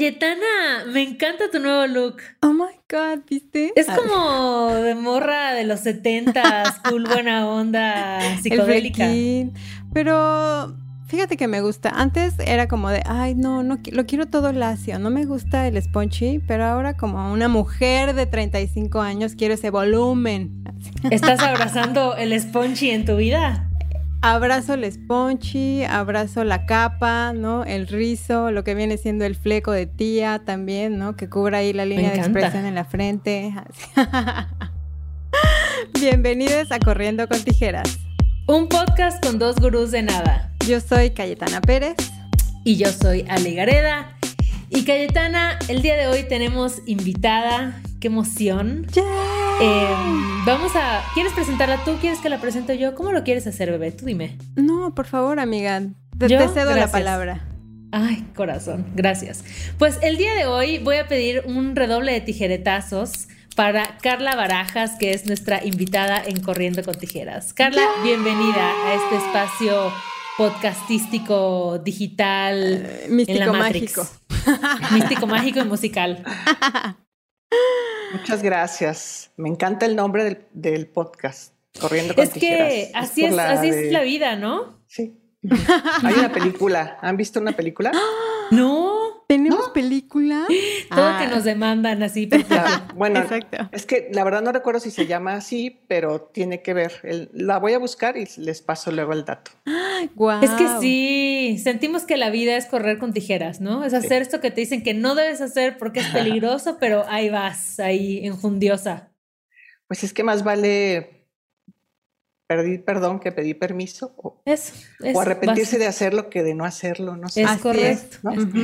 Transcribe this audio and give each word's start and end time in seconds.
Cayetana, 0.00 0.86
me 0.90 1.02
encanta 1.02 1.50
tu 1.52 1.58
nuevo 1.58 1.86
look. 1.86 2.22
Oh 2.40 2.54
my 2.54 2.72
God, 2.88 3.22
¿viste? 3.28 3.70
Es 3.76 3.86
como 3.86 4.70
de 4.72 4.94
morra 4.94 5.52
de 5.52 5.64
los 5.64 5.80
setentas, 5.80 6.80
cool, 6.88 7.04
buena 7.04 7.46
onda, 7.46 8.18
psicodélica. 8.42 9.06
Pero 9.92 10.74
fíjate 11.06 11.36
que 11.36 11.48
me 11.48 11.60
gusta. 11.60 11.90
Antes 11.90 12.32
era 12.38 12.66
como 12.66 12.88
de, 12.88 13.02
ay, 13.04 13.34
no, 13.34 13.62
no, 13.62 13.78
lo 13.92 14.06
quiero 14.06 14.24
todo 14.24 14.52
lacio. 14.52 14.98
No 14.98 15.10
me 15.10 15.26
gusta 15.26 15.68
el 15.68 15.76
spongy, 15.82 16.38
pero 16.38 16.64
ahora 16.64 16.96
como 16.96 17.30
una 17.30 17.48
mujer 17.48 18.14
de 18.14 18.24
35 18.24 19.02
años 19.02 19.34
quiero 19.36 19.52
ese 19.52 19.68
volumen. 19.68 20.64
¿Estás 21.10 21.40
abrazando 21.40 22.16
el 22.16 22.40
spongy 22.40 22.88
en 22.88 23.04
tu 23.04 23.16
vida? 23.16 23.69
Abrazo 24.22 24.74
el 24.74 24.90
spongy, 24.92 25.82
abrazo 25.84 26.44
la 26.44 26.66
capa, 26.66 27.32
¿no? 27.32 27.64
El 27.64 27.86
rizo, 27.86 28.50
lo 28.50 28.64
que 28.64 28.74
viene 28.74 28.98
siendo 28.98 29.24
el 29.24 29.34
fleco 29.34 29.72
de 29.72 29.86
tía 29.86 30.42
también, 30.44 30.98
¿no? 30.98 31.16
Que 31.16 31.30
cubra 31.30 31.58
ahí 31.58 31.72
la 31.72 31.86
línea 31.86 32.10
de 32.10 32.18
expresión 32.18 32.66
en 32.66 32.74
la 32.74 32.84
frente. 32.84 33.54
Bienvenidos 35.98 36.70
a 36.70 36.78
Corriendo 36.78 37.26
con 37.28 37.42
Tijeras. 37.42 37.98
Un 38.46 38.68
podcast 38.68 39.24
con 39.24 39.38
dos 39.38 39.56
gurús 39.56 39.90
de 39.90 40.02
nada. 40.02 40.52
Yo 40.68 40.80
soy 40.80 41.12
Cayetana 41.12 41.62
Pérez. 41.62 41.96
Y 42.62 42.76
yo 42.76 42.92
soy 42.92 43.24
Ale 43.26 43.54
Gareda. 43.54 44.18
Y 44.68 44.84
Cayetana, 44.84 45.58
el 45.68 45.80
día 45.80 45.96
de 45.96 46.08
hoy 46.08 46.24
tenemos 46.28 46.82
invitada. 46.84 47.80
¡Qué 48.00 48.08
emoción! 48.08 48.86
Em, 49.62 50.44
vamos 50.46 50.74
a. 50.74 51.04
¿Quieres 51.12 51.34
presentarla 51.34 51.84
tú? 51.84 51.96
¿Quieres 52.00 52.20
que 52.20 52.30
la 52.30 52.40
presente 52.40 52.78
yo? 52.78 52.94
¿Cómo 52.94 53.12
lo 53.12 53.24
quieres 53.24 53.46
hacer, 53.46 53.70
bebé? 53.70 53.92
Tú 53.92 54.06
dime. 54.06 54.38
No, 54.56 54.94
por 54.94 55.06
favor, 55.06 55.38
amiga. 55.38 55.82
Te, 56.18 56.28
cedo 56.28 56.74
la 56.74 56.90
palabra. 56.90 57.46
Ay, 57.92 58.24
corazón, 58.34 58.86
gracias. 58.94 59.44
Pues 59.78 59.98
el 60.00 60.16
día 60.16 60.34
de 60.34 60.46
hoy 60.46 60.78
voy 60.78 60.96
a 60.96 61.08
pedir 61.08 61.42
un 61.44 61.76
redoble 61.76 62.12
de 62.12 62.22
tijeretazos 62.22 63.28
para 63.54 63.98
Carla 63.98 64.34
Barajas, 64.34 64.92
que 64.98 65.12
es 65.12 65.26
nuestra 65.26 65.62
invitada 65.62 66.22
en 66.24 66.40
Corriendo 66.40 66.82
con 66.82 66.94
Tijeras. 66.94 67.52
Carla, 67.52 67.82
bienvenida 68.02 68.72
a 68.86 68.94
este 68.94 69.16
espacio 69.16 69.92
podcastístico, 70.38 71.78
digital, 71.84 72.86
eh, 72.86 73.06
místico, 73.10 73.52
mágico. 73.52 74.08
místico, 74.92 75.26
mágico 75.26 75.60
y 75.60 75.64
musical. 75.64 76.24
Muchas 78.12 78.42
gracias. 78.42 79.30
Me 79.36 79.48
encanta 79.48 79.86
el 79.86 79.96
nombre 79.96 80.46
del, 80.52 80.86
podcast, 80.88 81.54
Corriendo 81.80 82.14
con 82.14 82.24
Es 82.24 82.30
que 82.30 82.90
así, 82.94 83.24
es, 83.24 83.38
así 83.38 83.68
es 83.68 83.92
la 83.92 84.02
vida, 84.02 84.36
¿no? 84.36 84.80
Sí. 84.86 85.16
Hay 86.02 86.14
una 86.14 86.32
película. 86.32 86.98
¿Han 87.00 87.16
visto 87.16 87.40
una 87.40 87.52
película? 87.52 87.92
No. 88.50 88.99
¿Tenemos 89.30 89.68
película? 89.68 90.44
Todo 90.88 91.18
que 91.18 91.24
ah. 91.24 91.30
nos 91.32 91.44
demandan 91.44 92.02
así. 92.02 92.28
bueno, 92.96 93.24
es 93.70 93.86
que 93.86 94.08
la 94.12 94.24
verdad 94.24 94.42
no 94.42 94.50
recuerdo 94.50 94.80
si 94.80 94.90
se 94.90 95.06
llama 95.06 95.34
así, 95.34 95.84
pero 95.86 96.20
tiene 96.20 96.62
que 96.62 96.74
ver. 96.74 97.30
la 97.32 97.60
voy 97.60 97.74
a 97.74 97.78
buscar 97.78 98.16
y 98.16 98.26
les 98.38 98.60
paso 98.60 98.90
luego 98.90 99.12
el 99.12 99.24
dato. 99.24 99.52
Es 100.40 100.50
que 100.52 100.66
sí, 100.80 101.60
sentimos 101.62 102.04
que 102.04 102.16
la 102.16 102.30
vida 102.30 102.56
es 102.56 102.64
correr 102.64 102.96
con 102.96 103.12
tijeras, 103.12 103.60
¿no? 103.60 103.84
Es 103.84 103.92
hacer 103.92 104.22
esto 104.22 104.40
que 104.40 104.50
te 104.50 104.62
dicen 104.62 104.82
que 104.82 104.94
no 104.94 105.14
debes 105.14 105.42
hacer 105.42 105.76
porque 105.76 106.00
es 106.00 106.06
peligroso, 106.14 106.78
pero 106.80 107.04
ahí 107.06 107.28
vas, 107.28 107.78
ahí 107.78 108.26
enjundiosa. 108.26 109.12
Pues 109.86 110.02
es 110.02 110.14
que 110.14 110.24
más 110.24 110.42
vale 110.42 111.19
pedir 112.56 112.84
perdón 112.84 113.20
que 113.20 113.32
pedir 113.32 113.58
permiso 113.58 114.12
o, 114.16 114.42
o 115.14 115.20
arrepentirse 115.20 115.78
de 115.78 115.86
hacerlo 115.86 116.30
que 116.30 116.42
de 116.42 116.54
no 116.54 116.64
hacerlo. 116.64 117.16
No 117.16 117.28
sé. 117.28 117.42
Es 117.42 117.58
correcto. 117.58 118.18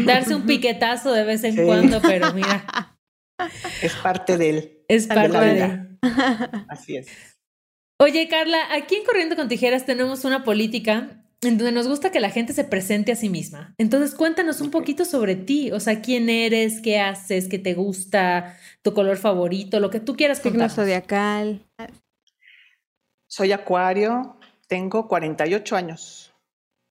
Darse 0.04 0.34
un 0.34 0.44
piquetazo 0.44 1.12
de 1.12 1.24
vez 1.24 1.44
en 1.44 1.64
cuando, 1.64 2.00
pero 2.02 2.32
mira. 2.32 2.66
Es 3.82 3.92
parte 3.96 4.38
de 4.38 4.48
él. 4.48 4.84
Es 4.88 5.06
parte 5.06 5.38
de, 5.38 5.60
él. 5.60 5.98
Así 6.70 6.96
es. 6.96 7.06
Oye, 8.00 8.28
Carla, 8.28 8.58
aquí 8.72 8.94
en 8.94 9.04
Corriendo 9.04 9.36
con 9.36 9.48
Tijeras 9.48 9.84
tenemos 9.84 10.24
una 10.24 10.42
política 10.42 11.22
en 11.42 11.58
donde 11.58 11.72
nos 11.72 11.86
gusta 11.86 12.10
que 12.10 12.18
la 12.18 12.30
gente 12.30 12.54
se 12.54 12.64
presente 12.64 13.12
a 13.12 13.16
sí 13.16 13.28
misma. 13.28 13.74
Entonces, 13.76 14.14
cuéntanos 14.14 14.62
un 14.62 14.70
poquito 14.70 15.04
sobre 15.04 15.36
ti, 15.36 15.70
o 15.70 15.80
sea, 15.80 16.00
quién 16.00 16.30
eres, 16.30 16.80
qué 16.80 16.98
haces, 16.98 17.46
qué 17.46 17.58
te 17.58 17.74
gusta, 17.74 18.56
tu 18.80 18.94
color 18.94 19.18
favorito, 19.18 19.80
lo 19.80 19.90
que 19.90 20.00
tú 20.00 20.16
quieras 20.16 20.40
contar. 20.40 20.70
Signo 20.70 20.82
zodiacal. 20.82 21.65
Soy 23.36 23.52
acuario, 23.52 24.38
tengo 24.66 25.08
48 25.08 25.76
años. 25.76 26.32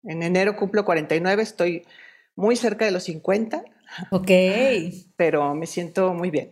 En 0.04 0.22
enero 0.22 0.56
cumplo 0.56 0.86
49, 0.86 1.42
estoy 1.42 1.88
muy 2.36 2.56
cerca 2.56 2.86
de 2.86 2.92
los 2.92 3.06
50. 3.06 3.64
Ok. 4.12 4.30
Pero 5.16 5.56
me 5.56 5.66
siento 5.66 6.14
muy 6.14 6.30
bien. 6.30 6.52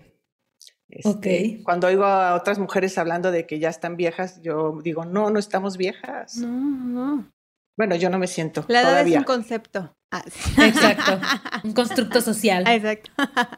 Este, 0.90 1.58
ok. 1.58 1.64
Cuando 1.64 1.86
oigo 1.86 2.06
a 2.06 2.34
otras 2.34 2.58
mujeres 2.58 2.98
hablando 2.98 3.30
de 3.30 3.46
que 3.46 3.60
ya 3.60 3.70
están 3.70 3.96
viejas, 3.96 4.42
yo 4.42 4.80
digo, 4.82 5.06
no, 5.06 5.30
no 5.30 5.38
estamos 5.38 5.78
viejas. 5.78 6.38
No, 6.38 6.48
no. 6.48 7.32
Bueno, 7.78 7.96
yo 7.96 8.10
no 8.10 8.18
me 8.18 8.26
siento. 8.26 8.66
La 8.70 8.82
edad 8.82 9.08
es 9.08 9.16
un 9.16 9.24
concepto. 9.24 9.96
Ah, 10.10 10.24
exacto. 10.58 11.22
un 11.64 11.74
constructo 11.74 12.20
social. 12.32 12.68
Exacto. 12.68 13.12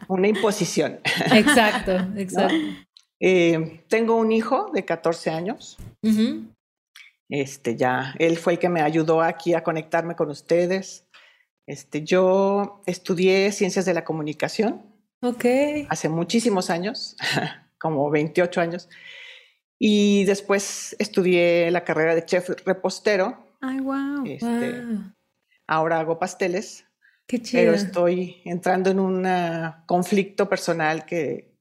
Una 0.09 0.27
imposición. 0.27 0.99
Exacto, 1.31 1.93
exacto. 2.17 2.55
Eh, 3.19 3.83
tengo 3.87 4.15
un 4.15 4.31
hijo 4.31 4.71
de 4.73 4.85
14 4.85 5.29
años. 5.31 5.77
Este 7.29 7.75
ya, 7.75 8.13
él 8.19 8.37
fue 8.37 8.53
el 8.53 8.59
que 8.59 8.69
me 8.69 8.81
ayudó 8.81 9.21
aquí 9.21 9.53
a 9.53 9.63
conectarme 9.63 10.15
con 10.15 10.29
ustedes. 10.29 11.05
Este, 11.67 12.03
yo 12.03 12.81
estudié 12.85 13.51
ciencias 13.51 13.85
de 13.85 13.93
la 13.93 14.03
comunicación. 14.03 14.83
Ok. 15.21 15.45
Hace 15.89 16.09
muchísimos 16.09 16.69
años, 16.69 17.15
como 17.79 18.09
28 18.11 18.61
años. 18.61 18.89
Y 19.79 20.23
después 20.25 20.95
estudié 20.99 21.71
la 21.71 21.83
carrera 21.83 22.15
de 22.15 22.25
chef 22.25 22.49
repostero. 22.65 23.47
Ay, 23.61 23.79
wow. 23.79 24.23
Este, 24.25 24.83
ahora 25.67 25.99
hago 25.99 26.19
pasteles. 26.19 26.85
Qué 27.27 27.41
chido. 27.41 27.63
Pero 27.63 27.73
estoy 27.73 28.41
entrando 28.45 28.91
en 28.91 28.99
un 28.99 29.27
conflicto 29.87 30.47
personal 30.47 31.05
que 31.05 31.54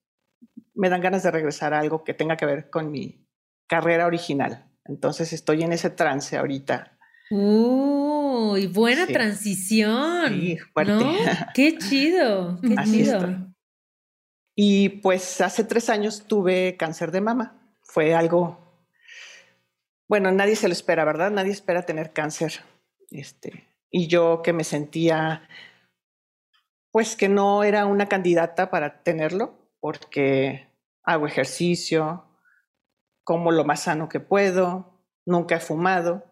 me 0.74 0.88
dan 0.88 1.00
ganas 1.00 1.22
de 1.22 1.30
regresar 1.30 1.74
a 1.74 1.80
algo 1.80 2.04
que 2.04 2.14
tenga 2.14 2.36
que 2.36 2.46
ver 2.46 2.70
con 2.70 2.90
mi 2.90 3.26
carrera 3.66 4.06
original. 4.06 4.70
Entonces 4.84 5.32
estoy 5.32 5.62
en 5.62 5.72
ese 5.72 5.90
trance 5.90 6.36
ahorita. 6.36 6.98
Uy, 7.30 8.66
buena 8.66 9.06
transición. 9.06 10.28
Sí, 10.28 10.58
fuerte. 10.72 10.92
¿no? 10.92 11.14
Qué 11.54 11.78
chido, 11.78 12.60
qué 12.60 12.76
chido. 12.84 13.54
Y 14.54 14.88
pues 15.00 15.40
hace 15.40 15.64
tres 15.64 15.88
años 15.88 16.26
tuve 16.28 16.76
cáncer 16.76 17.10
de 17.10 17.20
mama. 17.20 17.60
Fue 17.82 18.14
algo, 18.14 18.86
bueno, 20.08 20.30
nadie 20.30 20.54
se 20.54 20.68
lo 20.68 20.72
espera, 20.72 21.04
¿verdad? 21.04 21.30
Nadie 21.30 21.52
espera 21.52 21.82
tener 21.82 22.12
cáncer. 22.12 22.60
Este, 23.10 23.68
y 23.90 24.06
yo 24.06 24.42
que 24.42 24.52
me 24.52 24.64
sentía, 24.64 25.48
pues 26.90 27.16
que 27.16 27.28
no 27.28 27.64
era 27.64 27.86
una 27.86 28.06
candidata 28.06 28.70
para 28.70 29.02
tenerlo, 29.02 29.63
porque 29.84 30.66
hago 31.02 31.26
ejercicio, 31.26 32.24
como 33.22 33.52
lo 33.52 33.66
más 33.66 33.82
sano 33.82 34.08
que 34.08 34.18
puedo, 34.18 34.98
nunca 35.26 35.56
he 35.56 35.60
fumado, 35.60 36.24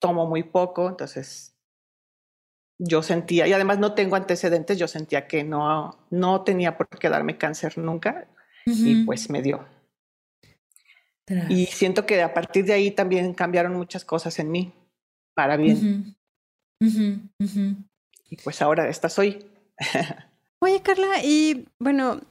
tomo 0.00 0.26
muy 0.26 0.42
poco, 0.42 0.88
entonces 0.88 1.56
yo 2.76 3.04
sentía, 3.04 3.46
y 3.46 3.52
además 3.52 3.78
no 3.78 3.94
tengo 3.94 4.16
antecedentes, 4.16 4.78
yo 4.78 4.88
sentía 4.88 5.28
que 5.28 5.44
no, 5.44 5.96
no 6.10 6.42
tenía 6.42 6.76
por 6.76 6.88
qué 6.88 7.08
darme 7.08 7.38
cáncer 7.38 7.78
nunca 7.78 8.26
y 8.66 9.04
pues 9.04 9.30
me 9.30 9.42
dio. 9.42 9.64
Y 11.48 11.66
siento 11.66 12.04
que 12.04 12.20
a 12.20 12.34
partir 12.34 12.64
de 12.64 12.72
ahí 12.72 12.90
también 12.90 13.32
cambiaron 13.32 13.74
muchas 13.74 14.04
cosas 14.04 14.40
en 14.40 14.50
mí, 14.50 14.72
para 15.34 15.56
bien. 15.56 16.16
y 16.80 18.36
pues 18.42 18.60
ahora 18.60 18.88
esta 18.88 19.08
soy. 19.08 19.46
Oye, 20.58 20.82
Carla, 20.82 21.22
y 21.22 21.68
bueno, 21.78 22.22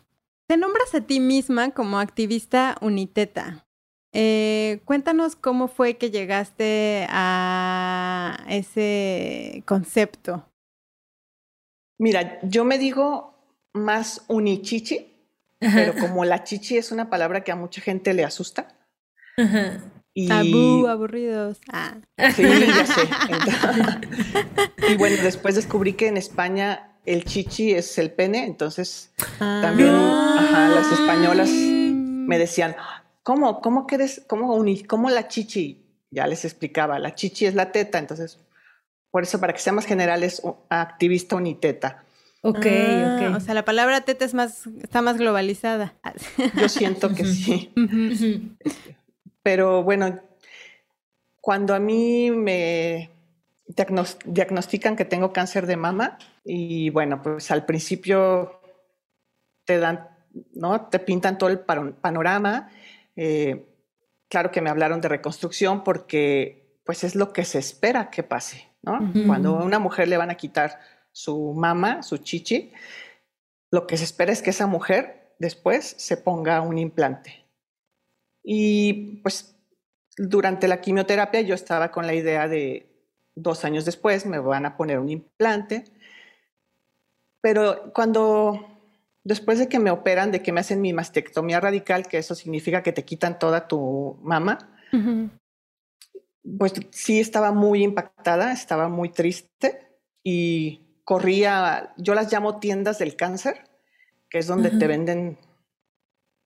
te 0.47 0.57
nombras 0.57 0.93
a 0.93 1.01
ti 1.01 1.19
misma 1.19 1.71
como 1.71 1.99
activista 1.99 2.77
uniteta. 2.81 3.65
Eh, 4.13 4.79
cuéntanos 4.85 5.35
cómo 5.35 5.67
fue 5.67 5.97
que 5.97 6.09
llegaste 6.09 7.05
a 7.09 8.45
ese 8.47 9.63
concepto. 9.65 10.49
Mira, 11.97 12.39
yo 12.43 12.63
me 12.63 12.77
digo 12.77 13.35
más 13.73 14.23
unichichi, 14.27 15.13
pero 15.59 15.95
como 15.95 16.23
la 16.23 16.43
chichi 16.43 16.77
es 16.77 16.91
una 16.91 17.09
palabra 17.09 17.43
que 17.43 17.51
a 17.51 17.55
mucha 17.55 17.81
gente 17.81 18.13
le 18.13 18.23
asusta. 18.23 18.77
Y... 20.13 20.29
Tabú, 20.29 20.87
aburridos. 20.87 21.59
Ah. 21.73 21.95
Sí, 22.33 22.43
ya 22.43 22.85
sé. 22.85 23.01
y 24.93 24.95
bueno, 24.95 25.21
después 25.21 25.55
descubrí 25.55 25.91
que 25.93 26.07
en 26.07 26.15
España 26.15 26.94
el 27.05 27.23
chichi 27.25 27.71
es 27.73 27.97
el 27.97 28.11
pene, 28.11 28.45
entonces 28.45 29.11
ah. 29.39 29.59
también 29.61 29.93
las 29.93 30.91
españolas 30.91 31.49
me 31.51 32.37
decían, 32.37 32.75
¿cómo, 33.23 33.61
cómo 33.61 33.85
quieres, 33.87 34.23
cómo, 34.27 34.63
cómo 34.87 35.09
la 35.09 35.27
chichi? 35.27 35.81
Ya 36.11 36.27
les 36.27 36.45
explicaba, 36.45 36.99
la 36.99 37.13
chichi 37.15 37.45
es 37.45 37.55
la 37.55 37.71
teta, 37.71 37.99
entonces, 37.99 38.39
por 39.11 39.23
eso 39.23 39.39
para 39.39 39.53
que 39.53 39.59
sea 39.59 39.73
más 39.73 39.85
general 39.85 40.23
es 40.23 40.41
activista 40.69 41.35
uniteta. 41.35 42.03
Ok, 42.41 42.65
Ah, 42.67 43.17
ok. 43.31 43.35
O 43.37 43.39
sea, 43.39 43.53
la 43.55 43.65
palabra 43.65 44.01
teta 44.01 44.23
es 44.23 44.33
más, 44.33 44.67
está 44.81 45.01
más 45.01 45.17
globalizada. 45.17 45.95
Yo 46.59 46.69
siento 46.69 47.13
que 47.13 47.25
sí. 47.25 47.73
Pero 49.41 49.83
bueno, 49.83 50.19
cuando 51.41 51.73
a 51.73 51.79
mí 51.79 52.31
me 52.31 53.09
diagnos- 53.67 54.17
diagnostican 54.25 54.95
que 54.95 55.05
tengo 55.05 55.33
cáncer 55.33 55.65
de 55.67 55.75
mama, 55.77 56.17
y 56.45 56.89
bueno, 56.91 57.21
pues 57.21 57.49
al 57.51 57.65
principio 57.65 58.61
te 59.65 59.79
dan, 59.79 60.07
¿no? 60.53 60.87
Te 60.87 60.99
pintan 60.99 61.37
todo 61.37 61.49
el 61.49 61.59
pano- 61.59 61.95
panorama. 61.99 62.69
eh, 63.15 63.65
claro 64.29 64.51
que 64.51 64.61
me 64.61 64.69
hablaron 64.69 65.01
de 65.01 65.07
reconstrucción 65.07 65.83
porque 65.83 66.79
pues 66.85 67.03
es 67.03 67.15
lo 67.15 67.31
que 67.33 67.45
se 67.45 67.57
espera 67.59 68.09
que 68.11 68.21
pase, 68.23 68.69
¿no? 68.83 68.99
Ujú. 69.01 69.25
Cuando 69.27 69.57
a 69.57 69.63
una 69.63 69.79
mujer 69.79 70.07
le 70.07 70.17
van 70.17 70.29
a 70.29 70.35
quitar 70.35 70.79
su 71.11 71.53
mama, 71.53 72.03
su 72.03 72.17
chichi, 72.17 72.71
lo 73.71 73.87
que 73.87 73.97
se 73.97 74.03
espera 74.03 74.31
es 74.31 74.41
que 74.41 74.49
esa 74.51 74.67
mujer 74.67 75.33
después 75.39 75.95
se 75.97 76.17
ponga 76.17 76.61
un 76.61 76.77
implante. 76.77 77.45
Y 78.43 79.17
pues 79.23 79.55
durante 80.17 80.67
la 80.67 80.81
quimioterapia 80.81 81.41
yo 81.41 81.55
estaba 81.55 81.91
con 81.91 82.05
la 82.05 82.13
idea 82.13 82.47
de 82.47 82.91
dos 83.33 83.65
años 83.65 83.83
después 83.85 84.25
me 84.25 84.39
van 84.39 84.65
a 84.65 84.77
poner 84.77 84.99
un 84.99 85.09
implante. 85.09 85.85
Pero 87.45 87.93
cuando, 87.93 88.59
después 89.23 89.59
de 89.59 89.69
que 89.69 89.77
me 89.77 89.91
operan, 89.91 90.31
de 90.31 90.41
que 90.41 90.51
me 90.51 90.61
hacen 90.61 90.81
mi 90.81 90.93
mastectomía 90.93 91.59
radical, 91.59 92.07
que 92.07 92.17
eso 92.17 92.33
significa 92.33 92.81
que 92.81 92.91
te 92.91 93.05
quitan 93.05 93.37
toda 93.37 93.67
tu 93.67 94.17
mama, 94.23 94.57
pues 96.57 96.73
sí 96.89 97.19
estaba 97.19 97.51
muy 97.51 97.83
impactada, 97.83 98.51
estaba 98.51 98.89
muy 98.89 99.09
triste 99.09 99.99
y 100.23 100.81
corría, 101.03 101.93
yo 101.97 102.15
las 102.15 102.33
llamo 102.33 102.59
tiendas 102.59 102.97
del 102.97 103.15
cáncer, 103.15 103.69
que 104.27 104.39
es 104.39 104.47
donde 104.47 104.71
te 104.71 104.87
venden 104.87 105.37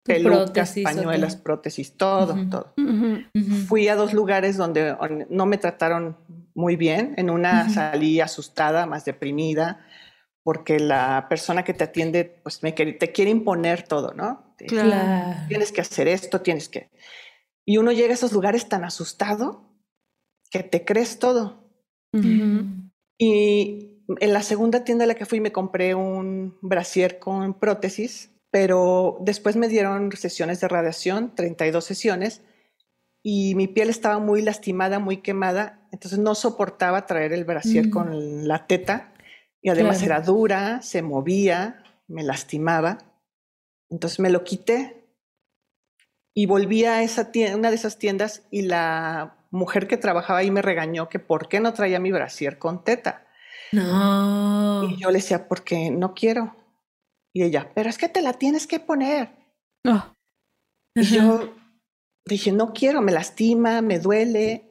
pelucas, 0.04 0.44
prótesis 0.52 0.84
pañuelas, 0.84 1.36
prótesis, 1.38 1.96
todo, 1.96 2.36
todo. 2.50 2.74
Fui 3.70 3.88
a 3.88 3.96
dos 3.96 4.14
lugares 4.14 4.58
donde 4.58 4.92
on- 5.00 5.28
no 5.30 5.46
me 5.46 5.58
trataron 5.58 6.18
muy 6.56 6.76
bien. 6.76 7.14
En 7.16 7.30
una 7.30 7.70
salí 7.70 8.20
asustada, 8.20 8.86
más 8.86 9.06
deprimida, 9.06 9.86
porque 10.44 10.80
la 10.80 11.28
persona 11.30 11.64
que 11.64 11.74
te 11.74 11.84
atiende, 11.84 12.26
pues 12.44 12.64
me 12.64 12.74
quiere- 12.74 12.94
te 12.94 13.12
quiere 13.12 13.32
imponer 13.32 13.84
todo, 13.84 14.14
¿no? 14.14 14.56
Claro. 14.58 15.40
Tienes 15.48 15.72
que 15.72 15.82
hacer 15.82 16.08
esto, 16.08 16.42
tienes 16.42 16.70
que... 16.70 16.90
Y 17.66 17.78
uno 17.78 17.92
llega 17.92 18.10
a 18.12 18.14
esos 18.14 18.32
lugares 18.34 18.68
tan 18.68 18.84
asustado 18.84 19.64
que 20.50 20.64
te 20.64 20.84
crees 20.86 21.20
todo. 21.20 21.70
Y 23.18 24.04
en 24.20 24.34
la 24.34 24.42
segunda 24.42 24.84
tienda 24.84 25.04
a 25.04 25.08
la 25.08 25.16
que 25.16 25.26
fui 25.26 25.40
me 25.40 25.52
compré 25.52 25.94
un 25.94 26.58
brasier 26.62 27.20
con 27.20 27.54
prótesis, 27.54 28.32
pero 28.52 29.18
después 29.22 29.56
me 29.56 29.68
dieron 29.68 30.12
sesiones 30.14 30.60
de 30.62 30.68
radiación, 30.68 31.36
32 31.36 31.84
sesiones, 31.86 32.42
y 33.22 33.54
mi 33.56 33.68
piel 33.68 33.90
estaba 33.90 34.18
muy 34.20 34.42
lastimada, 34.42 34.98
muy 35.00 35.18
quemada, 35.18 35.88
entonces 35.92 36.18
no 36.20 36.34
soportaba 36.36 37.06
traer 37.06 37.34
el 37.34 37.44
brasier 37.46 37.88
Mm. 37.88 37.92
con 37.92 38.48
la 38.48 38.66
teta, 38.66 39.09
y 39.62 39.70
además 39.70 39.98
Claro. 40.00 40.14
era 40.16 40.22
dura, 40.26 40.82
se 40.82 41.02
movía, 41.02 41.84
me 42.08 42.24
lastimaba. 42.24 42.98
Entonces 43.90 44.20
me 44.20 44.30
lo 44.30 44.44
quité 44.44 45.04
y 46.34 46.46
volví 46.46 46.86
a 46.86 47.02
esa 47.04 47.32
tienda, 47.32 47.58
una 47.58 47.70
de 47.70 47.76
esas 47.76 47.98
tiendas 47.98 48.44
y 48.52 48.62
la 48.64 49.36
mujer 49.52 49.88
que 49.88 49.98
trabajaba 49.98 50.40
ahí 50.40 50.52
me 50.52 50.62
regañó 50.62 51.10
que 51.10 51.20
por 51.20 51.50
qué 51.50 51.60
no 51.60 51.74
traía 51.74 52.00
mi 52.00 52.12
brasier 52.12 52.60
con 52.60 52.84
teta. 52.84 53.26
No. 53.72 54.84
Y 54.90 54.98
yo 54.98 55.10
le 55.10 55.16
decía, 55.20 55.48
porque 55.48 55.92
no 55.92 56.14
quiero. 56.14 56.56
Y 57.34 57.44
ella, 57.44 57.72
pero 57.76 57.90
es 57.90 57.98
que 57.98 58.10
te 58.10 58.22
la 58.22 58.34
tienes 58.34 58.68
que 58.68 58.80
poner. 58.80 59.30
Oh, 59.86 60.04
Y 60.96 61.04
yo 61.04 61.54
dije, 62.26 62.52
no 62.52 62.74
quiero, 62.74 63.02
me 63.02 63.12
lastima, 63.12 63.82
me 63.82 64.00
duele. 64.00 64.69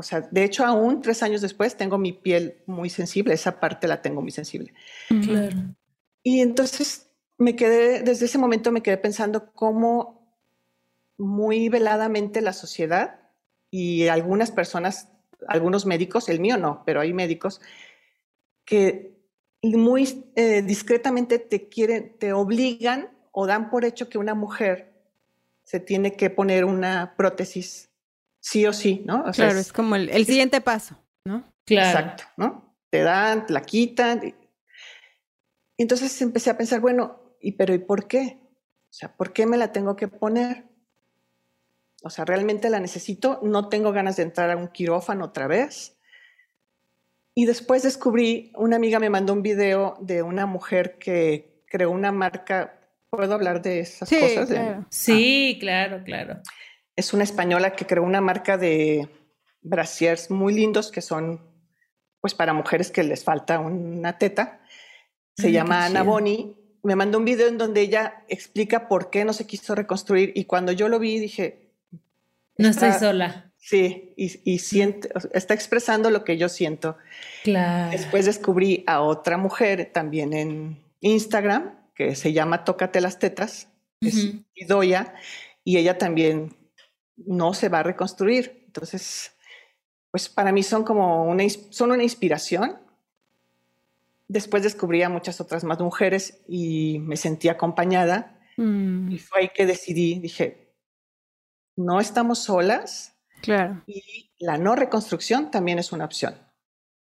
O 0.00 0.02
sea, 0.02 0.22
de 0.22 0.44
hecho, 0.44 0.64
aún 0.64 1.02
tres 1.02 1.22
años 1.22 1.42
después 1.42 1.76
tengo 1.76 1.98
mi 1.98 2.14
piel 2.14 2.62
muy 2.64 2.88
sensible, 2.88 3.34
esa 3.34 3.60
parte 3.60 3.86
la 3.86 4.00
tengo 4.00 4.22
muy 4.22 4.30
sensible. 4.30 4.72
Claro. 5.08 5.56
Y 6.22 6.40
entonces 6.40 7.10
me 7.36 7.54
quedé, 7.54 8.02
desde 8.02 8.24
ese 8.24 8.38
momento 8.38 8.72
me 8.72 8.82
quedé 8.82 8.96
pensando 8.96 9.52
cómo 9.52 10.34
muy 11.18 11.68
veladamente 11.68 12.40
la 12.40 12.54
sociedad 12.54 13.20
y 13.70 14.08
algunas 14.08 14.50
personas, 14.50 15.08
algunos 15.46 15.84
médicos, 15.84 16.30
el 16.30 16.40
mío 16.40 16.56
no, 16.56 16.82
pero 16.86 17.02
hay 17.02 17.12
médicos 17.12 17.60
que 18.64 19.20
muy 19.62 20.24
eh, 20.34 20.62
discretamente 20.62 21.38
te 21.38 21.68
quieren, 21.68 22.16
te 22.18 22.32
obligan 22.32 23.10
o 23.32 23.46
dan 23.46 23.68
por 23.68 23.84
hecho 23.84 24.08
que 24.08 24.16
una 24.16 24.34
mujer 24.34 24.94
se 25.64 25.78
tiene 25.78 26.14
que 26.14 26.30
poner 26.30 26.64
una 26.64 27.14
prótesis 27.18 27.89
sí 28.40 28.66
o 28.66 28.72
sí, 28.72 29.02
¿no? 29.06 29.22
O 29.22 29.32
sea, 29.32 29.46
Claro, 29.46 29.60
es 29.60 29.72
como 29.72 29.96
el, 29.96 30.08
el 30.08 30.26
siguiente 30.26 30.60
paso, 30.60 30.96
¿no? 31.24 31.44
Claro. 31.64 31.98
Exacto, 31.98 32.24
¿no? 32.36 32.76
Te 32.90 33.02
dan, 33.02 33.46
te 33.46 33.52
la 33.52 33.62
quitan. 33.62 34.34
entonces 35.78 36.20
empecé 36.22 36.50
a 36.50 36.58
pensar, 36.58 36.80
bueno, 36.80 37.36
¿y 37.40 37.52
pero 37.52 37.72
¿y 37.74 37.78
por 37.78 38.06
qué? 38.08 38.38
O 38.42 38.92
sea, 38.92 39.16
¿por 39.16 39.32
qué 39.32 39.46
me 39.46 39.56
la 39.56 39.72
tengo 39.72 39.94
que 39.94 40.08
poner? 40.08 40.64
O 42.02 42.10
sea, 42.10 42.24
¿realmente 42.24 42.70
la 42.70 42.80
necesito? 42.80 43.40
No 43.42 43.68
tengo 43.68 43.92
ganas 43.92 44.16
de 44.16 44.24
entrar 44.24 44.50
a 44.50 44.56
un 44.56 44.68
quirófano 44.68 45.26
otra 45.26 45.46
vez. 45.46 45.96
Y 47.34 47.46
después 47.46 47.82
descubrí, 47.82 48.52
una 48.56 48.76
amiga 48.76 48.98
me 48.98 49.10
mandó 49.10 49.32
un 49.32 49.42
video 49.42 49.96
de 50.00 50.22
una 50.22 50.46
mujer 50.46 50.98
que 50.98 51.62
creó 51.66 51.90
una 51.90 52.10
marca, 52.10 52.80
¿puedo 53.10 53.32
hablar 53.34 53.62
de 53.62 53.80
esas 53.80 54.08
Sí, 54.08 54.18
cosas? 54.18 54.48
Claro. 54.48 54.86
Sí, 54.90 55.56
claro, 55.60 56.02
claro. 56.04 56.40
Es 56.96 57.12
una 57.12 57.24
española 57.24 57.72
que 57.74 57.86
creó 57.86 58.02
una 58.04 58.20
marca 58.20 58.56
de 58.58 59.08
brasiers 59.62 60.30
muy 60.30 60.54
lindos 60.54 60.90
que 60.90 61.00
son 61.02 61.40
pues 62.20 62.34
para 62.34 62.52
mujeres 62.52 62.90
que 62.90 63.02
les 63.02 63.24
falta 63.24 63.58
una 63.60 64.18
teta. 64.18 64.60
Se 65.36 65.46
Ay, 65.48 65.52
llama 65.54 65.86
Ana. 65.86 66.02
Boni. 66.02 66.56
Me 66.82 66.96
mandó 66.96 67.18
un 67.18 67.24
video 67.24 67.48
en 67.48 67.58
donde 67.58 67.80
ella 67.82 68.24
explica 68.28 68.88
por 68.88 69.10
qué 69.10 69.24
no 69.24 69.32
se 69.32 69.46
quiso 69.46 69.74
reconstruir 69.74 70.32
y 70.34 70.44
cuando 70.44 70.72
yo 70.72 70.88
lo 70.88 70.98
vi 70.98 71.18
dije, 71.18 71.72
No 72.58 72.68
estoy 72.68 72.88
Está- 72.90 73.00
sola. 73.00 73.52
sí, 73.58 74.12
y, 74.16 74.40
y 74.50 74.58
siente, 74.58 75.08
está 75.32 75.54
expresando 75.54 76.10
lo 76.10 76.24
que 76.24 76.36
yo 76.36 76.48
siento. 76.50 76.96
Claro. 77.44 77.90
Después 77.90 78.26
descubrí 78.26 78.84
a 78.86 79.00
otra 79.00 79.36
mujer 79.38 79.90
también 79.92 80.32
en 80.34 80.82
Instagram 81.00 81.78
que 81.94 82.14
se 82.16 82.32
llama 82.34 82.64
Tócate 82.64 83.00
las 83.02 83.18
tetas, 83.18 83.68
es 84.02 84.24
Ujú. 84.24 84.42
Idoya, 84.54 85.14
y 85.64 85.76
ella 85.78 85.96
también 85.98 86.56
no 87.26 87.54
se 87.54 87.68
va 87.68 87.80
a 87.80 87.82
reconstruir. 87.82 88.62
Entonces, 88.66 89.32
pues 90.10 90.28
para 90.28 90.52
mí 90.52 90.62
son 90.62 90.84
como 90.84 91.24
una, 91.24 91.44
son 91.70 91.92
una 91.92 92.02
inspiración. 92.02 92.78
Después 94.28 94.62
descubrí 94.62 95.02
a 95.02 95.08
muchas 95.08 95.40
otras 95.40 95.64
más 95.64 95.80
mujeres 95.80 96.40
y 96.48 96.98
me 97.00 97.16
sentí 97.16 97.48
acompañada. 97.48 98.38
Mm, 98.56 99.10
Y 99.12 99.18
fue 99.18 99.40
ahí 99.40 99.48
que 99.54 99.66
decidí, 99.66 100.20
dije, 100.20 100.72
no 101.76 101.98
estamos 102.00 102.38
solas 102.40 103.14
claro. 103.42 103.82
y 103.86 104.30
la 104.38 104.56
no 104.58 104.76
reconstrucción 104.76 105.50
también 105.50 105.78
es 105.78 105.90
una 105.92 106.04
opción. 106.04 106.34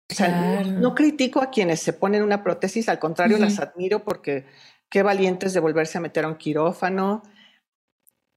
O 0.10 0.14
sea, 0.14 0.28
no- 0.30 0.62
Claro. 0.64 0.80
no, 0.80 0.96
critico 0.96 1.42
a 1.42 1.50
quienes 1.50 1.82
se 1.82 1.92
ponen 1.94 2.24
una 2.24 2.44
prótesis, 2.44 2.88
al 2.88 3.00
contrario, 3.00 3.38
las 3.40 3.60
admiro 3.60 4.04
porque 4.04 4.46
qué 4.90 5.04
valientes 5.04 5.54
de 5.54 5.60
volverse 5.60 5.98
a 5.98 6.02
meter 6.02 6.24
a 6.24 6.28
un 6.30 6.36
quirófano. 6.36 7.24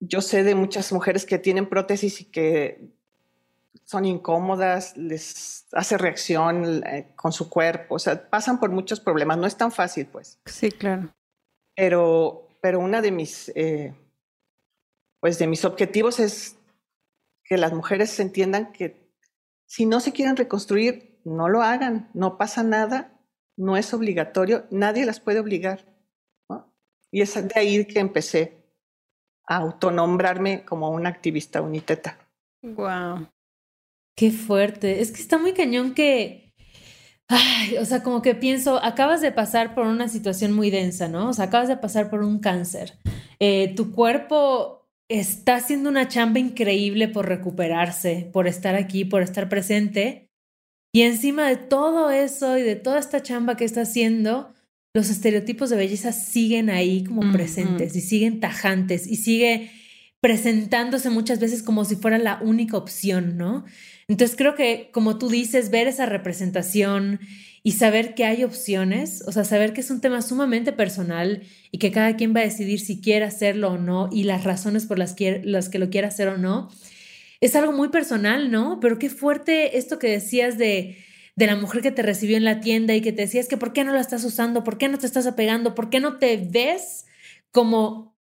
Yo 0.00 0.21
sé 0.23 0.42
de 0.42 0.54
muchas 0.54 0.92
mujeres 0.92 1.25
que 1.25 1.38
tienen 1.38 1.69
prótesis 1.69 2.21
y 2.23 2.25
que 2.25 2.90
son 3.85 4.04
incómodas, 4.04 4.97
les 4.97 5.66
hace 5.73 5.99
reacción 5.99 6.83
eh, 6.87 7.12
con 7.16 7.33
su 7.33 7.50
cuerpo, 7.50 7.97
o 7.97 7.99
sea, 7.99 8.30
pasan 8.30 8.61
por 8.61 8.71
muchos 8.71 9.00
problemas, 9.00 9.37
no 9.37 9.47
es 9.47 9.57
tan 9.57 9.73
fácil, 9.73 10.07
pues. 10.07 10.38
Sí, 10.47 10.71
claro. 10.71 11.12
Pero, 11.75 12.49
pero 12.62 12.78
una 12.78 13.02
de 13.02 13.11
mis, 13.11 13.50
eh, 13.54 13.95
pues 15.21 15.38
de 15.38 15.47
mis 15.47 15.64
objetivos 15.64 16.21
es 16.21 16.57
que 17.42 17.59
las 17.59 17.73
mujeres 17.73 18.19
entiendan 18.21 18.73
que 18.73 19.11
si 19.66 19.87
no 19.87 20.00
se 20.00 20.12
quieren 20.12 20.37
reconstruir, 20.37 21.21
no 21.25 21.49
lo 21.49 21.62
hagan, 21.62 22.11
no 22.14 22.38
pasa 22.38 22.62
nada, 22.62 23.21
no 23.57 23.76
es 23.76 23.92
obligatorio, 23.92 24.66
nadie 24.71 25.04
las 25.04 25.21
puede 25.21 25.40
obligar. 25.40 25.85
¿no? 26.49 26.73
Y 27.11 27.23
es 27.23 27.35
de 27.35 27.52
ahí 27.54 27.85
que 27.87 27.99
empecé 27.99 28.60
a 29.47 29.57
autonombrarme 29.57 30.65
como 30.65 30.91
una 30.91 31.09
activista 31.09 31.61
uniteta. 31.61 32.19
Wow. 32.63 33.29
Qué 34.17 34.31
fuerte. 34.31 35.01
Es 35.01 35.13
que 35.13 35.21
está 35.21 35.39
muy 35.39 35.53
cañón 35.53 35.95
que. 35.95 36.53
Ay, 37.29 37.77
o 37.79 37.85
sea, 37.85 38.03
como 38.03 38.23
que 38.23 38.35
pienso, 38.35 38.83
acabas 38.83 39.21
de 39.21 39.31
pasar 39.31 39.75
por 39.75 39.87
una 39.87 40.09
situación 40.09 40.53
muy 40.53 40.71
densa, 40.71 41.09
¿no? 41.09 41.29
O 41.29 41.33
sea, 41.33 41.47
acabas 41.47 41.69
de 41.69 41.77
pasar 41.77 42.11
por 42.11 42.23
un 42.23 42.41
cáncer. 42.41 42.99
Eh, 43.39 43.73
tu 43.77 43.93
cuerpo 43.93 44.89
está 45.09 45.57
haciendo 45.57 45.89
una 45.89 46.09
chamba 46.09 46.39
increíble 46.39 47.09
por 47.09 47.29
recuperarse, 47.29 48.29
por 48.33 48.47
estar 48.47 48.75
aquí, 48.75 49.05
por 49.05 49.23
estar 49.23 49.49
presente. 49.49 50.29
Y 50.93 51.03
encima 51.03 51.49
de 51.49 51.57
todo 51.57 52.11
eso 52.11 52.59
y 52.59 52.63
de 52.63 52.77
toda 52.77 52.99
esta 52.99 53.23
chamba 53.23 53.57
que 53.57 53.65
está 53.65 53.83
haciendo, 53.83 54.53
los 54.93 55.09
estereotipos 55.11 55.71
de 55.71 55.77
belleza 55.77 56.13
siguen 56.13 56.69
ahí 56.69 57.05
como 57.05 57.31
presentes 57.33 57.95
y 57.95 58.01
siguen 58.01 58.41
tajantes 58.41 59.07
y 59.07 59.17
sigue 59.17 59.71
presentándose 60.21 61.11
muchas 61.11 61.39
veces 61.39 61.63
como 61.63 61.85
si 61.85 61.97
fuera 61.97 62.19
la 62.19 62.41
única 62.43 62.77
opción, 62.77 63.37
¿no? 63.37 63.65
Entonces 64.09 64.37
creo 64.37 64.55
que, 64.55 64.91
como 64.93 65.17
tú 65.19 65.29
dices, 65.29 65.71
ver 65.71 65.87
esa 65.87 66.07
representación 66.07 67.21
y 67.63 67.73
saber 67.73 68.15
que 68.15 68.25
hay 68.25 68.43
opciones, 68.43 69.23
o 69.27 69.33
sea, 69.33 69.45
saber 69.45 69.73
que 69.73 69.81
es 69.83 69.91
un 69.91 70.01
tema 70.01 70.23
sumamente 70.23 70.73
personal 70.73 71.43
y 71.71 71.79
que 71.79 71.93
cada 71.93 72.17
quien 72.17 72.35
va 72.35 72.41
a 72.41 72.45
decidir 72.45 72.81
si 72.81 73.01
quiere 73.01 73.25
hacerlo 73.25 73.73
o 73.73 73.79
no 73.79 74.09
y 74.11 74.25
las 74.25 74.45
razones 74.45 74.87
por 74.87 74.99
las 74.99 75.15
que, 75.15 75.41
las 75.45 75.69
que 75.69 75.79
lo 75.79 75.91
quiere 75.91 76.09
hacer 76.09 76.29
o 76.29 76.39
no, 76.39 76.71
es 77.41 77.55
algo 77.55 77.73
muy 77.73 77.89
personal, 77.89 78.51
¿no? 78.51 78.81
Pero 78.81 78.99
qué 78.99 79.09
fuerte 79.09 79.79
esto 79.79 79.99
que 79.99 80.09
decías 80.09 80.59
de, 80.59 80.99
de 81.41 81.47
la 81.47 81.57
mujer 81.57 81.81
que 81.81 81.91
te 81.91 82.03
recibió 82.03 82.37
en 82.37 82.45
la 82.45 82.61
tienda 82.61 82.95
y 82.95 83.01
que 83.01 83.13
te 83.13 83.23
decía, 83.23 83.41
es 83.41 83.49
que 83.49 83.57
¿por 83.57 83.73
qué 83.73 83.83
no 83.83 83.95
la 83.95 84.01
estás 84.01 84.23
usando? 84.25 84.63
¿Por 84.63 84.77
qué 84.77 84.89
no 84.89 84.99
te 84.99 85.07
estás 85.07 85.27
apegando? 85.27 85.75
¿Por 85.75 85.89
qué 85.89 85.99
no 85.99 86.19
te 86.19 86.37
ves 86.37 87.07
como 87.51 88.15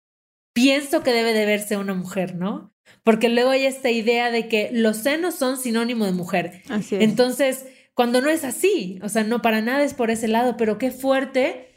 pienso 0.53 1.01
que 1.01 1.13
debe 1.13 1.33
de 1.33 1.47
verse 1.47 1.77
una 1.77 1.95
mujer, 1.95 2.35
¿no? 2.35 2.75
Porque 3.03 3.29
luego 3.29 3.49
hay 3.49 3.65
esta 3.65 3.89
idea 3.89 4.29
de 4.29 4.47
que 4.47 4.69
los 4.71 4.97
senos 4.97 5.33
son 5.33 5.57
sinónimo 5.57 6.05
de 6.05 6.11
mujer. 6.11 6.61
Así 6.69 6.95
es. 6.95 7.01
Entonces, 7.01 7.65
cuando 7.95 8.21
no 8.21 8.29
es 8.29 8.43
así, 8.43 8.99
o 9.01 9.09
sea, 9.09 9.23
no 9.23 9.41
para 9.41 9.61
nada 9.61 9.83
es 9.83 9.95
por 9.95 10.11
ese 10.11 10.27
lado, 10.27 10.55
pero 10.55 10.77
qué 10.77 10.91
fuerte 10.91 11.69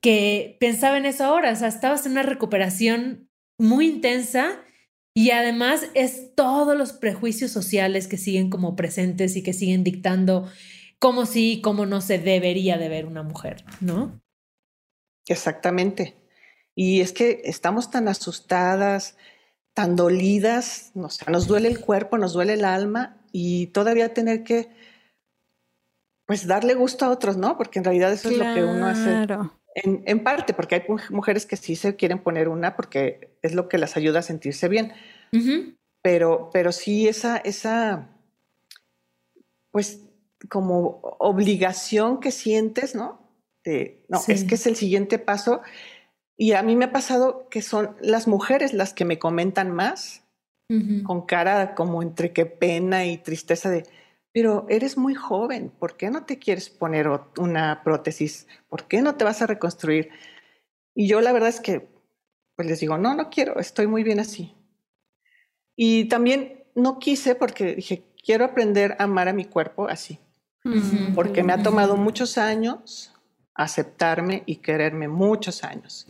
que 0.00 0.56
pensaba 0.60 0.98
en 0.98 1.04
eso 1.06 1.24
ahora, 1.24 1.50
o 1.50 1.56
sea, 1.56 1.66
estabas 1.66 2.06
en 2.06 2.12
una 2.12 2.22
recuperación 2.22 3.28
muy 3.58 3.88
intensa 3.88 4.60
y 5.14 5.32
además 5.32 5.88
es 5.94 6.34
todos 6.36 6.78
los 6.78 6.92
prejuicios 6.92 7.50
sociales 7.50 8.06
que 8.06 8.18
siguen 8.18 8.50
como 8.50 8.76
presentes 8.76 9.34
y 9.34 9.42
que 9.42 9.52
siguen 9.52 9.82
dictando 9.82 10.48
cómo 10.98 11.26
sí, 11.26 11.60
cómo 11.62 11.86
no 11.86 12.00
se 12.00 12.18
debería 12.18 12.78
de 12.78 12.88
ver 12.88 13.06
una 13.06 13.22
mujer, 13.22 13.64
¿no? 13.80 14.20
Exactamente. 15.26 16.16
Y 16.74 17.00
es 17.00 17.12
que 17.12 17.42
estamos 17.44 17.90
tan 17.90 18.08
asustadas, 18.08 19.16
tan 19.72 19.96
dolidas, 19.96 20.92
o 20.94 21.10
sea, 21.10 21.30
nos 21.32 21.46
duele 21.46 21.68
el 21.68 21.80
cuerpo, 21.80 22.18
nos 22.18 22.32
duele 22.32 22.54
el 22.54 22.64
alma 22.64 23.22
y 23.32 23.68
todavía 23.68 24.14
tener 24.14 24.44
que 24.44 24.70
pues 26.26 26.46
darle 26.46 26.74
gusto 26.74 27.04
a 27.04 27.10
otros, 27.10 27.36
¿no? 27.36 27.56
Porque 27.56 27.78
en 27.78 27.84
realidad 27.84 28.12
eso 28.12 28.28
es 28.28 28.36
lo 28.38 28.54
que 28.54 28.64
uno 28.64 28.86
hace. 28.86 29.26
En, 29.74 30.02
en, 30.06 30.24
parte, 30.24 30.54
porque 30.54 30.74
hay 30.76 30.84
mujeres 31.10 31.46
que 31.46 31.56
sí 31.56 31.76
se 31.76 31.96
quieren 31.96 32.18
poner 32.18 32.48
una 32.48 32.74
porque 32.74 33.38
es 33.42 33.54
lo 33.54 33.68
que 33.68 33.78
las 33.78 33.96
ayuda 33.96 34.20
a 34.20 34.22
sentirse 34.22 34.68
bien. 34.68 34.92
pero, 36.02 36.50
pero 36.52 36.72
sí 36.72 37.06
esa, 37.06 37.36
esa, 37.36 38.08
pues 39.70 40.05
como 40.48 41.00
obligación 41.18 42.20
que 42.20 42.30
sientes, 42.30 42.94
¿no? 42.94 43.20
No, 44.08 44.20
es 44.28 44.44
que 44.44 44.54
es 44.54 44.66
el 44.66 44.76
siguiente 44.76 45.18
paso. 45.18 45.60
Y 46.36 46.52
a 46.52 46.62
mí 46.62 46.76
me 46.76 46.86
ha 46.86 46.92
pasado 46.92 47.48
que 47.48 47.62
son 47.62 47.96
las 48.00 48.28
mujeres 48.28 48.72
las 48.72 48.92
que 48.92 49.04
me 49.04 49.18
comentan 49.18 49.72
más, 49.72 50.22
con 51.04 51.26
cara 51.26 51.74
como 51.74 52.02
entre 52.02 52.32
qué 52.32 52.44
pena 52.44 53.06
y 53.06 53.18
tristeza 53.18 53.70
de, 53.70 53.84
pero 54.32 54.66
eres 54.68 54.98
muy 54.98 55.14
joven, 55.14 55.70
¿por 55.70 55.96
qué 55.96 56.10
no 56.10 56.26
te 56.26 56.38
quieres 56.38 56.68
poner 56.70 57.08
una 57.38 57.82
prótesis? 57.84 58.46
¿Por 58.68 58.84
qué 58.88 59.00
no 59.00 59.14
te 59.14 59.24
vas 59.24 59.40
a 59.42 59.46
reconstruir? 59.46 60.10
Y 60.94 61.06
yo 61.08 61.20
la 61.20 61.32
verdad 61.32 61.48
es 61.48 61.60
que 61.60 61.88
pues 62.56 62.68
les 62.68 62.80
digo, 62.80 62.98
no, 62.98 63.14
no 63.14 63.30
quiero, 63.30 63.58
estoy 63.60 63.86
muy 63.86 64.02
bien 64.02 64.18
así. 64.18 64.54
Y 65.76 66.06
también 66.06 66.64
no 66.74 66.98
quise 66.98 67.34
porque 67.34 67.76
dije, 67.76 68.04
quiero 68.24 68.44
aprender 68.44 68.96
a 68.98 69.04
amar 69.04 69.28
a 69.28 69.32
mi 69.32 69.44
cuerpo 69.44 69.88
así, 69.88 70.18
porque 71.14 71.42
me 71.42 71.52
ha 71.52 71.62
tomado 71.62 71.96
muchos 71.96 72.38
años 72.38 73.12
aceptarme 73.54 74.42
y 74.46 74.56
quererme 74.56 75.08
muchos 75.08 75.64
años. 75.64 76.06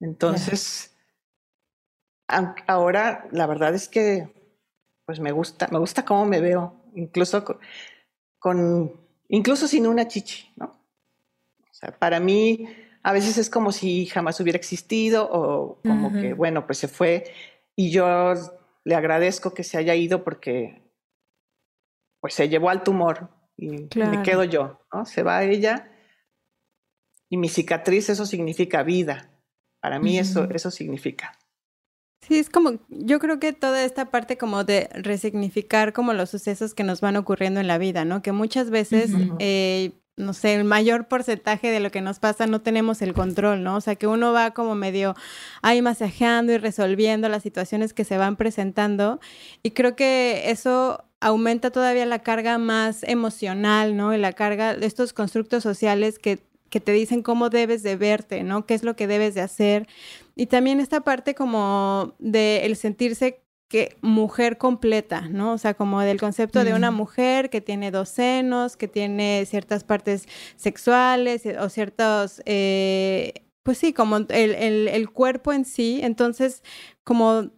Entonces, 0.00 0.94
ahora 2.66 3.26
la 3.30 3.46
verdad 3.46 3.74
es 3.74 3.88
que 3.88 4.28
pues 5.04 5.20
me 5.20 5.32
gusta, 5.32 5.68
me 5.70 5.78
gusta 5.78 6.04
cómo 6.04 6.26
me 6.26 6.40
veo 6.40 6.74
incluso 6.94 7.44
con, 8.38 8.92
incluso 9.28 9.68
sin 9.68 9.86
una 9.86 10.08
chichi, 10.08 10.52
¿no? 10.56 10.66
O 10.66 11.74
sea, 11.74 11.96
para 11.96 12.18
mí 12.20 12.68
a 13.02 13.12
veces 13.12 13.38
es 13.38 13.50
como 13.50 13.70
si 13.70 14.06
jamás 14.06 14.40
hubiera 14.40 14.56
existido 14.56 15.28
o 15.30 15.78
como 15.82 16.12
que, 16.12 16.32
bueno, 16.32 16.66
pues 16.66 16.78
se 16.78 16.88
fue 16.88 17.32
y 17.76 17.90
yo 17.90 18.34
le 18.84 18.94
agradezco 18.94 19.54
que 19.54 19.62
se 19.62 19.78
haya 19.78 19.94
ido 19.94 20.24
porque 20.24 20.82
pues 22.20 22.34
se 22.34 22.48
llevó 22.48 22.70
al 22.70 22.82
tumor 22.82 23.28
y 23.56 23.88
me 23.94 24.22
quedo 24.22 24.44
yo, 24.44 24.80
¿no? 24.92 25.06
Se 25.06 25.22
va 25.22 25.44
ella 25.44 25.90
y 27.28 27.36
mi 27.36 27.48
cicatriz, 27.48 28.08
eso 28.08 28.26
significa 28.26 28.82
vida. 28.82 29.30
Para 29.80 29.98
mí 29.98 30.18
eso, 30.18 30.48
eso 30.50 30.70
significa. 30.70 31.38
Sí, 32.20 32.38
es 32.38 32.50
como, 32.50 32.80
yo 32.88 33.18
creo 33.20 33.38
que 33.38 33.52
toda 33.52 33.84
esta 33.84 34.10
parte 34.10 34.36
como 34.36 34.64
de 34.64 34.88
resignificar 34.94 35.92
como 35.92 36.12
los 36.12 36.30
sucesos 36.30 36.74
que 36.74 36.82
nos 36.82 37.00
van 37.00 37.16
ocurriendo 37.16 37.60
en 37.60 37.68
la 37.68 37.78
vida, 37.78 38.04
¿no? 38.04 38.22
Que 38.22 38.32
muchas 38.32 38.70
veces, 38.70 39.12
eh, 39.38 39.92
no 40.16 40.32
sé, 40.32 40.54
el 40.54 40.64
mayor 40.64 41.08
porcentaje 41.08 41.70
de 41.70 41.80
lo 41.80 41.90
que 41.90 42.00
nos 42.00 42.18
pasa 42.18 42.46
no 42.46 42.62
tenemos 42.62 43.02
el 43.02 43.12
control, 43.12 43.62
¿no? 43.62 43.76
O 43.76 43.80
sea, 43.80 43.96
que 43.96 44.06
uno 44.06 44.32
va 44.32 44.52
como 44.52 44.74
medio 44.74 45.14
ahí 45.62 45.82
masajeando 45.82 46.52
y 46.52 46.58
resolviendo 46.58 47.28
las 47.28 47.42
situaciones 47.42 47.92
que 47.92 48.04
se 48.04 48.16
van 48.16 48.36
presentando. 48.36 49.20
Y 49.62 49.72
creo 49.72 49.94
que 49.94 50.50
eso 50.50 51.04
aumenta 51.20 51.70
todavía 51.70 52.06
la 52.06 52.20
carga 52.20 52.58
más 52.58 53.02
emocional, 53.02 53.96
¿no? 53.96 54.14
Y 54.14 54.18
la 54.18 54.32
carga 54.32 54.74
de 54.74 54.86
estos 54.86 55.12
constructos 55.12 55.62
sociales 55.62 56.18
que 56.18 56.46
que 56.70 56.80
te 56.80 56.92
dicen 56.92 57.22
cómo 57.22 57.48
debes 57.48 57.82
de 57.82 57.96
verte, 57.96 58.42
¿no? 58.42 58.66
¿Qué 58.66 58.74
es 58.74 58.82
lo 58.82 58.96
que 58.96 59.06
debes 59.06 59.34
de 59.34 59.40
hacer? 59.40 59.86
Y 60.34 60.46
también 60.46 60.80
esta 60.80 61.00
parte 61.00 61.34
como 61.34 62.14
de 62.18 62.66
el 62.66 62.76
sentirse 62.76 63.40
que 63.68 63.96
mujer 64.00 64.58
completa, 64.58 65.22
¿no? 65.28 65.52
O 65.52 65.58
sea, 65.58 65.74
como 65.74 66.00
del 66.00 66.20
concepto 66.20 66.62
de 66.62 66.74
una 66.74 66.90
mujer 66.90 67.50
que 67.50 67.60
tiene 67.60 67.90
dos 67.90 68.08
senos, 68.08 68.76
que 68.76 68.86
tiene 68.86 69.44
ciertas 69.46 69.82
partes 69.82 70.26
sexuales 70.54 71.44
eh, 71.46 71.58
o 71.58 71.68
ciertos, 71.68 72.42
eh, 72.46 73.34
pues 73.64 73.78
sí, 73.78 73.92
como 73.92 74.18
el, 74.18 74.26
el, 74.30 74.88
el 74.88 75.10
cuerpo 75.10 75.52
en 75.52 75.64
sí. 75.64 76.00
Entonces, 76.02 76.62
como 77.02 77.50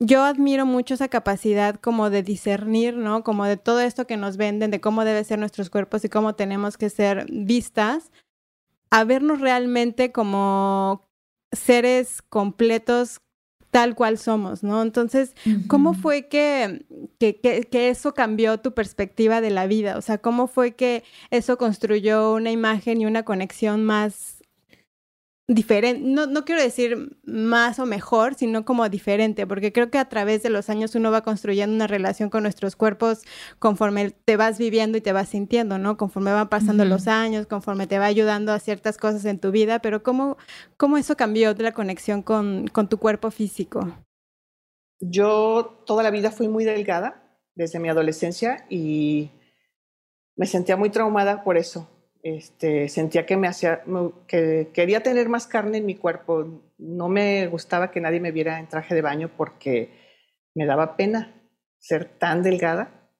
yo 0.00 0.22
admiro 0.22 0.66
mucho 0.66 0.94
esa 0.94 1.08
capacidad 1.08 1.76
como 1.76 2.10
de 2.10 2.22
discernir, 2.22 2.96
¿no? 2.96 3.22
Como 3.22 3.44
de 3.44 3.56
todo 3.56 3.80
esto 3.80 4.06
que 4.06 4.16
nos 4.16 4.36
venden, 4.36 4.70
de 4.70 4.80
cómo 4.80 5.04
deben 5.04 5.24
ser 5.24 5.38
nuestros 5.38 5.70
cuerpos 5.70 6.04
y 6.04 6.08
cómo 6.08 6.34
tenemos 6.34 6.76
que 6.76 6.90
ser 6.90 7.26
vistas, 7.30 8.10
a 8.90 9.04
vernos 9.04 9.40
realmente 9.40 10.12
como 10.12 11.08
seres 11.52 12.22
completos 12.22 13.20
tal 13.70 13.94
cual 13.94 14.18
somos, 14.18 14.62
¿no? 14.62 14.82
Entonces, 14.82 15.34
¿cómo 15.66 15.94
fue 15.94 16.26
que, 16.28 16.86
que, 17.18 17.38
que, 17.38 17.88
eso 17.90 18.14
cambió 18.14 18.58
tu 18.60 18.72
perspectiva 18.72 19.40
de 19.40 19.50
la 19.50 19.66
vida? 19.66 19.98
O 19.98 20.02
sea, 20.02 20.18
¿cómo 20.18 20.46
fue 20.46 20.72
que 20.74 21.04
eso 21.30 21.58
construyó 21.58 22.32
una 22.32 22.50
imagen 22.50 23.00
y 23.00 23.06
una 23.06 23.24
conexión 23.24 23.84
más 23.84 24.37
diferente, 25.50 26.02
no, 26.04 26.26
no 26.26 26.44
quiero 26.44 26.60
decir 26.60 27.18
más 27.24 27.78
o 27.78 27.86
mejor, 27.86 28.34
sino 28.34 28.66
como 28.66 28.86
diferente, 28.90 29.46
porque 29.46 29.72
creo 29.72 29.90
que 29.90 29.96
a 29.96 30.06
través 30.06 30.42
de 30.42 30.50
los 30.50 30.68
años 30.68 30.94
uno 30.94 31.10
va 31.10 31.22
construyendo 31.22 31.74
una 31.74 31.86
relación 31.86 32.28
con 32.28 32.42
nuestros 32.42 32.76
cuerpos 32.76 33.22
conforme 33.58 34.10
te 34.10 34.36
vas 34.36 34.58
viviendo 34.58 34.98
y 34.98 35.00
te 35.00 35.12
vas 35.12 35.30
sintiendo, 35.30 35.78
¿no? 35.78 35.96
Conforme 35.96 36.32
van 36.32 36.50
pasando 36.50 36.84
los 36.84 37.08
años, 37.08 37.46
conforme 37.46 37.86
te 37.86 37.98
va 37.98 38.04
ayudando 38.04 38.52
a 38.52 38.58
ciertas 38.58 38.98
cosas 38.98 39.24
en 39.24 39.38
tu 39.38 39.50
vida, 39.50 39.78
pero 39.78 40.02
¿cómo, 40.02 40.36
cómo 40.76 40.98
eso 40.98 41.16
cambió 41.16 41.54
la 41.54 41.72
conexión 41.72 42.22
con, 42.22 42.66
con 42.68 42.90
tu 42.90 42.98
cuerpo 42.98 43.30
físico? 43.30 43.88
Yo 45.00 45.82
toda 45.86 46.02
la 46.02 46.10
vida 46.10 46.30
fui 46.30 46.48
muy 46.48 46.64
delgada 46.64 47.24
desde 47.54 47.78
mi 47.78 47.88
adolescencia 47.88 48.66
y 48.68 49.30
me 50.36 50.46
sentía 50.46 50.76
muy 50.76 50.90
traumada 50.90 51.42
por 51.42 51.56
eso 51.56 51.88
este, 52.22 52.88
sentía 52.88 53.26
que 53.26 53.36
me 53.36 53.48
hacía, 53.48 53.82
que 54.26 54.70
quería 54.72 55.02
tener 55.02 55.28
más 55.28 55.46
carne 55.46 55.78
en 55.78 55.86
mi 55.86 55.94
cuerpo. 55.94 56.62
No 56.78 57.08
me 57.08 57.46
gustaba 57.46 57.90
que 57.90 58.00
nadie 58.00 58.20
me 58.20 58.32
viera 58.32 58.58
en 58.58 58.68
traje 58.68 58.94
de 58.94 59.02
baño 59.02 59.30
porque 59.36 59.90
me 60.54 60.66
daba 60.66 60.96
pena 60.96 61.34
ser 61.78 62.04
tan 62.18 62.42
delgada. 62.42 63.12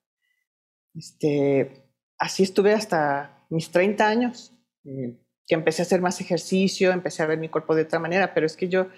Este, 0.95 1.91
así 2.19 2.43
estuve 2.43 2.73
hasta 2.73 3.47
mis 3.51 3.71
30 3.71 4.07
años, 4.07 4.53
eh, 4.85 5.17
que 5.47 5.55
empecé 5.55 5.83
a 5.83 5.85
hacer 5.85 6.01
más 6.01 6.21
ejercicio, 6.21 6.93
empecé 6.93 7.23
a 7.23 7.27
ver 7.27 7.39
mi 7.39 7.49
cuerpo 7.49 7.75
de 7.75 7.83
otra 7.83 7.99
manera, 7.99 8.35
pero 8.35 8.47
es 8.47 8.57
que 8.57 8.69
yo 8.69 8.89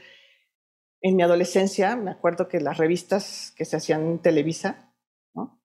en 1.02 1.16
mi 1.16 1.23
adolescencia 1.23 1.97
me 1.97 2.11
acuerdo 2.11 2.49
que 2.49 2.61
las 2.61 2.78
revistas 2.78 3.52
que 3.57 3.64
se 3.64 3.76
hacían 3.76 4.02
en 4.02 4.19
Televisa, 4.19 4.92
¿no? 5.35 5.62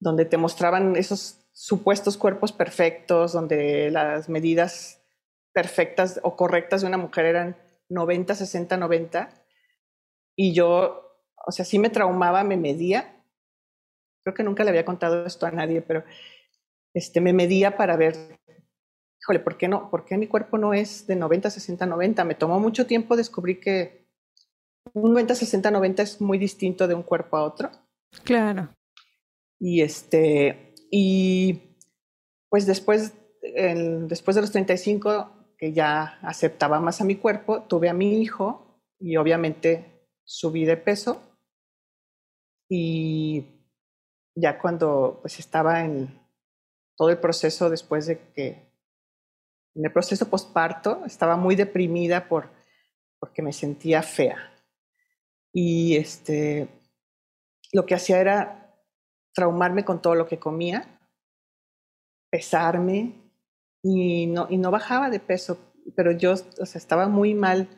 donde 0.00 0.24
te 0.24 0.36
mostraban 0.36 0.96
esos 0.96 1.37
supuestos 1.58 2.16
cuerpos 2.16 2.52
perfectos, 2.52 3.32
donde 3.32 3.90
las 3.90 4.28
medidas 4.28 5.02
perfectas 5.52 6.20
o 6.22 6.36
correctas 6.36 6.82
de 6.82 6.86
una 6.86 6.98
mujer 6.98 7.24
eran 7.24 7.56
90, 7.88 8.36
60, 8.36 8.76
90. 8.76 9.28
Y 10.36 10.52
yo, 10.52 11.18
o 11.44 11.50
sea, 11.50 11.64
sí 11.64 11.80
me 11.80 11.90
traumaba, 11.90 12.44
me 12.44 12.56
medía. 12.56 13.24
Creo 14.22 14.34
que 14.34 14.44
nunca 14.44 14.62
le 14.62 14.70
había 14.70 14.84
contado 14.84 15.26
esto 15.26 15.46
a 15.46 15.50
nadie, 15.50 15.82
pero 15.82 16.04
este, 16.94 17.20
me 17.20 17.32
medía 17.32 17.76
para 17.76 17.96
ver, 17.96 18.38
híjole, 19.20 19.40
¿por 19.40 19.56
qué 19.56 19.66
no? 19.66 19.90
¿Por 19.90 20.04
qué 20.04 20.16
mi 20.16 20.28
cuerpo 20.28 20.58
no 20.58 20.74
es 20.74 21.08
de 21.08 21.16
90, 21.16 21.50
60, 21.50 21.86
90? 21.86 22.24
Me 22.24 22.36
tomó 22.36 22.60
mucho 22.60 22.86
tiempo 22.86 23.16
descubrir 23.16 23.58
que 23.58 24.06
un 24.92 25.10
90, 25.10 25.34
60, 25.34 25.72
90 25.72 26.02
es 26.04 26.20
muy 26.20 26.38
distinto 26.38 26.86
de 26.86 26.94
un 26.94 27.02
cuerpo 27.02 27.36
a 27.36 27.42
otro. 27.42 27.72
Claro. 28.22 28.76
Y 29.58 29.80
este, 29.80 30.67
y 30.90 31.76
pues 32.48 32.66
después, 32.66 33.12
después 33.42 34.34
de 34.34 34.40
los 34.40 34.52
35, 34.52 35.54
que 35.58 35.72
ya 35.72 36.18
aceptaba 36.22 36.80
más 36.80 37.00
a 37.00 37.04
mi 37.04 37.16
cuerpo, 37.16 37.62
tuve 37.62 37.88
a 37.88 37.94
mi 37.94 38.20
hijo 38.20 38.80
y 38.98 39.16
obviamente 39.16 40.06
subí 40.24 40.64
de 40.64 40.76
peso. 40.76 41.22
Y 42.70 43.44
ya 44.34 44.58
cuando 44.58 45.18
pues 45.20 45.38
estaba 45.38 45.84
en 45.84 46.20
todo 46.96 47.10
el 47.10 47.18
proceso 47.18 47.70
después 47.70 48.06
de 48.06 48.18
que, 48.32 48.72
en 49.74 49.84
el 49.84 49.92
proceso 49.92 50.28
postparto, 50.28 51.04
estaba 51.06 51.36
muy 51.36 51.54
deprimida 51.54 52.28
por, 52.28 52.50
porque 53.18 53.42
me 53.42 53.52
sentía 53.52 54.02
fea. 54.02 54.52
Y 55.52 55.96
este, 55.96 56.68
lo 57.72 57.86
que 57.86 57.94
hacía 57.94 58.20
era 58.20 58.67
traumarme 59.38 59.84
con 59.84 60.02
todo 60.02 60.16
lo 60.16 60.26
que 60.26 60.40
comía, 60.40 60.98
pesarme 62.28 63.12
y 63.84 64.26
no, 64.26 64.48
y 64.50 64.56
no 64.56 64.72
bajaba 64.72 65.10
de 65.10 65.20
peso, 65.20 65.60
pero 65.94 66.10
yo 66.10 66.32
o 66.32 66.66
sea, 66.66 66.80
estaba 66.80 67.06
muy 67.06 67.34
mal 67.34 67.68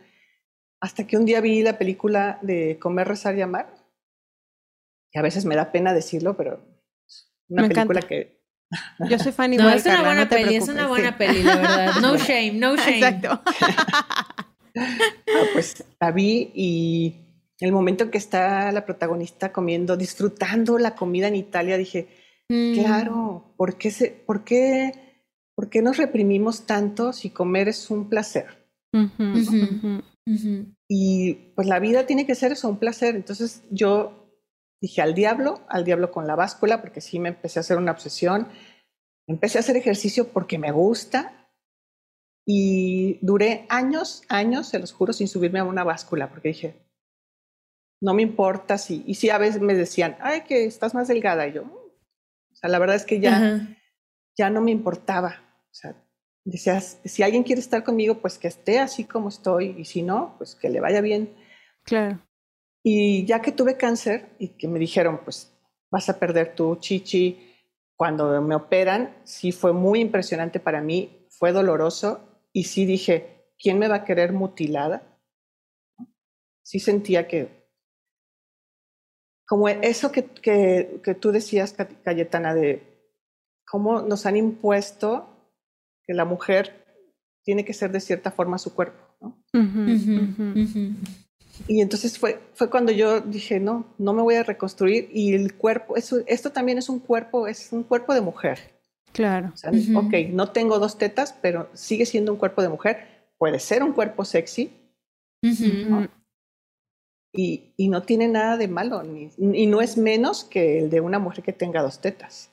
hasta 0.81 1.07
que 1.07 1.19
un 1.19 1.27
día 1.27 1.43
vi 1.43 1.63
la 1.63 1.77
película 1.77 2.39
de 2.41 2.79
Comer, 2.79 3.09
Rezar 3.09 3.37
y 3.37 3.43
Amar, 3.43 3.75
y 5.13 5.19
a 5.19 5.23
veces 5.23 5.45
me 5.45 5.55
da 5.55 5.71
pena 5.71 5.93
decirlo, 5.93 6.35
pero 6.35 6.65
una 7.51 7.69
película 7.69 8.01
que... 8.01 8.41
Yo 9.01 9.19
soy 9.19 9.33
fan 9.33 9.53
igual, 9.53 9.69
No, 9.69 9.75
es 9.75 9.85
una 9.85 10.03
buena 10.03 10.29
peli, 10.31 10.57
es 10.57 10.69
una 10.69 10.87
buena 10.87 11.19
peli, 11.19 11.43
la 11.43 11.57
verdad. 11.57 11.95
No 12.01 12.17
shame, 12.17 12.53
no 12.53 12.75
shame. 12.77 12.97
Exacto. 12.97 13.43
pues 15.53 15.85
la 16.01 16.11
vi 16.11 16.53
y 16.55 17.30
el 17.67 17.73
momento 17.73 18.05
en 18.05 18.11
que 18.11 18.19
está 18.19 18.73
la 18.73 18.87
protagonista 18.87 19.53
comiendo, 19.53 19.97
disfrutando 19.97 20.79
la 20.79 20.95
comida 20.95 21.29
en 21.29 21.37
Italia, 21.37 21.77
dije, 21.77 22.09
mm. 22.49 22.75
claro, 22.75 23.55
¿por 23.57 23.77
qué, 23.77 23.91
se, 23.91 24.11
por, 24.11 24.45
qué, 24.45 25.25
¿por 25.55 25.69
qué 25.69 25.83
nos 25.83 25.99
reprimimos 25.99 26.67
tanto 26.67 27.13
si 27.13 27.31
comer 27.31 27.69
es 27.69 27.91
un 27.91 28.09
placer? 28.09 28.47
Y 30.89 31.35
pues 31.55 31.67
la 31.67 31.79
vida 31.79 32.07
tiene 32.07 32.27
que 32.27 32.35
ser 32.35 32.53
eso, 32.53 32.69
un 32.69 32.79
placer. 32.79 33.15
Entonces 33.15 33.63
yo 33.71 34.21
dije 34.81 35.03
al 35.03 35.15
diablo, 35.15 35.61
al 35.69 35.85
diablo 35.85 36.11
con 36.11 36.27
la 36.27 36.35
báscula, 36.35 36.81
porque 36.81 37.01
sí 37.01 37.19
me 37.19 37.29
empecé 37.29 37.59
a 37.59 37.61
hacer 37.61 37.77
una 37.77 37.93
obsesión. 37.93 38.49
Empecé 39.29 39.59
a 39.59 39.61
hacer 39.61 39.77
ejercicio 39.77 40.29
porque 40.29 40.59
me 40.59 40.73
gusta 40.73 41.53
y 42.47 43.19
duré 43.25 43.67
años, 43.69 44.23
años, 44.29 44.69
se 44.69 44.79
los 44.79 44.93
juro, 44.93 45.13
sin 45.13 45.29
subirme 45.29 45.61
a 45.61 45.65
una 45.65 45.85
báscula, 45.85 46.31
porque 46.31 46.49
dije, 46.49 46.90
no 48.01 48.15
me 48.15 48.23
importa 48.23 48.79
si, 48.79 49.05
y 49.07 49.15
si 49.15 49.31
a 49.31 49.39
veces 49.39 49.61
me 49.61 49.75
decían, 49.75 50.17
ay, 50.21 50.43
que 50.43 50.65
estás 50.65 50.95
más 50.95 51.09
delgada, 51.09 51.47
y 51.47 51.53
yo, 51.53 51.63
o 51.63 52.55
sea, 52.55 52.71
la 52.71 52.79
verdad 52.79 52.97
es 52.97 53.05
que 53.05 53.21
ya, 53.21 53.69
ya 54.37 54.51
no 54.51 54.61
me 54.61 54.71
importaba, 54.71 55.41
o 55.71 55.75
sea, 55.75 55.95
decías, 56.45 56.99
si 57.05 57.23
alguien 57.23 57.43
quiere 57.43 57.61
estar 57.61 57.85
conmigo, 57.85 58.21
pues 58.21 58.39
que 58.39 58.49
esté 58.49 58.79
así 58.79 59.05
como 59.05 59.29
estoy, 59.29 59.75
y 59.79 59.85
si 59.85 60.03
no, 60.03 60.35
pues 60.39 60.55
que 60.55 60.71
le 60.71 60.81
vaya 60.81 61.01
bien. 61.01 61.35
Claro. 61.85 62.21
Y 62.83 63.27
ya 63.27 63.43
que 63.43 63.53
tuve 63.53 63.77
cáncer 63.77 64.31
y 64.39 64.49
que 64.49 64.67
me 64.67 64.79
dijeron, 64.79 65.21
pues 65.23 65.53
vas 65.91 66.09
a 66.09 66.19
perder 66.19 66.55
tu 66.55 66.77
chichi, 66.77 67.47
cuando 67.97 68.41
me 68.41 68.55
operan, 68.55 69.15
sí 69.25 69.53
fue 69.53 69.75
muy 69.75 70.01
impresionante 70.01 70.59
para 70.59 70.81
mí, 70.81 71.27
fue 71.29 71.53
doloroso, 71.53 72.47
y 72.53 72.65
sí 72.65 72.87
dije, 72.87 73.53
¿quién 73.59 73.79
me 73.79 73.89
va 73.89 73.97
a 73.97 74.05
querer 74.05 74.33
mutilada? 74.33 75.19
Sí 76.63 76.81
sentía 76.81 77.29
que 77.29 77.60
como 79.51 79.69
eso 79.69 80.13
que, 80.13 80.27
que, 80.27 81.01
que, 81.03 81.17
tú 81.17 81.33
decías, 81.33 81.75
Cayetana, 82.05 82.55
de 82.55 82.85
cómo 83.67 84.01
nos 84.01 84.25
han 84.25 84.37
impuesto 84.37 85.27
que 86.05 86.15
la 86.15 86.25
mujer 86.25 86.87
tiene 87.43 87.65
que 87.65 87.75
ser 87.75 87.91
de 87.91 87.99
cierta 87.99 88.31
forma 88.31 88.59
su 88.59 88.73
cuerpo. 88.73 89.03
¿no? 89.21 89.43
Y 91.67 91.81
entonces 91.81 92.17
fue, 92.17 92.39
fue 92.55 92.71
cuando 92.71 92.93
yo 92.93 93.21
dije, 93.23 93.59
no, 93.59 93.87
no 93.99 94.13
me 94.13 94.23
voy 94.23 94.37
a 94.37 94.45
reconstruir 94.45 95.11
y 95.13 95.35
el 95.35 95.57
cuerpo, 95.57 95.97
eso, 95.97 96.19
esto 96.29 96.53
también 96.53 96.79
es 96.79 96.89
un 96.89 97.01
cuerpo, 97.01 97.49
es 97.49 97.73
un 97.73 97.83
cuerpo 97.83 98.15
de 98.15 98.21
mujer. 98.21 98.61
Claro. 99.13 99.51
O 99.53 99.57
sea, 99.57 99.73
Ok, 99.97 100.15
no 100.31 100.53
tengo 100.53 100.79
dos 100.79 100.97
tetas, 100.97 101.35
pero 101.43 101.69
sigue 101.73 102.07
siendo 102.07 102.33
un 102.33 102.39
cuerpo 102.39 102.63
de 102.63 102.69
mujer. 102.69 103.33
Puede 103.37 103.59
ser 103.59 103.83
un 103.83 103.95
cuerpo 103.95 104.25
sexy, 104.25 104.71
y, 107.33 107.73
y, 107.77 107.89
no 107.89 108.03
tiene 108.03 108.29
nada 108.29 108.57
de 108.57 108.69
malo, 108.69 109.03
ni, 109.03 109.31
y 109.39 109.67
no 109.67 109.81
es 109.81 109.97
menos 109.97 110.45
que 110.45 110.79
el 110.79 110.91
de 110.91 111.01
una 111.01 111.19
mujer 111.19 111.45
que 111.45 111.53
tenga 111.53 111.83
dos 111.83 112.01
tetas. 112.01 112.51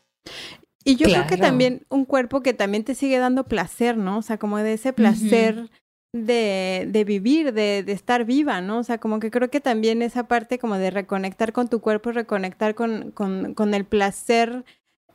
Y 0.83 0.95
yo 0.95 1.07
creo 1.07 1.27
que 1.27 1.37
también 1.37 1.85
un 1.89 2.05
cuerpo 2.05 2.41
que 2.41 2.53
también 2.53 2.83
te 2.83 2.95
sigue 2.95 3.17
dando 3.17 3.43
placer, 3.43 3.97
¿no? 3.97 4.19
O 4.19 4.21
sea, 4.21 4.37
como 4.37 4.57
de 4.57 4.73
ese 4.73 4.93
placer 4.93 5.69
de, 6.13 6.87
de, 6.89 7.03
vivir, 7.03 7.53
de, 7.53 7.83
de, 7.83 7.91
estar 7.91 8.23
viva, 8.23 8.61
¿no? 8.61 8.79
O 8.79 8.83
sea, 8.83 8.97
como 8.97 9.19
que 9.19 9.29
creo 9.29 9.49
que 9.49 9.59
también 9.59 10.01
esa 10.01 10.27
parte 10.27 10.59
como 10.59 10.77
de 10.77 10.91
reconectar 10.91 11.51
con 11.51 11.67
tu 11.67 11.81
cuerpo, 11.81 12.11
reconectar 12.11 12.75
con, 12.75 13.11
con, 13.11 13.53
con 13.53 13.73
el 13.73 13.83
placer 13.83 14.63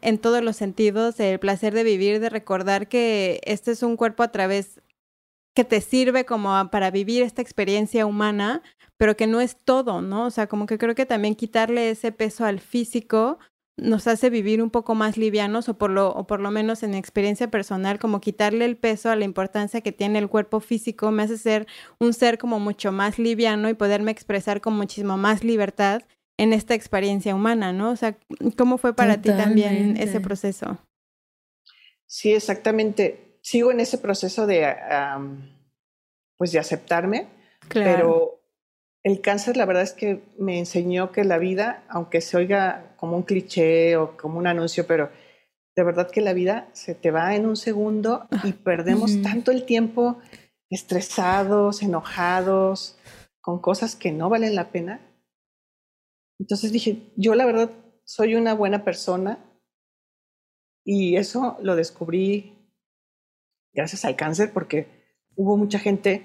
en 0.03 0.19
todos 0.19 0.43
los 0.43 0.57
sentidos, 0.57 1.19
el 1.21 1.39
placer 1.39 1.73
de 1.73 1.85
vivir, 1.85 2.21
de 2.21 2.29
recordar 2.29 2.89
que 2.89 3.41
este 3.45 3.71
es 3.71 3.83
un 3.83 3.97
cuerpo 3.97 4.23
a 4.25 4.33
través 4.33 4.81
que 5.55 5.65
te 5.65 5.81
sirve 5.81 6.25
como 6.25 6.71
para 6.71 6.91
vivir 6.91 7.23
esta 7.23 7.43
experiencia 7.43 8.07
humana, 8.07 8.63
pero 8.97 9.17
que 9.17 9.27
no 9.27 9.41
es 9.41 9.57
todo, 9.57 10.01
¿no? 10.01 10.27
O 10.27 10.31
sea, 10.31 10.47
como 10.47 10.67
que 10.67 10.79
creo 10.79 10.95
que 10.95 11.07
también 11.07 11.35
quitarle 11.35 11.91
ese 11.91 12.13
peso 12.13 12.45
al 12.45 12.61
físico 12.61 13.39
nos 13.77 14.07
hace 14.07 14.29
vivir 14.31 14.63
un 14.63 14.71
poco 14.71 14.95
más 14.95 15.17
livianos 15.17 15.69
o 15.69 15.79
por 15.79 15.91
lo, 15.91 16.11
o 16.11 16.27
por 16.27 16.41
lo 16.41 16.51
menos 16.51 16.83
en 16.83 16.95
experiencia 16.95 17.51
personal, 17.51 17.99
como 17.99 18.21
quitarle 18.21 18.65
el 18.67 18.77
peso 18.77 19.11
a 19.11 19.17
la 19.17 19.25
importancia 19.25 19.81
que 19.81 19.93
tiene 19.93 20.19
el 20.19 20.29
cuerpo 20.29 20.61
físico 20.61 21.11
me 21.11 21.23
hace 21.23 21.39
ser 21.39 21.67
un 21.99 22.13
ser 22.13 22.39
como 22.39 22.61
mucho 22.61 22.93
más 22.93 23.19
liviano 23.19 23.69
y 23.69 23.75
poderme 23.75 24.11
expresar 24.11 24.61
con 24.61 24.77
muchísimo 24.77 25.17
más 25.17 25.43
libertad 25.43 26.03
en 26.39 26.53
esta 26.53 26.75
experiencia 26.75 27.35
humana, 27.35 27.73
¿no? 27.73 27.91
O 27.91 27.97
sea, 27.97 28.19
¿cómo 28.57 28.79
fue 28.79 28.95
para 28.95 29.21
ti 29.23 29.31
también 29.31 29.97
ese 29.97 30.21
proceso? 30.21 30.79
Sí, 32.07 32.33
exactamente 32.33 33.32
sigo 33.43 33.71
en 33.71 33.81
ese 33.81 33.99
proceso 33.99 34.47
de, 34.47 34.75
pues 36.39 36.53
de 36.53 36.59
aceptarme, 36.59 37.29
pero 37.69 38.41
el 39.03 39.21
cáncer 39.21 39.57
la 39.57 39.67
verdad 39.67 39.83
es 39.83 39.93
que 39.93 40.23
me 40.39 40.59
enseñó 40.59 41.13
que 41.13 41.25
la 41.25 41.39
vida, 41.39 41.85
aunque 41.89 42.21
se 42.21 42.37
oiga 42.37 42.95
como 42.97 43.17
un 43.17 43.25
cliché 43.25 43.97
o 43.97 44.17
como 44.17 44.39
un 44.39 44.47
anuncio, 44.47 44.87
pero 44.87 45.11
de 45.75 45.83
verdad 45.83 46.11
que 46.11 46.21
la 46.21 46.33
vida 46.33 46.69
se 46.73 46.95
te 46.95 47.11
va 47.11 47.35
en 47.35 47.47
un 47.47 47.57
segundo 47.57 48.29
y 48.45 48.51
ah, 48.51 48.57
perdemos 48.63 49.21
tanto 49.23 49.51
el 49.51 49.65
tiempo 49.65 50.19
estresados, 50.71 51.83
enojados, 51.83 52.99
con 53.41 53.61
cosas 53.61 53.97
que 53.97 54.13
no 54.13 54.29
valen 54.29 54.55
la 54.55 54.71
pena. 54.71 55.01
Entonces 56.39 56.73
dije, 56.73 57.13
yo 57.17 57.35
la 57.35 57.45
verdad 57.45 57.71
soy 58.05 58.35
una 58.37 58.55
buena 58.55 58.85
persona 58.85 59.39
y 60.85 61.17
eso 61.17 61.57
lo 61.61 61.75
descubrí 61.75 62.62
gracias 63.73 64.05
al 64.05 64.17
cáncer, 64.17 64.53
porque 64.53 64.87
hubo 65.37 65.57
mucha 65.57 65.79
gente 65.79 66.25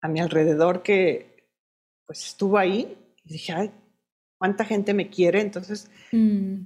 a 0.00 0.08
mi 0.08 0.20
alrededor 0.20 0.82
que 0.82 1.50
pues 2.06 2.24
estuvo 2.24 2.58
ahí 2.58 2.96
y 3.24 3.32
dije, 3.32 3.52
ay, 3.52 3.70
¿cuánta 4.38 4.64
gente 4.64 4.94
me 4.94 5.10
quiere? 5.10 5.40
Entonces, 5.40 5.90
mm. 6.12 6.62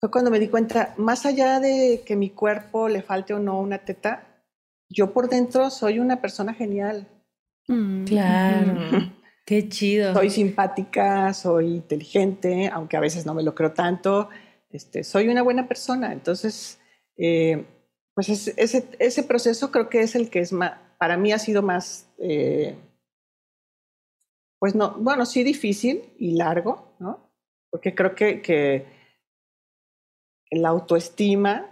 fue 0.00 0.10
cuando 0.10 0.30
me 0.30 0.38
di 0.38 0.48
cuenta, 0.48 0.94
más 0.96 1.26
allá 1.26 1.58
de 1.58 2.02
que 2.06 2.16
mi 2.16 2.30
cuerpo 2.30 2.88
le 2.88 3.02
falte 3.02 3.34
o 3.34 3.38
no 3.38 3.60
una 3.60 3.78
teta, 3.78 4.44
yo 4.88 5.12
por 5.12 5.28
dentro 5.28 5.70
soy 5.70 5.98
una 5.98 6.20
persona 6.20 6.54
genial. 6.54 7.08
Mm. 7.66 8.04
Claro. 8.04 9.12
Qué 9.44 9.68
chido. 9.68 10.12
Soy 10.12 10.30
simpática, 10.30 11.32
soy 11.32 11.68
inteligente, 11.68 12.70
aunque 12.72 12.96
a 12.96 13.00
veces 13.00 13.24
no 13.26 13.34
me 13.34 13.42
lo 13.42 13.54
creo 13.54 13.72
tanto. 13.72 14.28
Este, 14.70 15.02
soy 15.02 15.28
una 15.28 15.42
buena 15.42 15.66
persona. 15.66 16.12
Entonces, 16.12 16.78
eh, 17.16 17.64
pues 18.18 18.30
ese, 18.30 18.84
ese 18.98 19.22
proceso 19.22 19.70
creo 19.70 19.88
que 19.88 20.00
es 20.00 20.16
el 20.16 20.28
que 20.28 20.40
es 20.40 20.52
más, 20.52 20.72
para 20.98 21.16
mí 21.16 21.30
ha 21.30 21.38
sido 21.38 21.62
más, 21.62 22.10
eh, 22.18 22.74
pues 24.58 24.74
no, 24.74 24.96
bueno, 24.98 25.24
sí 25.24 25.44
difícil 25.44 26.02
y 26.18 26.32
largo, 26.32 26.96
¿no? 26.98 27.30
Porque 27.70 27.94
creo 27.94 28.16
que, 28.16 28.42
que 28.42 28.86
la 30.50 30.70
autoestima 30.70 31.70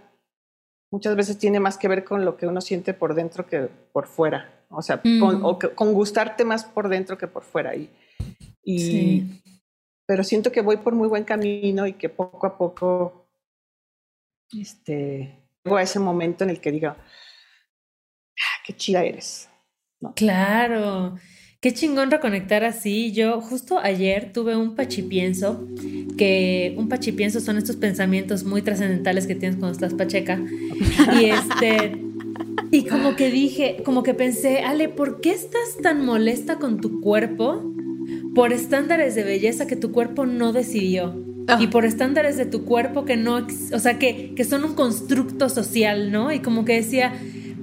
muchas 0.89 1.17
veces 1.17 1.37
tiene 1.37 1.59
más 1.59 1.77
que 1.77 1.89
ver 1.89 2.05
con 2.05 2.23
lo 2.23 2.37
que 2.37 2.47
uno 2.47 2.61
siente 2.61 2.93
por 2.93 3.13
dentro 3.13 3.45
que 3.45 3.67
por 3.91 4.07
fuera. 4.07 4.63
O 4.69 4.81
sea, 4.81 5.01
con, 5.01 5.43
o 5.43 5.59
con, 5.59 5.93
gustarte 5.93 6.45
más 6.45 6.63
por 6.63 6.87
dentro 6.87 7.17
que 7.17 7.27
por 7.27 7.43
fuera. 7.43 7.75
Y, 7.75 7.89
y 8.63 8.79
sí. 8.79 9.41
Pero 10.05 10.23
siento 10.23 10.53
que 10.53 10.61
voy 10.61 10.77
por 10.77 10.95
muy 10.95 11.09
buen 11.09 11.25
camino 11.25 11.85
y 11.87 11.91
que 11.91 12.07
poco 12.07 12.47
a 12.47 12.57
poco 12.57 13.27
este, 14.57 15.46
a 15.75 15.81
ese 15.81 15.99
momento 15.99 16.45
en 16.45 16.51
el 16.51 16.61
que 16.61 16.71
diga, 16.71 16.97
qué 18.65 18.73
chida 18.73 19.03
eres. 19.03 19.49
Claro. 20.15 21.17
Qué 21.59 21.73
chingón 21.73 22.11
reconectar 22.11 22.63
así. 22.63 23.11
Yo 23.11 23.41
justo 23.41 23.79
ayer 23.79 24.31
tuve 24.31 24.55
un 24.55 24.75
pachipienso, 24.75 25.67
que 26.17 26.75
un 26.77 26.87
pachipienso 26.87 27.39
son 27.39 27.57
estos 27.57 27.77
pensamientos 27.77 28.43
muy 28.43 28.61
trascendentales 28.61 29.25
que 29.25 29.35
tienes 29.35 29.57
cuando 29.57 29.73
estás 29.73 29.95
pacheca. 29.95 30.39
Y 31.19 31.25
este 31.25 31.97
y 32.71 32.85
como 32.85 33.15
que 33.15 33.31
dije, 33.31 33.81
como 33.83 34.03
que 34.03 34.13
pensé, 34.13 34.59
Ale, 34.59 34.89
¿por 34.89 35.21
qué 35.21 35.31
estás 35.31 35.77
tan 35.81 36.05
molesta 36.05 36.57
con 36.57 36.79
tu 36.79 37.01
cuerpo 37.01 37.73
por 38.35 38.53
estándares 38.53 39.15
de 39.15 39.23
belleza 39.23 39.67
que 39.67 39.75
tu 39.75 39.91
cuerpo 39.91 40.25
no 40.25 40.53
decidió? 40.53 41.26
Y 41.59 41.65
ah. 41.65 41.69
por 41.71 41.85
estándares 41.85 42.37
de 42.37 42.45
tu 42.45 42.65
cuerpo 42.65 43.05
que 43.05 43.15
no, 43.15 43.47
o 43.73 43.79
sea, 43.79 43.97
que, 43.97 44.33
que 44.35 44.43
son 44.43 44.65
un 44.65 44.73
constructo 44.73 45.49
social, 45.49 46.11
¿no? 46.11 46.31
Y 46.31 46.39
como 46.39 46.65
que 46.65 46.73
decía, 46.73 47.13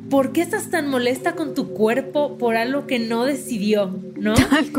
¿por 0.08 0.32
qué 0.32 0.42
estás 0.42 0.70
tan 0.70 0.88
molesta 0.88 1.34
con 1.34 1.54
tu 1.54 1.70
cuerpo 1.70 2.38
por 2.38 2.56
algo 2.56 2.86
que 2.86 2.98
no 2.98 3.24
decidió, 3.24 3.98
¿no? 4.16 4.34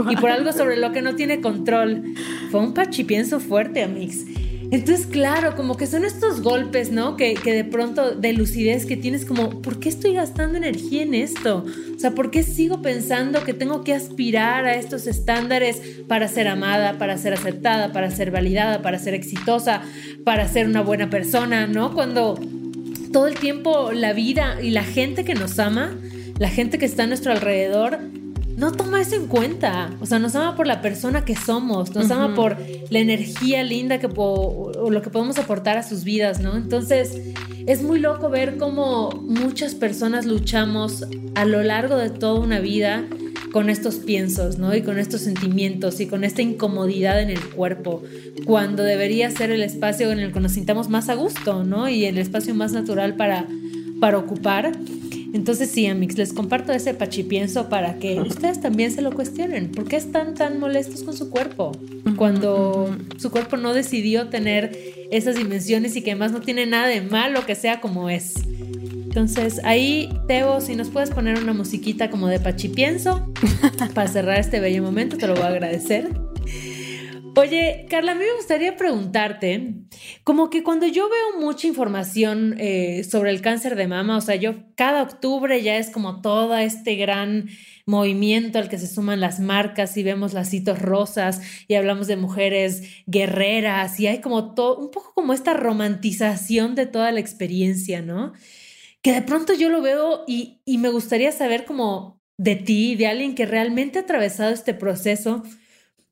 Y 0.10 0.16
por 0.18 0.32
algo 0.32 0.52
sobre 0.54 0.78
lo 0.78 0.92
que 0.92 1.02
no 1.02 1.16
tiene 1.16 1.42
control. 1.42 2.04
Fue 2.52 2.60
un 2.60 2.74
pachipienso 2.74 3.40
fuerte, 3.40 3.84
Amix. 3.84 4.26
Entonces, 4.72 5.06
claro, 5.06 5.56
como 5.56 5.78
que 5.78 5.88
son 5.88 6.06
estos 6.06 6.42
golpes, 6.42 6.92
¿no? 6.92 7.16
Que, 7.18 7.36
que, 7.36 7.54
de 7.54 7.64
pronto 7.64 8.16
de 8.16 8.34
lucidez 8.34 8.86
que 8.86 8.98
tienes 8.98 9.26
como, 9.26 9.62
¿por 9.62 9.80
qué 9.80 9.90
estoy 9.90 10.14
gastando 10.14 10.58
energía 10.58 11.04
en 11.04 11.14
esto? 11.14 11.66
O 11.96 12.00
sea, 12.00 12.12
¿por 12.12 12.32
qué 12.32 12.44
sigo 12.44 12.82
pensando 12.82 13.44
que 13.44 13.54
tengo 13.54 13.84
que 13.84 13.94
aspirar 13.94 14.66
a 14.66 14.76
estos 14.76 15.08
estándares 15.08 15.82
para 16.08 16.28
ser 16.28 16.48
amada, 16.48 16.98
para 16.98 17.18
ser 17.18 17.34
aceptada, 17.34 17.92
para 17.92 18.10
ser 18.12 18.32
validada, 18.32 18.82
para 18.82 19.00
ser 19.00 19.14
exitosa, 19.14 19.82
para 20.24 20.48
ser 20.48 20.68
una 20.68 20.82
buena 20.82 21.10
persona, 21.10 21.68
¿no? 21.68 21.94
Cuando 21.94 22.40
todo 23.12 23.28
el 23.28 23.36
tiempo 23.36 23.92
la 23.94 24.14
vida 24.14 24.58
y 24.62 24.72
la 24.72 24.84
gente 24.84 25.24
que 25.24 25.36
nos 25.36 25.60
ama, 25.60 25.98
la 26.38 26.50
gente 26.50 26.78
que 26.78 26.86
está 26.86 27.04
a 27.04 27.08
nuestro 27.08 27.32
alrededor, 27.32 28.00
no 28.56 28.72
toma 28.72 29.02
eso 29.02 29.16
en 29.16 29.28
cuenta. 29.28 29.92
O 30.00 30.06
sea, 30.06 30.20
nos 30.20 30.36
ama 30.36 30.56
por 30.56 30.68
la 30.68 30.82
persona 30.82 31.26
que 31.26 31.36
somos, 31.36 31.94
nos 31.94 32.10
ama 32.12 32.36
por 32.36 32.58
la 32.90 33.00
energía 33.00 33.64
linda 33.64 34.00
que 34.00 34.08
o 34.16 34.90
lo 34.90 35.02
que 35.02 35.10
podemos 35.10 35.38
aportar 35.38 35.78
a 35.78 35.84
sus 35.84 36.04
vidas, 36.04 36.40
¿no? 36.40 36.56
Entonces, 36.56 37.20
es 37.68 37.82
muy 37.82 38.00
loco 38.00 38.30
ver 38.30 38.58
cómo 38.58 39.10
muchas 39.28 39.76
personas 39.76 40.26
luchamos 40.26 41.04
a 41.34 41.46
lo 41.46 41.64
largo 41.64 41.98
de 41.98 42.10
toda 42.10 42.40
una 42.40 42.60
vida 42.60 43.06
con 43.52 43.70
estos 43.70 43.96
piensos, 43.96 44.58
¿no? 44.58 44.76
Y 44.76 44.82
con 44.82 45.00
estos 45.00 45.22
sentimientos 45.22 46.00
y 46.00 46.08
con 46.08 46.24
esta 46.24 46.42
incomodidad 46.42 47.22
en 47.22 47.30
el 47.30 47.40
cuerpo, 47.40 48.04
cuando 48.46 48.84
debería 48.84 49.32
ser 49.32 49.50
el 49.50 49.64
espacio 49.64 50.12
en 50.12 50.20
el 50.20 50.34
que 50.34 50.42
nos 50.42 50.52
sintamos 50.52 50.90
más 50.90 51.10
a 51.10 51.16
gusto, 51.16 51.64
¿no? 51.64 51.88
Y 51.88 52.06
el 52.06 52.18
espacio 52.18 52.54
más 52.54 52.74
natural 52.74 53.16
para, 53.16 53.48
para 54.00 54.18
ocupar. 54.18 54.74
Entonces 55.36 55.70
sí, 55.70 55.86
Amix, 55.86 56.18
les 56.18 56.32
comparto 56.32 56.72
ese 56.72 56.94
pachipienso 56.94 57.68
para 57.68 58.00
que 58.00 58.22
ustedes 58.22 58.62
también 58.62 58.90
se 58.90 59.02
lo 59.02 59.12
cuestionen. 59.12 59.70
¿Por 59.70 59.86
qué 59.86 59.98
están 59.98 60.34
tan 60.34 60.62
molestos 60.62 61.04
con 61.04 61.14
su 61.14 61.30
cuerpo? 61.30 61.74
Cuando 62.16 62.96
su 63.18 63.32
cuerpo 63.32 63.58
no 63.58 63.74
decidió 63.74 64.30
tener 64.30 64.72
esas 65.12 65.36
dimensiones 65.36 65.94
y 65.98 66.02
que 66.04 66.12
además 66.12 66.32
no 66.32 66.40
tiene 66.40 66.66
nada 66.66 66.88
de 66.88 67.02
malo 67.02 67.46
que 67.46 67.54
sea 67.54 67.82
como 67.82 68.10
es. 68.10 68.36
Entonces, 68.48 69.60
ahí, 69.66 70.08
Teo, 70.26 70.62
si 70.62 70.78
nos 70.78 70.88
puedes 70.88 71.10
poner 71.10 71.38
una 71.38 71.52
musiquita 71.52 72.10
como 72.10 72.30
de 72.30 72.40
pachipienso 72.40 73.30
para 73.94 74.08
cerrar 74.08 74.40
este 74.40 74.62
bello 74.62 74.84
momento, 74.84 75.18
te 75.18 75.28
lo 75.28 75.34
voy 75.34 75.44
a 75.44 75.48
agradecer. 75.48 76.25
Oye, 77.38 77.86
Carla, 77.90 78.14
a 78.14 78.16
mí 78.16 78.24
me 78.24 78.36
gustaría 78.36 78.78
preguntarte, 78.78 79.74
como 80.24 80.50
que 80.50 80.64
cuando 80.64 80.88
yo 80.88 81.10
veo 81.10 81.42
mucha 81.42 81.68
información 81.68 82.56
eh, 82.60 83.04
sobre 83.04 83.32
el 83.32 83.42
cáncer 83.42 83.76
de 83.76 83.88
mama, 83.88 84.18
o 84.18 84.22
sea, 84.22 84.36
yo 84.36 84.56
cada 84.76 85.04
octubre 85.04 85.62
ya 85.62 85.78
es 85.78 85.90
como 85.90 86.22
todo 86.22 86.56
este 86.58 86.96
gran 86.96 87.50
movimiento 87.86 88.58
al 88.58 88.70
que 88.70 88.78
se 88.78 88.88
suman 88.88 89.20
las 89.20 89.40
marcas 89.40 89.98
y 89.98 90.04
vemos 90.04 90.34
las 90.34 90.54
hitos 90.54 90.82
rosas 90.82 91.42
y 91.68 91.76
hablamos 91.76 92.08
de 92.08 92.18
mujeres 92.18 93.04
guerreras 93.06 94.00
y 94.00 94.08
hay 94.08 94.22
como 94.22 94.56
todo, 94.56 94.78
un 94.78 94.92
poco 94.92 95.14
como 95.14 95.34
esta 95.34 95.54
romantización 95.54 96.76
de 96.76 96.86
toda 96.86 97.12
la 97.12 97.20
experiencia, 97.20 98.02
¿no? 98.02 98.34
que 99.06 99.14
de 99.14 99.22
pronto 99.22 99.54
yo 99.54 99.70
lo 99.70 99.84
veo 99.84 100.24
y, 100.26 100.64
me 100.66 100.90
gustaría 100.90 101.32
saber 101.32 101.66
como 101.66 102.20
de 102.40 102.56
ti, 102.56 102.96
de 102.96 103.06
alguien 103.06 103.36
que 103.36 103.46
realmente 103.46 104.00
ha 104.00 104.02
atravesado 104.02 104.52
este 104.52 104.74
proceso, 104.74 105.44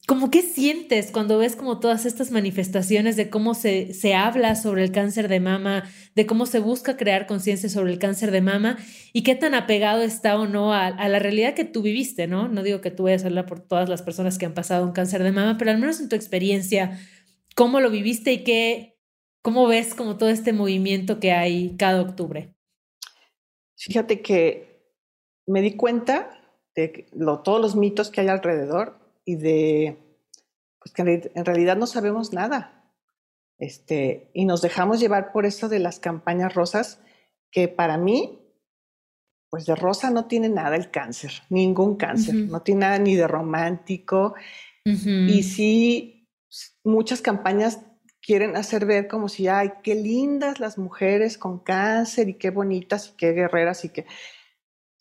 como 0.05 0.29
qué 0.29 0.41
sientes 0.41 1.11
cuando 1.11 1.37
ves 1.37 1.55
como 1.55 1.79
todas 1.79 2.05
estas 2.05 2.29
manifestaciones 2.29 3.15
de 3.15 3.29
cómo 3.29 3.53
se, 3.53 3.93
se 3.93 4.13
habla 4.13 4.55
sobre 4.55 4.83
el 4.83 4.91
cáncer 4.91 5.29
de 5.29 5.39
mama, 5.39 5.89
de 6.13 6.25
cómo 6.25 6.45
se 6.45 6.59
busca 6.59 6.97
crear 6.97 7.25
conciencia 7.25 7.69
sobre 7.69 7.93
el 7.93 7.99
cáncer 7.99 8.31
de 8.31 8.41
mama 8.41 8.77
y 9.13 9.23
qué 9.23 9.35
tan 9.35 9.53
apegado 9.53 10.01
está 10.01 10.37
o 10.37 10.45
no 10.45 10.73
a, 10.73 10.87
a, 10.87 11.07
la 11.07 11.19
realidad 11.19 11.53
que 11.53 11.63
tú 11.63 11.81
viviste, 11.81 12.27
¿no? 12.27 12.49
No 12.49 12.63
digo 12.63 12.81
que 12.81 12.91
tú 12.91 13.03
vayas 13.03 13.23
a 13.23 13.27
hablar 13.27 13.45
por 13.45 13.61
todas 13.61 13.87
las 13.87 14.01
personas 14.01 14.37
que 14.37 14.45
han 14.45 14.53
pasado 14.53 14.85
un 14.85 14.91
cáncer 14.91 15.23
de 15.23 15.31
mama, 15.31 15.57
pero 15.57 15.71
al 15.71 15.77
menos 15.77 16.01
en 16.01 16.09
tu 16.09 16.17
experiencia, 16.17 16.99
¿cómo 17.55 17.79
lo 17.79 17.89
viviste 17.89 18.33
y 18.33 18.43
qué, 18.43 18.97
cómo 19.41 19.67
ves 19.67 19.95
como 19.95 20.17
todo 20.17 20.29
este 20.29 20.51
movimiento 20.51 21.21
que 21.21 21.31
hay 21.31 21.77
cada 21.77 22.01
octubre? 22.01 22.53
Fíjate 23.77 24.21
que 24.21 24.81
me 25.47 25.61
di 25.61 25.77
cuenta 25.77 26.29
de 26.75 27.07
todos 27.45 27.61
los 27.61 27.75
mitos 27.77 28.09
que 28.09 28.19
hay 28.19 28.27
alrededor 28.27 29.02
y 29.25 29.35
de 29.35 29.97
pues 30.83 30.93
que 30.93 31.31
en 31.33 31.45
realidad 31.45 31.77
no 31.77 31.87
sabemos 31.87 32.33
nada. 32.33 32.83
Este, 33.57 34.29
y 34.33 34.43
nos 34.43 34.61
dejamos 34.61 34.99
llevar 34.99 35.31
por 35.31 35.45
eso 35.45 35.69
de 35.69 35.79
las 35.79 35.99
campañas 35.99 36.53
rosas, 36.53 36.99
que 37.51 37.69
para 37.69 37.97
mí, 37.97 38.41
pues 39.49 39.65
de 39.65 39.75
rosa 39.75 40.09
no 40.09 40.25
tiene 40.25 40.49
nada 40.49 40.75
el 40.75 40.91
cáncer, 40.91 41.31
ningún 41.49 41.95
cáncer, 41.95 42.35
no 42.35 42.61
tiene 42.61 42.81
nada 42.81 42.99
ni 42.99 43.15
de 43.15 43.27
romántico. 43.27 44.35
Y 44.83 45.43
sí, 45.43 46.29
muchas 46.83 47.21
campañas 47.21 47.79
quieren 48.21 48.57
hacer 48.57 48.85
ver 48.85 49.07
como 49.07 49.29
si, 49.29 49.47
ay, 49.47 49.73
qué 49.83 49.95
lindas 49.95 50.59
las 50.59 50.77
mujeres 50.77 51.37
con 51.37 51.59
cáncer 51.59 52.27
y 52.27 52.33
qué 52.33 52.49
bonitas 52.49 53.09
y 53.09 53.17
qué 53.17 53.31
guerreras 53.31 53.85
y 53.85 53.89
que... 53.89 54.05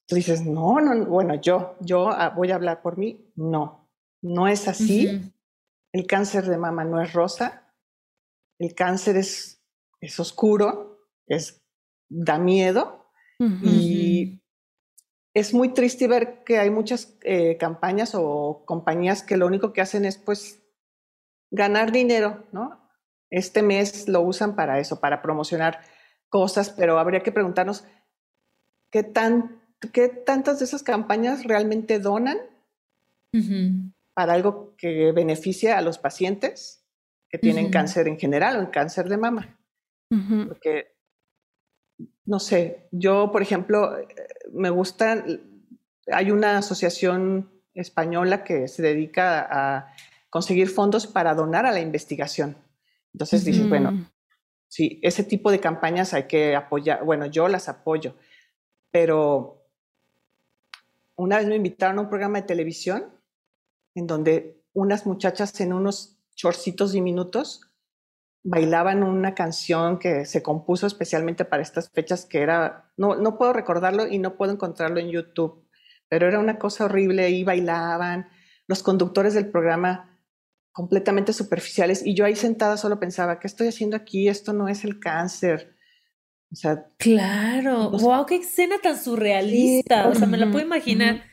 Tú 0.06 0.16
dices, 0.16 0.44
no, 0.44 0.80
no, 0.80 1.06
bueno, 1.06 1.35
yo, 1.40 1.76
yo 1.80 2.11
ah, 2.11 2.30
voy 2.30 2.50
a 2.50 2.56
hablar 2.56 2.82
por 2.82 2.98
mí. 2.98 3.32
No, 3.35 3.82
no 4.22 4.48
es 4.48 4.68
así. 4.68 5.32
El 5.92 6.06
cáncer 6.06 6.46
de 6.46 6.56
mama 6.56 6.85
no 6.85 7.02
es 7.02 7.12
rosa. 7.12 7.74
El 8.58 8.74
cáncer 8.74 9.16
es, 9.16 9.62
es 10.00 10.18
oscuro, 10.20 11.08
es, 11.26 11.62
da 12.08 12.38
miedo 12.38 13.00
y 13.61 14.40
es 15.35 15.52
muy 15.52 15.74
triste 15.74 16.06
ver 16.06 16.44
que 16.44 16.58
hay 16.58 16.70
muchas 16.70 17.18
eh, 17.22 17.56
campañas 17.56 18.12
o 18.14 18.62
compañías 18.64 19.24
que 19.24 19.37
lo 19.37 19.46
único 19.46 19.72
que 19.72 19.80
hacen 19.80 20.04
es 20.04 20.16
pues 20.16 20.62
ganar 21.50 21.90
dinero, 21.90 22.46
¿no? 22.52 22.88
Este 23.30 23.62
mes 23.62 24.08
lo 24.08 24.20
usan 24.20 24.54
para 24.54 24.78
eso, 24.78 25.00
para 25.00 25.22
promocionar 25.22 25.80
cosas, 26.28 26.70
pero 26.70 26.98
habría 26.98 27.22
que 27.24 27.32
preguntarnos 27.32 27.85
qué, 28.90 29.02
tan, 29.02 29.61
qué 29.92 30.08
tantas 30.08 30.61
de 30.61 30.66
esas 30.66 30.85
campañas 30.85 31.44
realmente 31.44 31.98
donan 31.98 32.38
para 34.14 34.35
algo 34.35 34.75
que 34.77 35.12
beneficie 35.12 35.72
a 35.72 35.81
los 35.81 35.98
pacientes 35.98 36.85
que 37.29 37.38
tienen 37.38 37.70
cáncer 37.70 38.09
en 38.09 38.18
general 38.18 38.57
o 38.57 38.61
en 38.61 38.66
cáncer 38.66 39.09
de 39.09 39.16
mama. 39.16 39.59
Porque, 40.48 40.94
no 42.27 42.38
sé, 42.38 42.88
yo, 42.90 43.33
por 43.33 43.40
ejemplo, 43.40 43.96
me 44.53 44.68
gusta, 44.68 45.25
hay 46.12 46.31
una 46.31 46.59
asociación 46.59 47.51
española 47.75 48.44
que 48.44 48.68
se 48.68 48.83
dedica 48.83 49.48
a 49.51 49.94
conseguir 50.29 50.68
fondos 50.68 51.07
para 51.07 51.35
donar 51.35 51.64
a 51.64 51.72
la 51.72 51.81
investigación. 51.81 52.57
Entonces 53.14 53.44
dices, 53.44 53.66
bueno, 53.68 54.11
sí, 54.68 55.01
ese 55.03 55.25
tipo 55.25 55.51
de 55.51 55.61
campañas 55.61 56.12
hay 56.12 56.25
que 56.25 56.55
apoyar, 56.55 57.05
bueno, 57.05 57.27
yo 57.27 57.48
las 57.48 57.68
apoyo, 57.68 58.16
pero 58.90 59.66
una 61.16 61.38
vez 61.38 61.46
me 61.46 61.57
invitaron 61.57 61.98
a 61.98 62.03
un 62.03 62.09
programa 62.09 62.40
de 62.40 62.46
televisión 62.46 63.11
en 63.94 64.07
donde 64.07 64.62
unas 64.72 65.07
muchachas 65.07 65.61
en 65.61 65.72
unos 65.72 66.18
chorcitos 66.35 66.92
diminutos 66.92 67.72
bailaban 68.44 69.02
una 69.02 69.35
canción 69.35 69.98
que 69.98 70.24
se 70.24 70.42
compuso 70.42 70.87
especialmente 70.87 71.44
para 71.44 71.62
estas 71.62 71.90
fechas 71.90 72.26
que 72.26 72.40
era, 72.40 72.90
no, 72.96 73.14
no 73.14 73.38
puedo 73.38 73.52
recordarlo 73.52 74.09
y 74.09 74.18
no 74.18 74.37
puedo 74.37 74.52
encontrarlo 74.52 74.98
en 74.98 75.11
YouTube, 75.11 75.64
pero 76.09 76.26
era 76.26 76.40
una 76.40 76.59
cosa 76.59 76.87
horrible 76.87 77.31
y 77.31 77.44
bailaban. 77.44 78.28
Los 78.66 78.83
conductores 78.83 79.35
del 79.35 79.50
programa 79.50 80.18
completamente 80.72 81.33
superficiales 81.33 82.05
y 82.05 82.14
yo 82.14 82.24
ahí 82.24 82.35
sentada 82.35 82.76
solo 82.76 82.98
pensaba, 82.98 83.38
¿qué 83.38 83.46
estoy 83.46 83.68
haciendo 83.68 83.96
aquí? 83.96 84.28
Esto 84.28 84.52
no 84.52 84.68
es 84.68 84.85
el 84.85 84.98
cáncer. 84.98 85.76
O 86.50 86.55
sea, 86.55 86.87
claro, 86.98 87.90
wow, 87.90 88.26
qué 88.26 88.37
escena 88.37 88.76
tan 88.83 88.98
surrealista, 88.98 90.09
o 90.09 90.14
sea, 90.14 90.26
me 90.26 90.37
la 90.37 90.50
puedo 90.50 90.64
imaginar. 90.64 91.24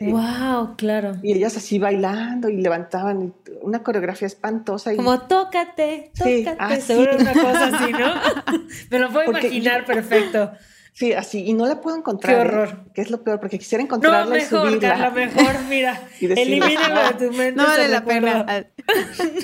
Wow, 0.00 0.76
claro. 0.76 1.16
Y 1.22 1.32
ellas 1.32 1.56
así 1.56 1.78
bailando 1.78 2.48
y 2.48 2.56
levantaban 2.56 3.34
una 3.60 3.82
coreografía 3.82 4.26
espantosa. 4.26 4.92
Y... 4.92 4.96
Como 4.96 5.20
tócate, 5.22 6.10
tócate, 6.16 6.56
ah, 6.58 6.76
seguro 6.76 7.16
una 7.18 7.32
cosa 7.32 7.66
así, 7.66 7.92
¿no? 7.92 8.14
me 8.90 8.98
lo 8.98 9.12
puedo 9.12 9.30
imaginar 9.30 9.84
perfecto. 9.84 10.52
Sí, 10.94 11.14
así, 11.14 11.44
y 11.46 11.54
no 11.54 11.66
la 11.66 11.80
puedo 11.80 11.96
encontrar. 11.96 12.34
Qué 12.34 12.40
¿eh? 12.40 12.44
horror. 12.44 12.92
Que 12.94 13.00
es 13.00 13.10
lo 13.10 13.22
peor, 13.22 13.40
porque 13.40 13.58
quisiera 13.58 13.82
encontrarla 13.82 14.24
no, 14.24 14.30
mejor, 14.30 14.68
y 14.68 14.70
subirla. 14.70 14.88
Carla, 14.90 15.10
mejor, 15.10 15.62
mira, 15.68 16.00
elimínalo 16.20 17.08
de 17.08 17.26
tu 17.26 17.32
mente. 17.34 17.52
No 17.52 17.66
vale 17.66 17.88
la 17.88 18.04
pena. 18.04 18.66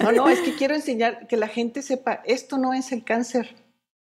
No, 0.02 0.12
no, 0.12 0.28
es 0.28 0.40
que 0.40 0.54
quiero 0.56 0.74
enseñar 0.74 1.26
que 1.26 1.36
la 1.36 1.46
gente 1.46 1.80
sepa, 1.80 2.22
esto 2.24 2.58
no 2.58 2.74
es 2.74 2.92
el 2.92 3.04
cáncer. 3.04 3.54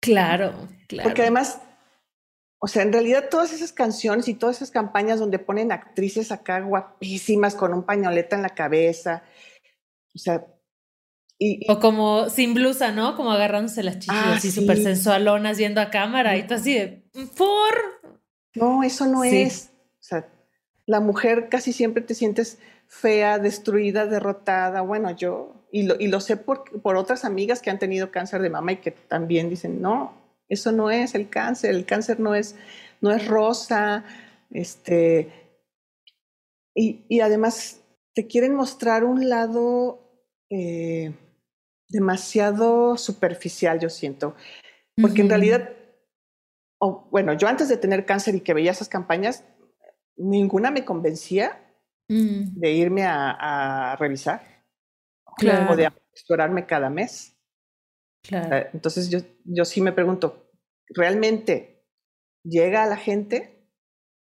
Claro, 0.02 0.68
claro. 0.88 1.08
Porque 1.08 1.22
además, 1.22 1.62
o 2.64 2.68
sea, 2.68 2.84
en 2.84 2.94
realidad 2.94 3.30
todas 3.30 3.54
esas 3.54 3.72
canciones 3.72 4.28
y 4.28 4.36
todas 4.36 4.58
esas 4.58 4.70
campañas 4.70 5.20
donde 5.20 5.40
ponen 5.40 5.72
actrices 5.72 6.32
acá 6.32 6.60
guapísimas 6.62 7.56
con 7.56 7.74
un 7.74 7.84
pañoleta 7.84 8.36
en 8.36 8.44
la 8.44 8.50
cabeza, 8.50 9.24
o 10.14 10.20
sea, 10.20 10.46
o 11.68 11.80
como 11.80 12.30
sin 12.30 12.54
blusa, 12.54 12.92
¿no? 12.92 13.16
Como 13.16 13.32
agarrándose 13.32 13.82
las 13.82 13.96
chichis 13.96 14.12
Ah, 14.14 14.36
así 14.36 14.52
sí. 14.52 14.62
súper 14.62 14.78
sensualonas 14.78 15.58
viendo 15.58 15.82
a 15.82 15.90
cámara 15.90 16.38
y 16.38 16.46
tú 16.46 16.54
así 16.54 16.76
de, 16.76 17.04
por... 17.36 17.74
no, 18.54 18.84
eso 18.84 19.08
no 19.08 19.24
Sí. 19.24 19.42
es. 19.42 19.72
O 20.00 20.04
sea, 20.04 20.28
la 20.86 21.00
mujer 21.00 21.50
casi 21.50 21.74
siempre 21.74 22.04
te 22.04 22.14
sientes 22.14 22.60
fea, 22.86 23.40
destruida, 23.40 24.06
derrotada. 24.06 24.82
Bueno, 24.82 25.10
yo, 25.16 25.66
y 25.72 25.84
lo, 25.84 25.96
y 26.00 26.10
lo 26.10 26.20
sé 26.20 26.38
por, 26.38 26.80
por 26.84 26.96
otras 26.96 27.26
amigas 27.26 27.60
que 27.60 27.72
han 27.72 27.80
tenido 27.80 28.12
cáncer 28.12 28.44
de 28.44 28.52
mama 28.52 28.74
y 28.74 28.78
que 28.78 28.92
también 28.92 29.50
dicen, 29.50 29.82
no, 29.82 30.21
eso 30.52 30.72
no 30.72 30.92
es 30.92 31.16
el 31.16 31.30
cáncer, 31.30 31.72
el 31.72 31.86
cáncer 31.86 32.20
no 32.20 32.36
es, 32.36 32.56
no 33.02 33.12
es 33.12 33.28
rosa, 33.28 34.04
este, 34.50 35.32
y, 36.76 37.06
y 37.10 37.22
además 37.22 37.82
te 38.14 38.28
quieren 38.28 38.56
mostrar 38.56 39.04
un 39.04 39.30
lado 39.30 40.26
eh, 40.50 41.14
demasiado 41.90 42.98
superficial, 42.98 43.80
yo 43.80 43.90
siento, 43.90 44.36
porque 45.02 45.22
en 45.22 45.30
realidad, 45.30 45.70
o 46.80 47.08
bueno, 47.12 47.34
yo 47.34 47.48
antes 47.48 47.70
de 47.70 47.78
tener 47.78 48.06
cáncer 48.06 48.36
y 48.36 48.42
que 48.42 48.54
veía 48.54 48.72
esas 48.72 48.90
campañas, 48.90 49.44
ninguna 50.16 50.72
me 50.72 50.86
convencía 50.86 51.62
Mm, 52.12 52.60
de 52.60 52.72
irme 52.74 53.04
a, 53.06 53.94
a 53.94 53.96
revisar 53.96 54.66
Claro. 55.38 55.72
o 55.72 55.76
de 55.78 55.90
explorarme 56.12 56.66
cada 56.66 56.90
mes. 56.90 57.31
Claro. 58.22 58.56
Eh, 58.56 58.70
Entonces 58.74 59.10
yo, 59.10 59.20
yo 59.46 59.66
sí 59.66 59.82
me 59.82 59.92
pregunto, 59.92 60.50
¿realmente 60.90 61.84
llega 62.44 62.84
a 62.84 62.88
la 62.88 62.98
gente? 62.98 63.58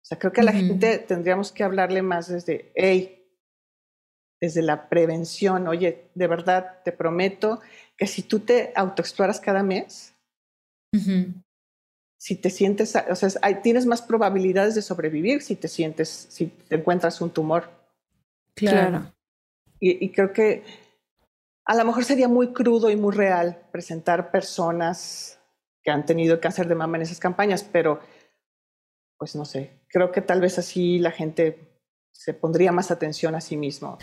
O 0.02 0.06
sea, 0.08 0.20
creo 0.20 0.32
que 0.32 0.42
a 0.42 0.46
la 0.46 0.52
Ujú. 0.52 0.60
gente 0.60 1.00
tendríamos 1.00 1.52
que 1.52 1.64
hablarle 1.64 2.02
más 2.02 2.28
desde, 2.28 2.72
hey, 2.76 3.14
desde 4.40 4.62
la 4.62 4.88
prevención, 4.88 5.68
oye, 5.68 6.10
de 6.14 6.28
verdad 6.28 6.82
te 6.84 6.92
prometo 6.92 7.60
que 7.98 8.06
si 8.06 8.22
tú 8.22 8.40
te 8.40 8.72
autoexploras 8.76 9.40
cada 9.40 9.64
mes, 9.64 10.14
Ujú. 10.94 11.34
si 12.20 12.36
te 12.36 12.50
sientes, 12.52 12.96
o 12.96 13.16
sea, 13.16 13.30
hay- 13.42 13.62
tienes 13.62 13.86
más 13.86 14.02
probabilidades 14.02 14.76
de 14.76 14.82
sobrevivir 14.84 15.42
si 15.42 15.56
te 15.56 15.68
sientes, 15.68 16.28
si 16.30 16.48
te 16.48 16.76
encuentras 16.76 17.20
un 17.20 17.32
tumor. 17.32 17.70
Claro. 18.54 19.12
Y, 19.80 20.06
y 20.06 20.12
creo 20.12 20.32
que 20.34 20.64
a 21.68 21.76
lo 21.76 21.84
mejor 21.84 22.06
sería 22.06 22.30
muy 22.30 22.54
crudo 22.54 22.90
y 22.90 22.96
muy 22.96 23.14
real 23.14 23.62
presentar 23.72 24.32
personas 24.32 25.40
que 25.84 25.92
han 25.92 26.06
tenido 26.06 26.40
cáncer 26.40 26.68
de 26.68 26.76
mama 26.76 26.96
en 26.96 27.04
esas 27.04 27.20
campañas, 27.20 27.64
pero 27.64 28.00
pues 29.18 29.36
no 29.36 29.44
sé, 29.44 29.82
creo 29.90 30.12
que 30.12 30.22
tal 30.22 30.40
vez 30.40 30.58
así 30.58 30.98
la 30.98 31.12
gente 31.12 31.82
se 32.14 32.34
pondría 32.34 32.72
más 32.72 32.90
atención 32.90 33.36
a 33.36 33.42
sí 33.42 33.58
mismo. 33.58 33.98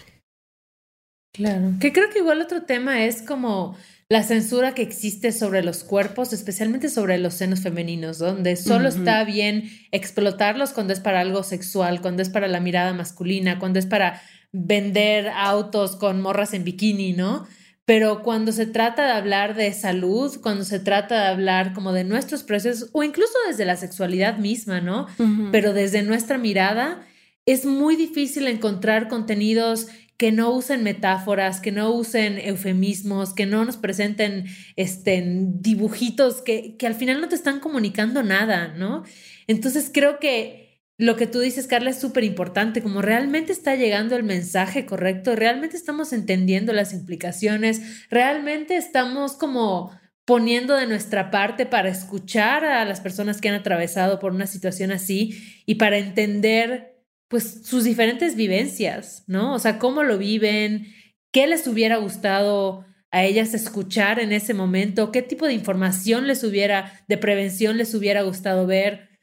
Claro, 1.32 1.72
que 1.80 1.92
creo 1.92 2.10
que 2.10 2.18
igual 2.18 2.42
otro 2.42 2.64
tema 2.64 3.04
es 3.06 3.22
como 3.22 3.76
la 4.08 4.22
censura 4.22 4.74
que 4.74 4.82
existe 4.82 5.32
sobre 5.32 5.64
los 5.64 5.84
cuerpos, 5.84 6.32
especialmente 6.32 6.88
sobre 6.90 7.18
los 7.18 7.34
senos 7.34 7.60
femeninos, 7.60 8.18
donde 8.18 8.56
solo 8.56 8.88
está 8.88 9.24
bien 9.24 9.70
explotarlos 9.90 10.72
cuando 10.72 10.92
es 10.92 11.00
para 11.00 11.20
algo 11.20 11.42
sexual, 11.42 12.02
cuando 12.02 12.22
es 12.22 12.28
para 12.28 12.46
la 12.46 12.60
mirada 12.60 12.92
masculina, 12.92 13.58
cuando 13.58 13.78
es 13.78 13.86
para 13.86 14.20
vender 14.56 15.28
autos 15.28 15.96
con 15.96 16.22
morras 16.22 16.54
en 16.54 16.62
bikini, 16.62 17.12
¿no? 17.12 17.44
Pero 17.84 18.22
cuando 18.22 18.52
se 18.52 18.66
trata 18.66 19.04
de 19.04 19.12
hablar 19.12 19.56
de 19.56 19.72
salud, 19.72 20.40
cuando 20.40 20.64
se 20.64 20.78
trata 20.78 21.22
de 21.22 21.26
hablar 21.26 21.74
como 21.74 21.92
de 21.92 22.04
nuestros 22.04 22.44
procesos 22.44 22.88
o 22.92 23.02
incluso 23.02 23.34
desde 23.48 23.64
la 23.64 23.76
sexualidad 23.76 24.38
misma, 24.38 24.80
¿no? 24.80 25.06
Pero 25.50 25.74
desde 25.74 26.02
nuestra 26.02 26.38
mirada 26.38 27.04
es 27.46 27.66
muy 27.66 27.96
difícil 27.96 28.46
encontrar 28.46 29.08
contenidos 29.08 29.88
que 30.16 30.30
no 30.30 30.50
usen 30.50 30.84
metáforas, 30.84 31.60
que 31.60 31.72
no 31.72 31.90
usen 31.90 32.38
eufemismos, 32.38 33.34
que 33.34 33.46
no 33.46 33.64
nos 33.64 33.76
presenten 33.76 34.46
este, 34.76 35.22
dibujitos 35.26 36.42
que, 36.42 36.76
que 36.76 36.86
al 36.86 36.94
final 36.94 37.20
no 37.20 37.28
te 37.28 37.34
están 37.34 37.58
comunicando 37.58 38.22
nada, 38.22 38.68
¿no? 38.68 39.02
Entonces 39.48 39.90
creo 39.92 40.20
que 40.20 40.63
lo 40.96 41.16
que 41.16 41.26
tú 41.26 41.40
dices, 41.40 41.66
Carla, 41.66 41.90
es 41.90 42.00
súper 42.00 42.24
importante, 42.24 42.82
como 42.82 43.02
realmente 43.02 43.52
está 43.52 43.74
llegando 43.74 44.16
el 44.16 44.22
mensaje 44.22 44.86
correcto, 44.86 45.34
realmente 45.34 45.76
estamos 45.76 46.12
entendiendo 46.12 46.72
las 46.72 46.92
implicaciones, 46.92 48.08
realmente 48.10 48.76
estamos 48.76 49.32
como 49.32 49.90
poniendo 50.24 50.76
de 50.76 50.86
nuestra 50.86 51.30
parte 51.30 51.66
para 51.66 51.88
escuchar 51.88 52.64
a 52.64 52.84
las 52.84 53.00
personas 53.00 53.40
que 53.40 53.48
han 53.48 53.56
atravesado 53.56 54.18
por 54.18 54.32
una 54.32 54.46
situación 54.46 54.90
así 54.90 55.62
y 55.66 55.74
para 55.74 55.98
entender 55.98 56.94
pues 57.28 57.66
sus 57.66 57.84
diferentes 57.84 58.36
vivencias, 58.36 59.24
¿no? 59.26 59.54
O 59.54 59.58
sea, 59.58 59.78
cómo 59.78 60.02
lo 60.02 60.18
viven, 60.18 60.86
qué 61.32 61.46
les 61.46 61.66
hubiera 61.66 61.96
gustado 61.96 62.86
a 63.10 63.24
ellas 63.24 63.54
escuchar 63.54 64.18
en 64.18 64.32
ese 64.32 64.54
momento, 64.54 65.12
qué 65.12 65.22
tipo 65.22 65.46
de 65.46 65.52
información 65.52 66.26
les 66.26 66.42
hubiera, 66.44 67.04
de 67.08 67.18
prevención 67.18 67.76
les 67.76 67.94
hubiera 67.94 68.22
gustado 68.22 68.66
ver. 68.66 69.13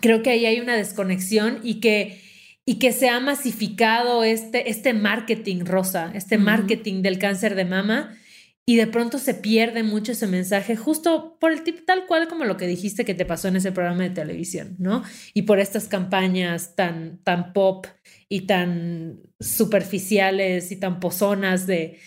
Creo 0.00 0.22
que 0.22 0.30
ahí 0.30 0.46
hay 0.46 0.60
una 0.60 0.76
desconexión 0.76 1.60
y 1.62 1.80
que, 1.80 2.20
y 2.66 2.78
que 2.78 2.92
se 2.92 3.08
ha 3.08 3.20
masificado 3.20 4.24
este, 4.24 4.70
este 4.70 4.92
marketing 4.92 5.64
rosa, 5.64 6.10
este 6.14 6.38
marketing 6.38 7.02
del 7.02 7.18
cáncer 7.18 7.54
de 7.54 7.64
mama 7.64 8.16
y 8.66 8.76
de 8.76 8.86
pronto 8.86 9.18
se 9.18 9.34
pierde 9.34 9.82
mucho 9.82 10.12
ese 10.12 10.26
mensaje 10.26 10.74
justo 10.74 11.36
por 11.38 11.52
el 11.52 11.62
tipo 11.62 11.82
tal 11.86 12.06
cual 12.06 12.28
como 12.28 12.44
lo 12.44 12.56
que 12.56 12.66
dijiste 12.66 13.04
que 13.04 13.14
te 13.14 13.26
pasó 13.26 13.48
en 13.48 13.56
ese 13.56 13.72
programa 13.72 14.04
de 14.04 14.10
televisión, 14.10 14.76
¿no? 14.78 15.02
Y 15.34 15.42
por 15.42 15.58
estas 15.58 15.86
campañas 15.86 16.74
tan, 16.74 17.18
tan 17.18 17.52
pop 17.52 17.86
y 18.28 18.46
tan 18.46 19.20
superficiales 19.38 20.72
y 20.72 20.76
tan 20.76 20.98
pozonas 20.98 21.66
de, 21.66 21.98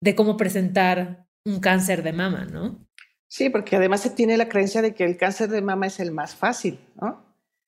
de 0.00 0.14
cómo 0.14 0.36
presentar 0.36 1.26
un 1.44 1.58
cáncer 1.58 2.04
de 2.04 2.12
mama, 2.12 2.44
¿no? 2.44 2.86
Sí, 3.26 3.50
porque 3.50 3.74
además 3.74 4.00
se 4.00 4.10
tiene 4.10 4.36
la 4.36 4.48
creencia 4.48 4.82
de 4.82 4.94
que 4.94 5.04
el 5.04 5.16
cáncer 5.16 5.48
de 5.48 5.62
mama 5.62 5.88
es 5.88 5.98
el 5.98 6.12
más 6.12 6.36
fácil, 6.36 6.78
¿no? 6.94 7.23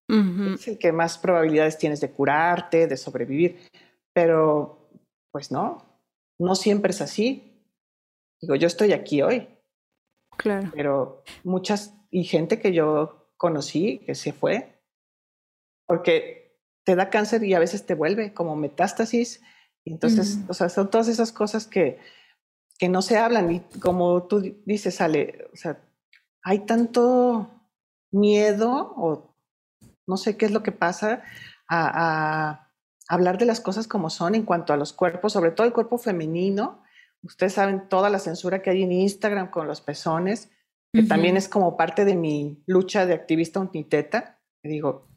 Ujú. 0.09 0.55
Es 0.55 0.69
el 0.69 0.79
que 0.79 0.93
más 0.93 1.19
probabilidades 1.19 1.79
tienes 1.79 2.01
de 2.01 2.11
curarte, 2.11 2.87
de 2.87 2.97
sobrevivir. 2.97 3.69
Pero, 4.13 4.89
pues 5.33 5.51
no, 5.51 5.85
no 6.39 6.55
siempre 6.55 6.91
es 6.93 7.01
así. 7.01 7.63
Digo, 8.41 8.55
yo 8.55 8.67
estoy 8.67 8.93
aquí 8.93 9.23
hoy, 9.23 9.49
Claro. 10.37 10.71
pero 10.75 11.25
muchas 11.45 11.95
y 12.11 12.25
gente 12.25 12.61
que 12.61 12.73
yo 12.73 13.31
conocí 13.37 13.99
que 14.07 14.15
se 14.15 14.33
fue 14.33 14.81
porque 15.87 16.61
te 16.85 16.95
da 16.97 17.11
cáncer 17.11 17.43
y 17.45 17.55
a 17.55 17.59
veces 17.59 17.85
te 17.87 17.95
vuelve 17.95 18.33
como 18.33 18.57
metástasis. 18.57 19.43
Y 19.85 19.93
entonces, 19.93 20.37
Ujú. 20.43 20.51
o 20.51 20.55
sea, 20.55 20.69
son 20.69 20.91
todas 20.91 21.09
esas 21.09 21.33
cosas 21.33 21.67
que, 21.67 21.99
que 22.79 22.89
no 22.89 23.03
se 23.03 23.19
hablan. 23.19 23.51
Y 23.53 23.61
como 23.81 24.25
tú 24.25 24.41
di- 24.41 24.61
dices, 24.65 25.01
Ale, 25.01 25.49
o 25.53 25.57
sea, 25.57 25.81
hay 26.43 26.61
tanto 26.61 27.51
miedo 28.13 28.93
o 28.97 29.36
no 30.07 30.17
sé 30.17 30.37
qué 30.37 30.47
es 30.47 30.53
lo 30.53 30.63
que 30.63 30.73
pasa 30.73 31.23
a, 31.69 31.91
a 32.49 32.71
hablar 33.09 33.39
de 33.39 33.47
las 33.47 33.61
cosas 33.61 33.87
como 33.87 34.11
son 34.11 34.35
en 34.35 34.45
cuanto 34.45 34.73
a 34.73 34.77
los 34.77 34.93
cuerpos, 34.93 35.33
sobre 35.33 35.51
todo 35.51 35.67
el 35.67 35.73
cuerpo 35.73 35.99
femenino. 35.99 36.83
Ustedes 37.23 37.55
saben 37.55 37.89
toda 37.89 38.11
la 38.11 38.19
censura 38.19 38.63
que 38.63 38.71
hay 38.71 38.83
en 38.83 38.93
Instagram 38.93 39.51
con 39.51 39.67
los 39.67 39.81
pezones, 39.81 40.51
que 40.93 41.03
también 41.03 41.37
es 41.37 41.49
como 41.49 41.77
parte 41.77 42.05
de 42.05 42.17
mi 42.17 42.63
lucha 42.67 43.05
de 43.05 43.15
activista 43.15 43.61
uniteta. 43.61 44.39
Digo, 44.63 45.09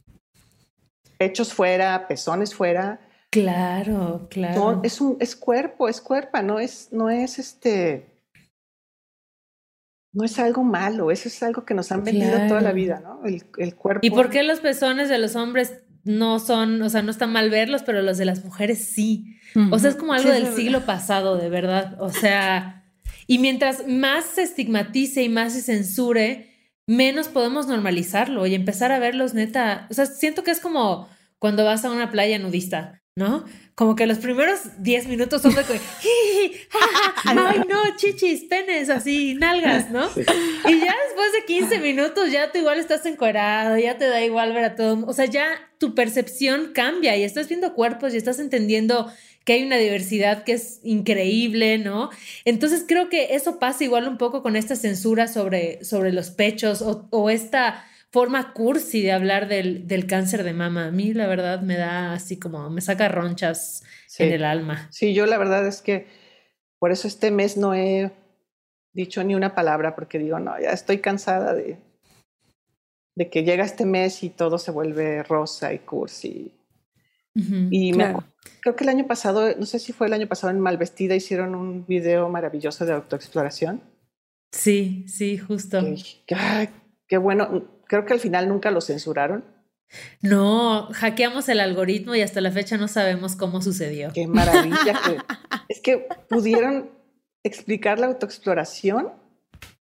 pechos 1.17 1.53
fuera, 1.53 2.07
pezones 2.07 2.53
fuera. 2.53 2.99
Claro, 3.29 4.27
claro. 4.29 4.73
No, 4.73 4.81
es 4.83 4.99
un 5.01 5.17
es 5.19 5.35
cuerpo, 5.35 5.87
es 5.87 6.01
cuerpa, 6.01 6.41
no 6.41 6.59
es 6.59 6.91
no 6.91 7.09
es 7.09 7.37
este 7.37 8.18
no 10.11 10.25
es 10.25 10.39
algo 10.39 10.63
malo, 10.63 11.11
eso 11.11 11.27
es 11.27 11.41
algo 11.43 11.65
que 11.65 11.73
nos 11.73 11.91
han 11.91 12.03
vendido 12.03 12.37
toda 12.47 12.61
la 12.61 12.71
vida, 12.71 13.01
¿no? 13.03 13.25
El, 13.25 13.43
el 13.57 13.75
cuerpo. 13.75 14.05
¿Y 14.05 14.09
por 14.09 14.29
qué 14.29 14.43
los 14.43 14.59
pezones 14.59 15.09
de 15.09 15.17
los 15.19 15.35
hombres 15.35 15.73
no 16.03 16.39
son, 16.39 16.81
o 16.81 16.89
sea, 16.89 17.01
no 17.01 17.11
está 17.11 17.27
mal 17.27 17.49
verlos, 17.49 17.83
pero 17.83 18.01
los 18.01 18.17
de 18.17 18.25
las 18.25 18.43
mujeres 18.43 18.89
sí? 18.93 19.37
O 19.71 19.79
sea, 19.79 19.91
es 19.91 19.95
como 19.95 20.13
algo 20.13 20.31
Sí, 20.31 20.41
del 20.41 20.53
siglo 20.53 20.85
pasado, 20.85 21.37
de 21.37 21.49
verdad. 21.49 21.97
O 22.01 22.09
sea, 22.09 22.83
y 23.27 23.37
mientras 23.37 23.87
más 23.87 24.25
se 24.25 24.43
estigmatice 24.43 25.23
y 25.23 25.29
más 25.29 25.53
se 25.53 25.61
censure, 25.61 26.49
menos 26.87 27.27
podemos 27.27 27.67
normalizarlo 27.67 28.47
y 28.47 28.55
empezar 28.55 28.91
a 28.91 28.99
verlos 28.99 29.33
neta. 29.33 29.87
O 29.91 29.93
sea, 29.93 30.05
siento 30.07 30.43
que 30.43 30.51
es 30.51 30.59
como 30.59 31.07
cuando 31.37 31.63
vas 31.63 31.85
a 31.85 31.91
una 31.91 32.11
playa 32.11 32.39
nudista, 32.39 33.01
¿no? 33.19 33.43
Como 33.75 33.97
que 33.97 34.07
los 34.07 34.17
primeros 34.17 34.59
10 34.79 35.07
minutos 35.07 35.41
son 35.41 35.53
de 35.53 35.63
que, 35.63 35.73
ay 37.25 37.61
no, 37.67 37.95
chichis, 37.97 38.45
penes, 38.45 38.89
así, 38.89 39.35
nalgas, 39.35 39.91
¿no? 39.91 40.09
Y 40.15 40.79
ya 40.79 40.95
después 41.05 41.33
de 41.33 41.45
15 41.45 41.79
minutos 41.79 42.31
ya 42.31 42.51
tú 42.51 42.59
igual 42.59 42.79
estás 42.79 43.05
encuadrado, 43.05 43.77
ya 43.77 43.97
te 43.97 44.05
da 44.05 44.23
igual 44.23 44.53
ver 44.53 44.63
a 44.63 44.75
todo, 44.75 45.05
o 45.05 45.13
sea, 45.13 45.25
ya 45.25 45.47
tu 45.77 45.95
percepción 45.95 46.71
cambia 46.73 47.17
y 47.17 47.23
estás 47.23 47.49
viendo 47.49 47.73
cuerpos 47.73 48.13
y 48.13 48.17
estás 48.17 48.39
entendiendo 48.39 49.11
que 49.43 49.53
hay 49.53 49.63
una 49.63 49.77
diversidad 49.77 50.45
que 50.45 50.53
es 50.53 50.79
increíble, 50.83 51.77
¿no? 51.77 52.09
Entonces 52.45 52.85
creo 52.87 53.09
que 53.09 53.35
eso 53.35 53.59
pasa 53.59 53.83
igual 53.83 54.07
un 54.07 54.17
poco 54.17 54.41
con 54.41 54.55
esta 54.55 54.77
censura 54.77 55.27
sobre, 55.27 55.83
sobre 55.83 56.13
los 56.13 56.29
pechos 56.31 56.81
o, 56.81 57.05
o 57.09 57.29
esta 57.29 57.85
forma 58.11 58.53
cursi 58.53 59.01
de 59.01 59.11
hablar 59.11 59.47
del, 59.47 59.87
del, 59.87 60.07
cáncer 60.07 60.43
de 60.43 60.53
mama. 60.53 60.87
A 60.87 60.91
mí 60.91 61.13
la 61.13 61.27
verdad 61.27 61.61
me 61.61 61.77
da 61.77 62.13
así 62.13 62.37
como, 62.37 62.69
me 62.69 62.81
saca 62.81 63.07
ronchas 63.07 63.83
en 64.17 64.33
el 64.33 64.43
alma. 64.43 64.87
Sí, 64.91 65.13
yo 65.13 65.25
la 65.25 65.37
verdad 65.37 65.67
es 65.67 65.81
que 65.81 66.07
por 66.79 66.91
eso 66.91 67.07
este 67.07 67.31
mes 67.31 67.57
no 67.57 67.73
he 67.73 68.11
dicho 68.93 69.23
ni 69.23 69.35
una 69.35 69.53
palabra 69.53 69.95
porque 69.95 70.17
digo, 70.17 70.39
no, 70.39 70.59
ya 70.59 70.71
estoy 70.71 70.99
cansada 70.99 71.53
de, 71.53 71.77
de 73.15 73.29
que 73.29 73.43
llega 73.43 73.63
este 73.63 73.85
mes 73.85 74.23
y 74.23 74.29
todo 74.29 74.57
se 74.57 74.71
vuelve 74.71 75.23
rosa 75.23 75.73
y 75.73 75.79
cursi. 75.79 76.51
y 77.35 77.93
me 77.93 78.15
creo 78.61 78.75
que 78.75 78.83
el 78.83 78.89
año 78.89 79.07
pasado, 79.07 79.55
no 79.57 79.65
sé 79.65 79.79
si 79.79 79.93
fue 79.93 80.07
el 80.07 80.13
año 80.13 80.27
pasado 80.27 80.51
en 80.51 80.59
Malvestida, 80.59 81.15
hicieron 81.15 81.55
un 81.55 81.85
video 81.85 82.27
maravilloso 82.27 82.85
de 82.85 82.93
autoexploración. 82.93 83.81
Sí, 84.51 85.05
sí, 85.07 85.37
justo. 85.37 85.79
qué 86.25 87.17
bueno 87.17 87.78
creo 87.89 88.05
que 88.05 88.13
al 88.13 88.19
final 88.19 88.47
nunca 88.47 88.71
lo 88.71 88.79
censuraron. 88.79 89.43
No, 90.21 90.87
hackeamos 90.93 91.49
el 91.49 91.59
algoritmo 91.59 92.13
y 92.13 92.21
hasta 92.21 92.39
la 92.39 92.51
fecha 92.51 92.77
no 92.77 92.87
sabemos 92.87 93.35
cómo 93.35 93.61
sucedió. 93.61 94.11
Qué 94.13 94.27
maravilla. 94.27 95.01
es 95.67 95.81
que 95.81 96.07
pudieron 96.29 96.91
explicar 97.43 97.99
la 97.99 98.05
autoexploración 98.05 99.09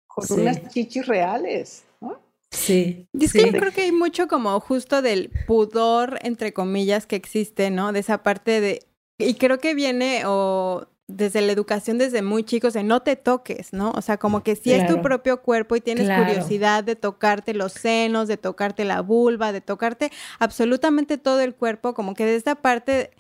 con 0.07 0.39
unas 0.39 0.69
chichis 0.69 1.05
reales. 1.05 1.83
¿no? 1.99 2.21
Sí. 2.49 3.09
Y 3.11 3.25
es 3.25 3.33
que 3.33 3.51
yo 3.51 3.51
creo 3.51 3.73
que 3.73 3.81
hay 3.81 3.91
mucho 3.91 4.29
como 4.29 4.57
justo 4.61 5.01
del 5.01 5.29
pudor, 5.45 6.17
entre 6.21 6.53
comillas, 6.53 7.05
que 7.05 7.17
existe, 7.17 7.69
¿no? 7.69 7.91
De 7.91 7.99
esa 7.99 8.23
parte 8.23 8.61
de... 8.61 8.87
Y 9.17 9.33
creo 9.33 9.59
que 9.59 9.73
viene 9.73 10.21
o 10.25 10.87
desde 11.07 11.39
la 11.39 11.53
educación 11.53 11.97
desde 11.97 12.21
muy 12.21 12.43
chicos 12.43 12.73
de 12.73 12.83
no 12.83 13.01
te 13.01 13.15
toques, 13.15 13.71
¿no? 13.71 13.91
O 13.91 14.01
sea, 14.01 14.17
como 14.17 14.43
que 14.43 14.57
si 14.57 14.73
es 14.73 14.87
tu 14.87 15.01
propio 15.01 15.41
cuerpo 15.41 15.77
y 15.77 15.81
tienes 15.81 16.09
curiosidad 16.09 16.83
de 16.83 16.97
tocarte 16.97 17.53
los 17.53 17.71
senos, 17.71 18.27
de 18.27 18.35
tocarte 18.35 18.83
la 18.83 19.01
vulva, 19.01 19.53
de 19.53 19.61
tocarte 19.61 20.11
absolutamente 20.39 21.17
todo 21.17 21.39
el 21.39 21.55
cuerpo, 21.55 21.93
como 21.93 22.13
que 22.13 22.25
de 22.25 22.35
esta 22.35 22.55
parte 22.55 23.11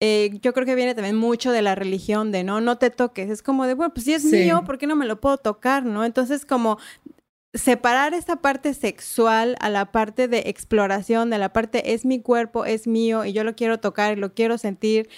eh, 0.00 0.38
yo 0.42 0.52
creo 0.52 0.66
que 0.66 0.74
viene 0.74 0.94
también 0.94 1.16
mucho 1.16 1.52
de 1.52 1.62
la 1.62 1.76
religión 1.76 2.32
de 2.32 2.42
no, 2.42 2.60
no 2.60 2.78
te 2.78 2.90
toques. 2.90 3.30
Es 3.30 3.42
como 3.42 3.66
de, 3.66 3.74
bueno, 3.74 3.94
pues 3.94 4.04
si 4.04 4.12
es 4.12 4.24
mío, 4.24 4.64
¿por 4.66 4.76
qué 4.76 4.88
no 4.88 4.96
me 4.96 5.06
lo 5.06 5.20
puedo 5.20 5.38
tocar, 5.38 5.84
no? 5.84 6.04
Entonces, 6.04 6.44
como 6.44 6.78
separar 7.54 8.12
esta 8.12 8.36
parte 8.36 8.74
sexual 8.74 9.56
a 9.60 9.70
la 9.70 9.92
parte 9.92 10.26
de 10.26 10.44
exploración, 10.46 11.30
de 11.30 11.38
la 11.38 11.52
parte 11.52 11.94
es 11.94 12.04
mi 12.04 12.20
cuerpo, 12.20 12.64
es 12.64 12.86
mío 12.86 13.24
y 13.24 13.32
yo 13.32 13.44
lo 13.44 13.54
quiero 13.54 13.78
tocar 13.78 14.18
y 14.18 14.20
lo 14.20 14.34
quiero 14.34 14.58
sentir 14.58 15.08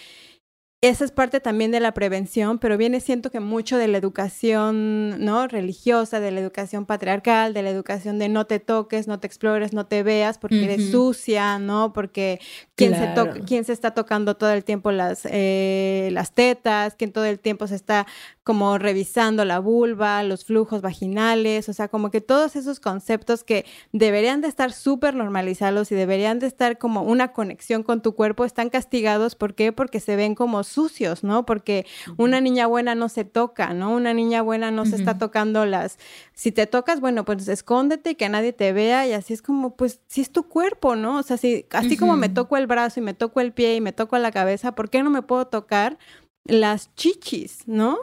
esa 0.81 1.05
es 1.05 1.11
parte 1.11 1.41
también 1.41 1.73
de 1.73 1.81
la 1.81 1.93
prevención, 1.93 2.61
pero 2.61 2.79
viene 2.79 3.01
siento 3.01 3.33
que 3.33 3.41
mucho 3.41 3.77
de 3.79 3.89
la 3.89 3.99
educación 3.99 5.25
no 5.25 5.49
religiosa, 5.49 6.21
de 6.21 6.31
la 6.31 6.39
educación 6.39 6.87
patriarcal, 6.87 7.53
de 7.53 7.63
la 7.63 7.71
educación 7.71 8.21
de 8.21 8.29
no 8.29 8.47
te 8.47 8.61
toques, 8.61 9.09
no 9.09 9.19
te 9.19 9.27
explores, 9.27 9.73
no 9.73 9.87
te 9.87 10.05
veas 10.05 10.39
porque 10.39 10.63
eres 10.63 10.93
sucia, 10.93 11.59
¿no? 11.59 11.93
Porque 11.93 12.39
quién 12.77 12.95
se 12.95 13.13
quién 13.45 13.65
se 13.65 13.73
está 13.73 13.93
tocando 13.93 14.37
todo 14.37 14.53
el 14.53 14.63
tiempo 14.63 14.93
las 14.93 15.27
eh, 15.29 16.11
las 16.13 16.33
tetas, 16.33 16.95
quién 16.95 17.11
todo 17.11 17.25
el 17.25 17.41
tiempo 17.41 17.67
se 17.67 17.75
está 17.75 18.07
como 18.49 18.79
revisando 18.79 19.45
la 19.45 19.59
vulva, 19.59 20.23
los 20.23 20.47
flujos 20.47 20.81
vaginales, 20.81 21.69
o 21.69 21.75
sea, 21.75 21.89
como 21.89 22.11
que 22.11 22.23
todos 22.23 22.57
esos 22.57 22.81
conceptos 22.81 23.45
que 23.45 23.67
deberían 23.93 24.41
de 24.41 24.49
estar 24.49 24.73
súper 24.73 25.15
normalizados 25.15 25.93
y 25.93 25.95
deberían 25.95 26.39
de 26.39 26.47
estar 26.47 26.79
como 26.79 27.03
una 27.03 27.35
conexión 27.35 27.83
con 27.83 28.01
tu 28.01 28.15
cuerpo 28.15 28.47
están 28.47 28.71
castigados, 28.71 29.35
¿por 29.35 29.55
qué? 29.55 29.71
Porque 29.71 30.01
se 30.01 30.17
ven 30.17 30.35
como 30.35 30.65
sucios, 30.65 31.25
¿no? 31.25 31.45
Porque 31.45 31.85
una 32.17 32.41
niña 32.41 32.67
buena 32.67 32.95
no 32.95 33.11
se 33.11 33.27
toca, 33.27 33.75
¿no? 33.75 33.95
Una 33.95 34.15
niña 34.15 34.41
buena 34.41 34.71
no 34.71 34.87
se 34.87 34.97
está 34.97 35.19
tocando 35.19 35.67
las... 35.67 35.99
Si 36.33 36.51
te 36.51 36.67
tocas, 36.67 37.01
bueno, 37.03 37.27
pues 37.27 37.47
escóndete 37.49 38.13
y 38.13 38.15
que 38.15 38.31
nadie 38.31 38.55
te 38.55 38.73
vea 38.73 39.07
y 39.07 39.13
así 39.13 39.35
es 39.35 39.43
como, 39.43 39.77
pues, 39.77 40.01
si 40.07 40.23
es 40.23 40.33
tu 40.33 40.45
cuerpo, 40.45 40.97
¿no? 40.97 41.19
O 41.19 41.23
sea, 41.23 41.37
si, 41.37 41.67
así 41.73 41.99
como 41.99 42.17
me 42.17 42.31
toco 42.31 42.57
el 42.57 42.67
brazo 42.67 43.01
y 43.01 43.03
me 43.03 43.13
toco 43.13 43.43
el 43.43 43.53
pie 43.53 43.75
y 43.75 43.83
me 43.83 43.93
toco 43.93 44.17
la 44.17 44.33
cabeza, 44.33 44.73
¿por 44.73 44.89
qué 44.89 45.03
no 45.03 45.11
me 45.11 45.21
puedo 45.21 45.49
tocar 45.49 45.99
las 46.47 46.95
chichis, 46.95 47.65
¿no? 47.67 47.99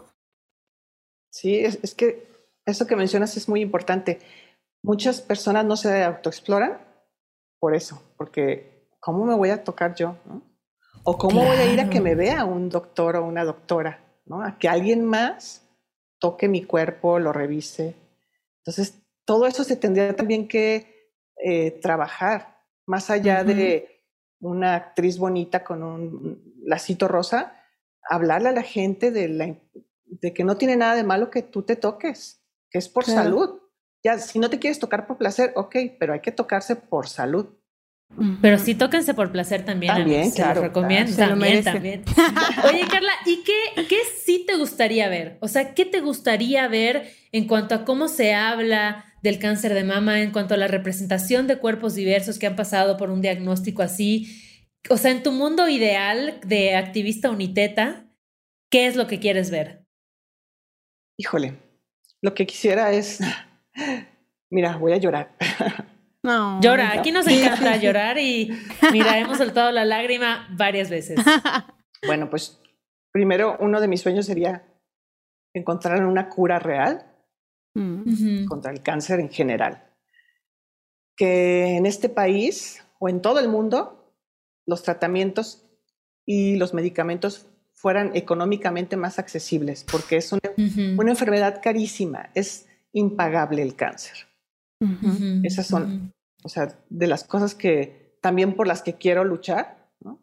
Sí, 1.36 1.60
es, 1.60 1.94
que 1.96 2.30
eso 2.66 2.88
que 2.88 2.96
mencionas 2.96 3.36
es 3.36 3.50
muy 3.50 3.60
importante. 3.60 4.20
Muchas 4.82 5.20
personas 5.20 5.66
no 5.66 5.76
se 5.76 6.02
autoexploran 6.02 6.80
por 7.60 7.76
eso, 7.76 8.02
porque 8.16 8.88
¿cómo 9.02 9.26
me 9.26 9.36
voy 9.36 9.50
a 9.50 9.62
tocar 9.62 9.96
yo? 9.96 10.16
¿O 11.04 11.18
cómo 11.18 11.44
voy 11.44 11.58
a 11.58 11.74
ir 11.74 11.82
a 11.82 11.90
que 11.90 12.00
me 12.00 12.16
vea 12.16 12.46
un 12.46 12.70
doctor 12.70 13.18
o 13.18 13.26
una 13.26 13.44
doctora? 13.44 14.02
¿no? 14.26 14.42
A 14.42 14.58
que 14.58 14.70
alguien 14.70 15.04
más 15.04 15.62
toque 16.20 16.48
mi 16.48 16.64
cuerpo, 16.64 17.20
lo 17.20 17.34
revise. 17.34 17.98
Entonces, 18.60 19.02
todo 19.26 19.46
eso 19.46 19.66
se 19.66 19.76
tendría 19.76 20.16
también 20.16 20.48
que 20.48 21.12
eh, 21.44 21.72
trabajar, 21.82 22.64
más 22.86 23.10
allá 23.10 23.44
de 23.44 24.06
una 24.40 24.76
actriz 24.76 25.18
bonita 25.18 25.66
con 25.66 25.84
un 25.84 26.54
lacito 26.64 27.10
rosa, 27.10 27.62
hablarle 28.10 28.48
a 28.48 28.54
la 28.54 28.64
gente 28.64 29.12
de 29.12 29.28
la 29.28 29.48
de 30.06 30.34
que 30.34 30.44
no 30.44 30.58
tiene 30.58 30.76
nada 30.76 30.96
de 30.96 31.04
malo 31.04 31.30
que 31.30 31.42
tú 31.42 31.64
te 31.64 31.76
toques, 31.76 32.42
que 32.70 32.78
es 32.78 32.90
por 32.90 33.06
salud. 33.06 33.60
Ya, 34.04 34.20
si 34.20 34.40
no 34.40 34.50
te 34.50 34.60
quieres 34.60 34.80
tocar 34.80 35.08
por 35.08 35.18
placer, 35.18 35.52
ok, 35.56 35.76
pero 36.00 36.14
hay 36.14 36.20
que 36.20 36.32
tocarse 36.32 36.76
por 36.76 37.08
salud. 37.08 37.48
Pero 38.42 38.60
sí 38.60 38.76
tóquense 38.76 39.14
por 39.14 39.32
placer 39.32 39.66
también. 39.66 39.94
También, 39.94 40.30
se 40.30 40.36
claro. 40.36 40.62
recomiendo. 40.62 41.16
También, 41.16 41.64
también. 41.64 42.04
Oye, 42.64 42.82
Carla, 42.90 43.12
¿y 43.26 43.44
qué, 43.44 43.88
qué 43.88 43.98
sí 44.24 44.46
te 44.48 44.56
gustaría 44.56 45.10
ver? 45.10 45.38
O 45.42 45.48
sea, 45.48 45.74
¿qué 45.74 45.86
te 45.86 46.02
gustaría 46.02 46.68
ver 46.68 47.12
en 47.32 47.48
cuanto 47.48 47.76
a 47.76 47.84
cómo 47.84 48.08
se 48.08 48.34
habla 48.34 49.06
del 49.22 49.40
cáncer 49.40 49.74
de 49.74 49.84
mama, 49.84 50.22
en 50.22 50.32
cuanto 50.32 50.54
a 50.54 50.58
la 50.58 50.68
representación 50.68 51.48
de 51.48 51.58
cuerpos 51.58 51.96
diversos 51.96 52.38
que 52.38 52.48
han 52.48 52.56
pasado 52.56 52.96
por 52.96 53.10
un 53.10 53.22
diagnóstico 53.22 53.82
así? 53.82 54.42
O 54.90 54.98
sea, 54.98 55.12
en 55.12 55.24
tu 55.24 55.32
mundo 55.32 55.68
ideal 55.68 56.40
de 56.46 56.76
activista 56.76 57.32
uniteta, 57.32 58.06
¿qué 58.70 58.86
es 58.86 58.96
lo 58.96 59.08
que 59.08 59.20
quieres 59.20 59.50
ver? 59.50 59.85
Híjole, 61.18 61.58
lo 62.22 62.34
que 62.34 62.46
quisiera 62.46 62.92
es, 62.92 63.20
mira, 64.50 64.78
voy 64.78 64.94
a 64.94 64.98
llorar. 64.98 65.36
No, 66.24 66.60
Llora, 66.60 66.94
aquí 66.94 67.12
nos 67.12 67.28
encanta 67.28 67.78
llorar 67.78 68.18
y 68.18 68.50
mira, 68.92 69.20
hemos 69.20 69.38
soltado 69.38 69.72
la 69.72 69.86
lágrima 69.86 70.48
varias 70.58 70.90
veces. 70.90 71.20
Bueno, 72.04 72.32
pues 72.32 72.60
primero 73.12 73.58
uno 73.60 73.80
de 73.80 73.88
mis 73.88 74.02
sueños 74.02 74.26
sería 74.26 74.66
encontrar 75.54 76.04
una 76.04 76.30
cura 76.30 76.58
real 76.58 77.06
mm. 77.76 78.46
contra 78.48 78.72
el 78.72 78.82
cáncer 78.82 79.20
en 79.20 79.30
general. 79.30 79.94
Que 81.16 81.78
en 81.78 81.86
este 81.86 82.10
país 82.10 82.84
o 83.00 83.08
en 83.08 83.22
todo 83.22 83.40
el 83.40 83.48
mundo 83.48 84.16
los 84.66 84.82
tratamientos 84.82 85.64
y 86.26 86.56
los 86.56 86.74
medicamentos 86.74 87.48
fueran 87.76 88.16
económicamente 88.16 88.96
más 88.98 89.20
accesibles, 89.20 89.84
porque 89.84 90.18
es 90.18 90.32
una, 90.32 90.42
enfermedad 91.12 91.62
carísima, 91.62 92.30
es 92.34 92.68
impagable 92.94 93.62
el 93.62 93.76
cáncer. 93.76 94.16
Esas 95.44 95.68
son, 95.68 96.14
o 96.44 96.50
sea, 96.50 96.78
de 96.90 97.08
las 97.08 97.24
cosas 97.24 97.54
que 97.54 98.18
también 98.22 98.56
por 98.56 98.68
las 98.68 98.82
que 98.82 98.96
quiero 98.96 99.24
luchar, 99.24 99.90
¿no? 100.00 100.20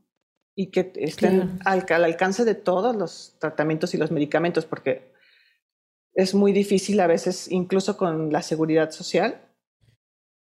Y 0.57 0.71
que 0.71 0.92
estén 0.96 1.59
al, 1.65 1.85
alcance 1.88 2.44
de 2.44 2.55
todos 2.55 2.96
los 2.96 3.37
tratamientos 3.38 3.94
y 3.94 3.98
los 3.98 4.11
medicamentos, 4.11 4.65
porque 4.65 5.13
es 6.15 6.35
muy 6.35 6.53
difícil 6.53 7.00
a 7.00 7.07
veces, 7.07 7.50
incluso 7.50 7.96
con 7.96 8.33
la 8.33 8.42
seguridad 8.42 8.90
social, 8.90 9.40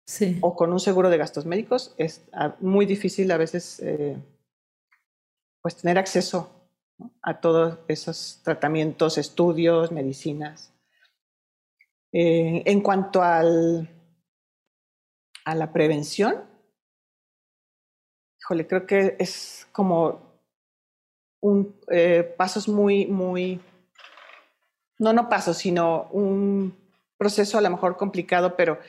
Sí. 0.07 0.39
o 0.41 0.55
con 0.55 0.73
un 0.73 0.79
seguro 0.79 1.09
de 1.09 1.17
gastos 1.17 1.45
médicos, 1.45 1.93
es 1.97 2.25
ah, 2.33 2.57
muy 2.59 2.85
difícil 2.85 3.31
a 3.31 3.37
veces 3.37 3.79
eh, 3.79 4.17
pues 5.61 5.77
tener 5.77 5.97
acceso 5.97 6.60
a 7.21 7.39
todos 7.39 7.79
esos 7.87 8.41
tratamientos, 8.43 9.17
estudios, 9.17 9.91
medicinas. 9.91 10.73
Eh, 12.13 12.63
en 12.65 12.81
cuanto 12.81 13.21
al, 13.21 13.89
a 15.45 15.55
la 15.55 15.71
prevención, 15.71 16.43
híjole, 18.39 18.67
creo 18.67 18.85
que 18.85 19.15
es 19.19 19.67
como 19.71 20.31
un 21.41 21.75
eh, 21.89 22.23
pasos 22.37 22.67
muy, 22.67 23.07
muy, 23.07 23.59
no, 24.99 25.13
no 25.13 25.29
pasos, 25.29 25.57
sino 25.57 26.09
un 26.11 26.75
proceso 27.17 27.57
a 27.57 27.61
lo 27.61 27.69
mejor 27.69 27.97
complicado, 27.97 28.55
pero 28.55 28.79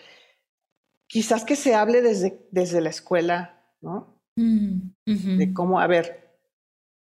quizás 1.07 1.45
que 1.45 1.57
se 1.57 1.75
hable 1.75 2.03
desde, 2.03 2.47
desde 2.51 2.81
la 2.81 2.91
escuela, 2.91 3.63
¿no? 3.81 4.19
Mm, 4.37 4.93
de 5.05 5.53
cómo, 5.53 5.79
a 5.79 5.87
ver, 5.87 6.32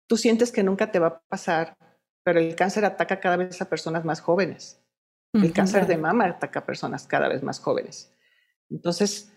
tú 0.09 0.17
sientes 0.17 0.51
que 0.51 0.65
nunca 0.65 0.91
te 0.91 0.99
va 0.99 1.07
a 1.07 1.21
pasar, 1.29 1.77
pero 2.25 2.41
el 2.41 2.57
cáncer 2.57 2.85
ataca 2.85 3.21
cada 3.21 3.37
vez 3.37 3.61
a 3.63 3.69
personas 3.69 4.05
más 4.05 4.21
jóvenes. 4.21 4.83
El 5.35 5.53
cáncer 5.53 5.87
de 5.87 5.99
mama 5.99 6.25
ataca 6.25 6.61
a 6.61 6.67
personas 6.67 7.07
cada 7.07 7.29
vez 7.29 7.43
más 7.43 7.61
jóvenes. 7.61 8.11
Entonces, 8.71 9.31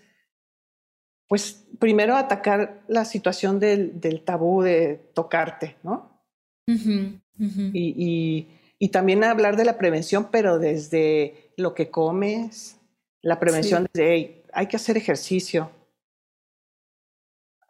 pues 1.28 1.68
primero 1.80 2.16
atacar 2.16 2.82
la 2.88 3.06
situación 3.06 3.60
del, 3.60 4.24
tabú 4.26 4.62
de 4.62 5.12
tocarte, 5.14 5.78
¿no? 5.84 6.24
Y, 6.68 8.48
y, 8.80 8.90
también 8.90 9.24
hablar 9.24 9.58
de 9.58 9.66
la 9.66 9.78
prevención, 9.78 10.30
pero 10.32 10.58
desde 10.58 11.54
lo 11.58 11.74
que 11.76 11.92
comes, 11.92 12.80
la 13.22 13.40
prevención 13.40 13.88
desde, 13.94 14.44
hay 14.54 14.68
que 14.68 14.78
hacer 14.78 14.98
ejercicio, 14.98 15.72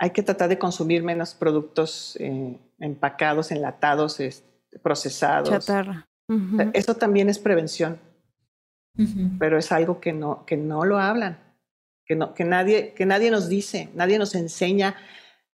hay 0.02 0.10
que 0.10 0.24
tratar 0.24 0.50
de 0.50 0.58
consumir 0.58 1.04
menos 1.04 1.36
productos 1.36 2.18
eh, 2.20 2.58
empacados, 2.82 3.52
enlatados, 3.52 4.20
procesados. 4.84 5.50
Chatarra. 5.50 6.08
Eso 6.74 6.96
también 6.96 7.30
es 7.30 7.40
prevención, 7.40 8.00
pero 9.38 9.58
es 9.58 9.72
algo 9.72 10.00
que 10.00 10.14
no, 10.14 10.46
que 10.46 10.56
no 10.56 10.86
lo 10.86 10.98
hablan, 10.98 11.40
que, 12.06 12.16
no, 12.16 12.34
que, 12.34 12.46
nadie, 12.46 12.94
que 12.94 13.06
nadie 13.06 13.32
nos 13.32 13.50
dice, 13.50 13.90
nadie 13.94 14.18
nos 14.18 14.34
enseña 14.36 14.96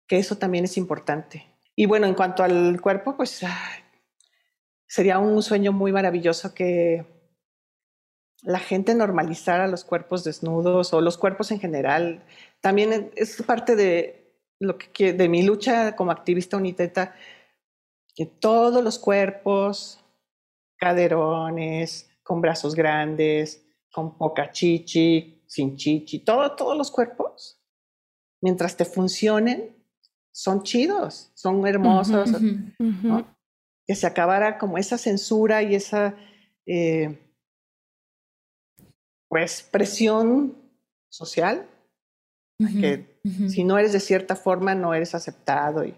que 0.07 0.19
eso 0.19 0.37
también 0.37 0.65
es 0.65 0.77
importante. 0.77 1.47
Y 1.75 1.87
bueno, 1.87 2.05
en 2.05 2.13
cuanto 2.13 2.43
al 2.43 2.79
cuerpo, 2.79 3.17
pues 3.17 3.41
sería 4.87 5.19
un 5.19 5.41
sueño 5.41 5.71
muy 5.71 5.91
maravilloso 5.91 6.53
que 6.53 7.05
la 8.43 8.59
gente 8.59 8.93
normalizara 8.93 9.67
los 9.67 9.83
cuerpos 9.83 10.23
desnudos 10.23 10.93
o 10.93 11.01
los 11.01 11.17
cuerpos 11.17 11.51
en 11.51 11.59
general. 11.59 12.23
También 12.61 13.11
es 13.15 13.41
parte 13.41 13.75
de 13.75 14.26
lo 14.59 14.77
que 14.77 15.13
de 15.13 15.29
mi 15.29 15.43
lucha 15.43 15.95
como 15.95 16.11
activista 16.11 16.57
uniteta, 16.57 17.15
que 18.15 18.25
todos 18.25 18.83
los 18.83 18.97
cuerpos, 18.97 20.03
caderones, 20.77 22.09
con 22.23 22.41
brazos 22.41 22.75
grandes, 22.75 23.65
con 23.91 24.17
poca 24.17 24.51
chichi, 24.51 25.43
sin 25.47 25.77
chichi, 25.77 26.19
todo, 26.19 26.55
todos 26.55 26.77
los 26.77 26.91
cuerpos, 26.91 27.61
mientras 28.41 28.75
te 28.75 28.85
funcionen, 28.85 29.75
son 30.31 30.63
chidos, 30.63 31.31
son 31.33 31.65
hermosos. 31.65 32.31
Que 33.85 33.95
se 33.95 34.05
acabara 34.05 34.57
como 34.57 34.77
esa 34.77 34.97
censura 34.97 35.63
y 35.63 35.73
esa 35.73 36.15
eh, 36.65 37.17
pues 39.29 39.63
presión 39.63 40.57
social 41.09 41.69
que 42.57 43.19
si 43.49 43.63
no 43.63 43.77
eres 43.77 43.93
de 43.93 43.99
cierta 43.99 44.35
forma 44.35 44.73
no 44.73 44.93
eres 44.93 45.13
aceptado 45.13 45.85
y 45.85 45.95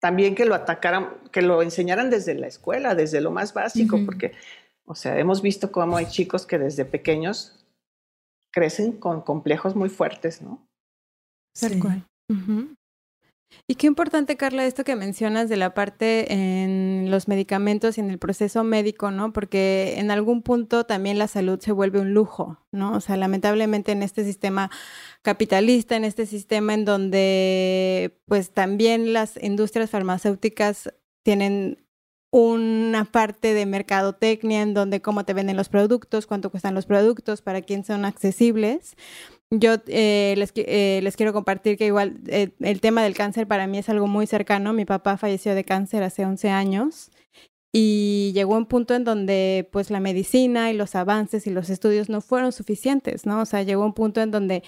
también 0.00 0.34
que 0.34 0.44
lo 0.44 0.54
atacaran, 0.54 1.14
que 1.32 1.42
lo 1.42 1.62
enseñaran 1.62 2.10
desde 2.10 2.34
la 2.34 2.46
escuela, 2.46 2.94
desde 2.94 3.20
lo 3.20 3.30
más 3.30 3.54
básico, 3.54 3.98
porque, 4.04 4.32
o 4.84 4.94
sea, 4.94 5.18
hemos 5.18 5.40
visto 5.40 5.72
cómo 5.72 5.96
hay 5.96 6.06
chicos 6.06 6.44
que 6.44 6.58
desde 6.58 6.84
pequeños 6.84 7.66
crecen 8.52 8.92
con 8.92 9.22
complejos 9.22 9.74
muy 9.74 9.88
fuertes, 9.88 10.42
¿no? 10.42 10.68
Tal 11.58 11.78
cual. 11.78 12.06
Y 13.66 13.76
qué 13.76 13.86
importante, 13.86 14.36
Carla, 14.36 14.66
esto 14.66 14.84
que 14.84 14.94
mencionas 14.94 15.48
de 15.48 15.56
la 15.56 15.72
parte 15.72 16.32
en 16.32 17.10
los 17.10 17.28
medicamentos 17.28 17.96
y 17.96 18.00
en 18.00 18.10
el 18.10 18.18
proceso 18.18 18.62
médico, 18.62 19.10
¿no? 19.10 19.32
Porque 19.32 19.94
en 19.96 20.10
algún 20.10 20.42
punto 20.42 20.84
también 20.84 21.18
la 21.18 21.28
salud 21.28 21.58
se 21.60 21.72
vuelve 21.72 22.00
un 22.00 22.12
lujo, 22.12 22.58
¿no? 22.72 22.92
O 22.94 23.00
sea, 23.00 23.16
lamentablemente 23.16 23.92
en 23.92 24.02
este 24.02 24.24
sistema 24.24 24.70
capitalista, 25.22 25.96
en 25.96 26.04
este 26.04 26.26
sistema 26.26 26.74
en 26.74 26.84
donde 26.84 28.20
pues 28.26 28.50
también 28.52 29.12
las 29.12 29.42
industrias 29.42 29.90
farmacéuticas 29.90 30.92
tienen 31.22 31.84
una 32.30 33.04
parte 33.04 33.54
de 33.54 33.64
mercadotecnia 33.64 34.62
en 34.62 34.74
donde 34.74 35.00
cómo 35.00 35.24
te 35.24 35.34
venden 35.34 35.56
los 35.56 35.68
productos, 35.68 36.26
cuánto 36.26 36.50
cuestan 36.50 36.74
los 36.74 36.84
productos, 36.84 37.42
para 37.42 37.62
quién 37.62 37.84
son 37.84 38.04
accesibles. 38.04 38.96
Yo 39.50 39.76
eh, 39.86 40.34
les, 40.36 40.52
eh, 40.56 41.00
les, 41.02 41.16
quiero 41.16 41.32
compartir 41.32 41.76
que 41.76 41.86
igual 41.86 42.20
eh, 42.26 42.50
el 42.60 42.80
tema 42.80 43.02
del 43.02 43.14
cáncer 43.14 43.46
para 43.46 43.66
mí 43.66 43.78
es 43.78 43.88
algo 43.88 44.06
muy 44.06 44.26
cercano. 44.26 44.72
Mi 44.72 44.84
papá 44.84 45.16
falleció 45.16 45.54
de 45.54 45.64
cáncer 45.64 46.02
hace 46.02 46.24
11 46.24 46.50
años 46.50 47.10
y 47.72 48.32
llegó 48.34 48.56
un 48.56 48.66
punto 48.66 48.94
en 48.94 49.04
donde 49.04 49.68
pues 49.72 49.90
la 49.90 50.00
medicina 50.00 50.70
y 50.70 50.74
los 50.74 50.94
avances 50.94 51.46
y 51.46 51.50
los 51.50 51.70
estudios 51.70 52.08
no 52.08 52.20
fueron 52.20 52.52
suficientes, 52.52 53.26
¿no? 53.26 53.40
O 53.42 53.46
sea, 53.46 53.62
llegó 53.62 53.84
un 53.84 53.94
punto 53.94 54.20
en 54.22 54.30
donde 54.30 54.62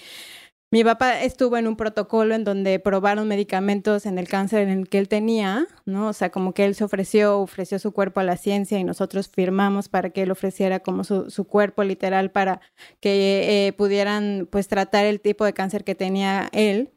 mi 0.69 0.83
papá 0.83 1.21
estuvo 1.21 1.55
en 1.55 1.65
un 1.65 1.77
protocolo 1.77 2.35
en 2.35 2.43
donde 2.43 2.79
probaron 2.79 3.27
medicamentos 3.27 4.05
en 4.05 4.17
el 4.17 4.27
cáncer 4.27 4.67
en 4.67 4.79
el 4.79 4.89
que 4.89 4.97
él 4.99 5.07
tenía, 5.07 5.65
¿no? 5.85 6.09
O 6.09 6.13
sea, 6.13 6.29
como 6.29 6.53
que 6.53 6.65
él 6.65 6.75
se 6.75 6.83
ofreció, 6.83 7.39
ofreció 7.39 7.79
su 7.79 7.93
cuerpo 7.93 8.19
a 8.19 8.23
la 8.23 8.35
ciencia 8.35 8.77
y 8.77 8.83
nosotros 8.83 9.29
firmamos 9.29 9.87
para 9.87 10.09
que 10.09 10.23
él 10.23 10.31
ofreciera 10.31 10.81
como 10.81 11.05
su, 11.05 11.29
su 11.31 11.45
cuerpo 11.45 11.83
literal 11.83 12.31
para 12.31 12.59
que 12.99 13.67
eh, 13.67 13.73
pudieran 13.73 14.47
pues 14.51 14.67
tratar 14.67 15.05
el 15.05 15.21
tipo 15.21 15.45
de 15.45 15.53
cáncer 15.53 15.85
que 15.85 15.95
tenía 15.95 16.49
él. 16.51 16.91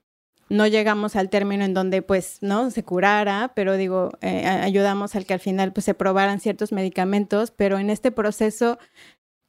No 0.49 0.67
llegamos 0.67 1.15
al 1.15 1.31
término 1.31 1.65
en 1.65 1.75
donde 1.75 2.03
pues, 2.03 2.39
¿no? 2.41 2.73
Se 2.73 2.83
curara, 2.83 3.53
pero 3.55 3.77
digo, 3.77 4.11
eh, 4.21 4.47
ayudamos 4.47 5.15
al 5.15 5.25
que 5.27 5.35
al 5.35 5.39
final 5.39 5.73
pues 5.73 5.85
se 5.85 5.95
probaran 5.95 6.41
ciertos 6.41 6.73
medicamentos, 6.73 7.53
pero 7.53 7.79
en 7.79 7.89
este 7.89 8.11
proceso 8.11 8.79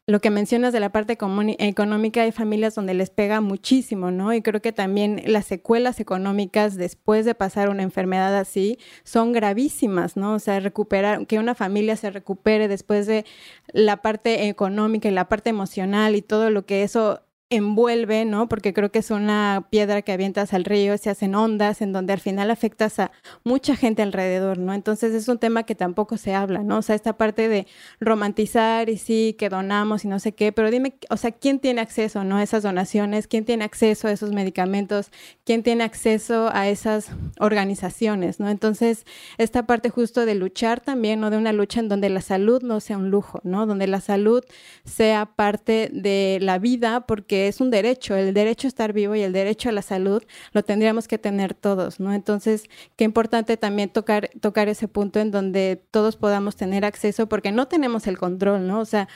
lo 0.08 0.20
que 0.20 0.30
mencionas 0.30 0.74
de 0.74 0.80
la 0.80 0.92
parte 0.92 1.14
económica, 1.14 2.22
hay 2.24 2.32
familias 2.32 2.76
donde 2.76 2.94
les 2.94 3.10
pega 3.10 3.40
muchísimo, 3.40 4.12
¿no? 4.12 4.34
Y 4.34 4.42
creo 4.42 4.62
que 4.62 4.72
también 4.72 5.22
las 5.26 5.46
secuelas 5.46 6.00
económicas 6.00 6.76
después 6.76 7.26
de 7.26 7.36
pasar 7.36 7.70
una 7.70 7.84
enfermedad 7.84 8.36
así 8.36 8.80
son 9.04 9.32
gravísimas, 9.32 10.18
¿no? 10.18 10.34
O 10.34 10.40
sea, 10.40 10.60
recuperar, 10.60 11.28
que 11.28 11.40
una 11.40 11.56
familia 11.56 11.96
se 11.96 12.10
recupere 12.10 12.68
después 12.68 13.06
de 13.06 13.26
la 13.68 14.02
parte 14.02 14.48
económica 14.48 15.08
y 15.08 15.12
la 15.12 15.30
parte 15.30 15.52
emocional 15.52 16.16
y 16.16 16.22
todo 16.22 16.50
lo 16.50 16.66
que 16.66 16.84
eso 16.84 17.22
envuelve, 17.52 18.24
¿no? 18.24 18.48
Porque 18.48 18.74
creo 18.74 18.92
que 18.92 19.00
es 19.00 19.12
una 19.12 19.68
piedra 19.70 20.02
que 20.02 20.14
avientas 20.14 20.54
al 20.54 20.64
río, 20.64 20.98
se 20.98 21.10
hacen 21.10 21.36
ondas, 21.36 21.82
en 21.82 21.92
donde 21.92 22.14
al 22.14 22.22
final 22.22 22.50
afectas 22.50 22.98
a 22.98 23.12
mucha 23.44 23.76
gente 23.76 24.02
alrededor, 24.02 24.58
¿no? 24.58 24.74
Entonces 24.74 25.14
es 25.14 25.28
un 25.28 25.38
tema 25.38 25.64
que 25.64 25.76
tampoco 25.76 26.16
se 26.16 26.34
habla, 26.34 26.64
¿no? 26.64 26.78
O 26.78 26.82
sea, 26.82 26.96
esta 26.96 27.18
parte 27.18 27.50
de 27.50 27.68
romantizar 28.00 28.90
y 28.90 28.98
sí, 28.98 29.36
que 29.38 29.50
donamos 29.50 30.06
y 30.06 30.08
no 30.08 30.20
sé 30.20 30.32
qué, 30.32 30.54
pero 30.54 30.72
dime, 30.72 30.96
o 31.10 31.18
sea, 31.18 31.32
¿quién 31.32 31.60
tiene 31.60 31.82
acceso, 31.82 32.24
¿no? 32.24 32.38
A 32.38 32.44
esas 32.44 32.64
donaciones, 32.64 33.28
¿quién 33.28 33.44
tiene 33.44 33.66
acceso 33.66 34.08
a 34.08 34.14
esos 34.14 34.32
medicamentos? 34.32 35.12
¿Quién 35.44 35.62
tiene 35.62 35.84
acceso 35.84 36.50
a 36.54 36.70
esas 36.70 37.10
organizaciones, 37.38 38.40
¿no? 38.40 38.50
Entonces, 38.50 39.06
esta 39.38 39.68
parte 39.68 39.90
justo 39.90 40.26
de 40.26 40.36
luchar 40.36 40.80
también, 40.80 41.20
¿no? 41.20 41.30
De 41.30 41.38
una 41.38 41.52
lucha 41.52 41.82
en 41.82 41.90
donde 41.90 42.10
la 42.10 42.22
salud 42.22 42.64
no 42.64 42.80
sea 42.80 42.98
un 42.98 43.10
lujo, 43.12 43.42
¿no? 43.44 43.66
Donde 43.66 43.88
la 43.88 44.00
salud 44.00 44.42
sea 44.86 45.26
parte 45.26 45.90
de 45.92 46.40
la 46.42 46.58
vida, 46.58 47.06
porque 47.06 47.41
es 47.48 47.62
un 47.62 47.70
derecho, 47.72 48.16
el 48.16 48.34
derecho 48.34 48.68
a 48.68 48.70
estar 48.70 48.94
vivo 48.94 49.16
y 49.16 49.22
el 49.22 49.34
derecho 49.34 49.70
a 49.70 49.72
la 49.72 49.82
salud 49.82 50.24
lo 50.54 50.64
tendríamos 50.64 51.08
que 51.08 51.18
tener 51.18 51.54
todos, 51.54 52.00
¿no? 52.00 52.14
Entonces, 52.14 52.70
qué 52.96 53.04
importante 53.04 53.58
también 53.58 53.90
tocar, 53.90 54.30
tocar 54.42 54.70
ese 54.70 54.88
punto 54.88 55.20
en 55.20 55.32
donde 55.32 55.82
todos 55.92 56.18
podamos 56.18 56.56
tener 56.56 56.86
acceso 56.86 57.28
porque 57.28 57.52
no 57.52 57.68
tenemos 57.68 58.08
el 58.08 58.18
control, 58.18 58.68
¿no? 58.68 58.80
O 58.80 58.86
sea, 58.86 59.08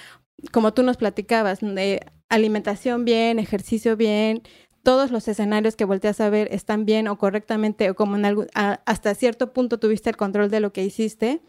como 0.52 0.74
tú 0.74 0.84
nos 0.84 0.98
platicabas, 0.98 1.60
de 1.62 2.02
alimentación 2.30 3.06
bien, 3.06 3.40
ejercicio 3.40 3.96
bien, 3.98 4.44
todos 4.84 5.12
los 5.12 5.28
escenarios 5.28 5.76
que 5.76 5.86
volteas 5.86 6.22
a 6.22 6.30
ver 6.30 6.48
están 6.52 6.86
bien 6.86 7.08
o 7.08 7.18
correctamente 7.18 7.90
o 7.90 7.96
como 7.96 8.16
en 8.16 8.26
algún, 8.26 8.48
hasta 8.54 9.16
cierto 9.16 9.52
punto 9.52 9.80
tuviste 9.80 10.10
el 10.12 10.18
control 10.18 10.50
de 10.52 10.60
lo 10.60 10.72
que 10.72 10.84
hiciste, 10.84 11.42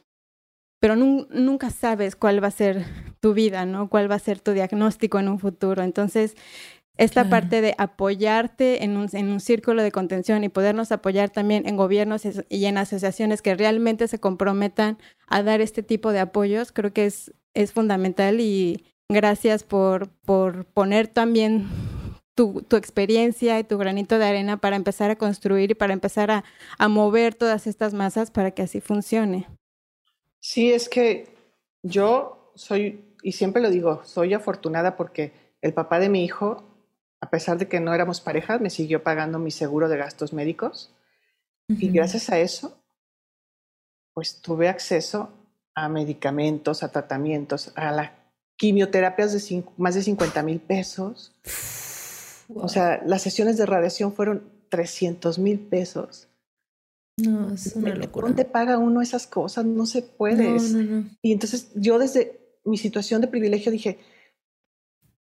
pero 0.81 0.97
nunca 0.97 1.71
sabes 1.71 2.17
cuál 2.17 2.43
va 2.43 2.49
a 2.49 2.53
ser 2.53 2.85
tu 3.21 3.35
vida, 3.35 3.65
¿no? 3.67 3.89
Cuál 3.89 4.11
va 4.11 4.17
a 4.17 4.21
ser 4.21 4.41
tu 4.41 4.53
diagnóstico 4.53 5.19
en 5.19 5.29
un 5.29 5.39
futuro. 5.39 5.83
Entonces, 5.83 6.37
esta 6.99 7.29
parte 7.29 7.61
de 7.61 7.75
apoyarte 7.77 8.85
en 8.85 8.97
un, 8.97 9.09
en 9.13 9.29
un 9.29 9.41
círculo 9.41 9.83
de 9.83 9.93
contención 9.93 10.45
y 10.45 10.49
podernos 10.49 10.93
apoyar 10.93 11.29
también 11.29 11.69
en 11.69 11.77
gobiernos 11.77 12.23
y 12.49 12.65
en 12.65 12.79
asociaciones 12.79 13.43
que 13.43 13.55
realmente 13.55 14.09
se 14.09 14.19
comprometan 14.19 14.97
a 15.27 15.43
dar 15.43 15.61
este 15.61 15.83
tipo 15.83 16.13
de 16.13 16.21
apoyos, 16.21 16.73
creo 16.73 16.93
que 16.93 17.05
es, 17.05 17.35
es 17.55 17.73
fundamental 17.73 18.41
y 18.41 18.85
gracias 19.11 19.63
por, 19.63 20.09
por 20.25 20.65
poner 20.65 21.07
también 21.09 21.67
tu, 22.35 22.63
tu, 22.63 22.77
experiencia 22.77 23.59
y 23.59 23.65
tu 23.65 23.77
granito 23.77 24.19
de 24.19 24.27
arena 24.27 24.57
para 24.57 24.77
empezar 24.77 25.11
a 25.11 25.17
construir 25.17 25.71
y 25.71 25.75
para 25.75 25.93
empezar 25.93 26.31
a, 26.31 26.45
a 26.79 26.89
mover 26.89 27.35
todas 27.35 27.67
estas 27.67 27.93
masas 27.93 28.31
para 28.31 28.53
que 28.53 28.63
así 28.63 28.81
funcione. 28.81 29.47
Sí, 30.49 30.73
es 30.73 30.89
que 30.89 31.27
yo 31.83 32.53
soy, 32.55 33.05
y 33.21 33.33
siempre 33.33 33.61
lo 33.61 33.69
digo, 33.69 34.05
soy 34.05 34.33
afortunada 34.33 34.97
porque 34.97 35.33
el 35.61 35.75
papá 35.75 35.99
de 35.99 36.09
mi 36.09 36.25
hijo, 36.25 36.63
a 37.21 37.31
pesar 37.31 37.59
de 37.59 37.67
que 37.67 37.81
no 37.81 37.93
éramos 37.93 38.21
parejas, 38.21 38.61
me 38.61 38.71
siguió 38.71 39.03
pagando 39.03 39.41
mi 39.41 39.51
seguro 39.51 39.89
de 39.89 39.97
gastos 39.97 40.33
médicos. 40.33 40.95
Y 41.67 41.91
gracias 41.91 42.31
a 42.31 42.39
eso, 42.39 42.81
pues 44.15 44.41
tuve 44.41 44.69
acceso 44.69 45.31
a 45.75 45.89
medicamentos, 45.89 46.85
a 46.85 46.93
tratamientos, 46.93 47.73
a 47.75 47.91
las 47.91 48.13
quimioterapias 48.57 49.33
de 49.33 49.65
más 49.77 49.97
de 49.97 50.03
50 50.05 50.45
mil 50.45 50.61
pesos. 50.61 51.35
O 52.55 52.69
sea, 52.69 53.03
las 53.05 53.23
sesiones 53.23 53.57
de 53.57 53.67
radiación 53.67 54.15
fueron 54.15 54.49
300 54.69 55.41
mil 55.41 55.59
pesos. 55.59 56.26
No, 57.19 57.55
es 57.55 57.75
una 57.75 57.95
locura. 57.95 58.29
¿Dónde 58.29 58.45
paga 58.45 58.79
uno 58.79 59.01
esas 59.01 59.27
cosas? 59.27 59.65
No 59.65 59.87
se 59.87 60.03
puede. 60.03 60.51
No, 60.51 60.61
no, 60.61 60.83
no. 60.83 61.11
Y 61.23 61.33
entonces 61.33 61.73
yo 61.75 61.99
desde 61.99 62.59
mi 62.65 62.77
situación 62.77 63.21
de 63.21 63.29
privilegio 63.29 63.73
dije, 63.73 63.99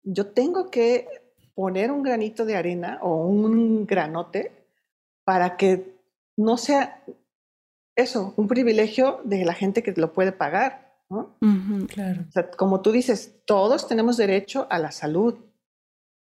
yo 0.03 0.27
tengo 0.27 0.71
que 0.71 1.07
poner 1.55 1.91
un 1.91 2.03
granito 2.03 2.45
de 2.45 2.57
arena 2.57 2.99
o 3.03 3.27
un 3.27 3.87
granote 3.87 4.53
para 5.25 5.57
que 5.57 5.97
no 6.37 6.57
sea 6.57 7.05
eso, 7.97 8.35
un 8.37 8.47
privilegio 8.47 9.21
de 9.25 9.45
la 9.45 9.55
gente 9.55 9.83
que 9.83 9.93
lo 9.93 10.13
puede 10.13 10.33
pagar, 10.33 10.95
¿no? 11.09 11.39
Claro. 11.89 12.25
O 12.29 12.33
sea, 12.33 12.51
como 12.51 12.83
tú 12.83 12.93
dices, 12.93 13.41
todos 13.47 13.89
tenemos 13.89 14.17
derecho 14.17 14.67
a 14.71 14.79
la 14.79 14.91
salud 14.91 15.35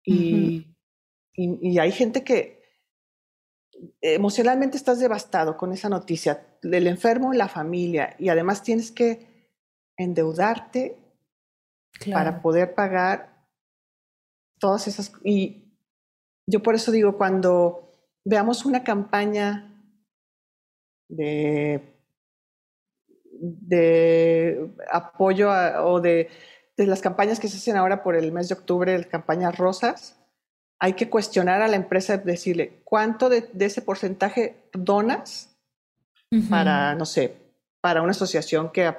y, 0.06 0.68
y, 1.34 1.70
y 1.72 1.80
hay 1.80 1.92
gente 1.92 2.24
que 2.24 2.63
emocionalmente 4.02 4.78
estás 4.78 5.00
devastado 5.00 5.58
con 5.58 5.72
esa 5.74 5.90
noticia, 5.90 6.46
del 6.62 6.88
enfermo, 6.88 7.34
la 7.34 7.48
familia, 7.48 8.16
y 8.20 8.30
además 8.30 8.64
tienes 8.64 8.92
que 8.92 9.50
endeudarte 9.98 10.98
claro. 12.00 12.20
para 12.20 12.42
poder 12.42 12.74
pagar 12.74 13.48
todas 14.60 14.88
esas. 14.88 15.12
Y 15.24 15.78
yo 16.48 16.64
por 16.64 16.76
eso 16.76 16.92
digo, 16.92 17.18
cuando 17.18 17.92
veamos 18.26 18.66
una 18.66 18.84
campaña 18.84 19.70
de, 21.10 21.82
de 23.32 24.74
apoyo 24.92 25.52
a, 25.52 25.86
o 25.86 26.00
de, 26.00 26.30
de 26.78 26.88
las 26.88 27.02
campañas 27.02 27.40
que 27.40 27.48
se 27.48 27.58
hacen 27.58 27.78
ahora 27.78 28.04
por 28.04 28.16
el 28.16 28.32
mes 28.32 28.50
de 28.50 28.56
octubre, 28.56 29.08
campañas 29.08 29.58
rosas, 29.58 30.23
hay 30.84 30.96
que 30.96 31.10
cuestionar 31.10 31.62
a 31.62 31.70
la 31.70 31.78
empresa, 31.78 32.18
decirle, 32.18 32.82
¿cuánto 32.84 33.30
de, 33.30 33.50
de 33.54 33.66
ese 33.68 33.82
porcentaje 33.82 34.68
donas 34.74 35.56
uh 36.30 36.36
-huh. 36.36 36.50
para, 36.50 36.94
no 36.96 37.06
sé, 37.06 37.38
para 37.80 38.02
una 38.02 38.12
asociación 38.12 38.70
que 38.70 38.94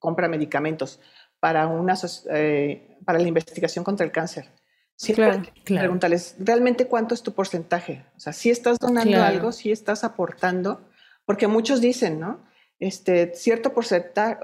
compra 0.00 0.26
medicamentos, 0.26 0.98
para, 1.38 1.68
una, 1.68 1.94
eh, 2.32 2.98
para 3.04 3.20
la 3.20 3.28
investigación 3.28 3.84
contra 3.84 4.04
el 4.04 4.10
cáncer? 4.10 4.50
Siempre 4.96 5.26
claro, 5.26 5.42
claro. 5.62 5.82
pregúntales, 5.82 6.34
¿realmente 6.40 6.88
cuánto 6.88 7.14
es 7.14 7.22
tu 7.22 7.32
porcentaje? 7.32 8.04
O 8.16 8.18
sea, 8.18 8.32
si 8.32 8.50
estás 8.50 8.76
donando 8.80 9.12
claro. 9.12 9.32
algo, 9.32 9.52
si 9.52 9.70
estás 9.70 10.02
aportando, 10.02 10.80
porque 11.24 11.46
muchos 11.46 11.80
dicen, 11.80 12.18
¿no? 12.18 12.40
Este, 12.80 13.32
cierto 13.36 13.72
porcentaje, 13.72 14.40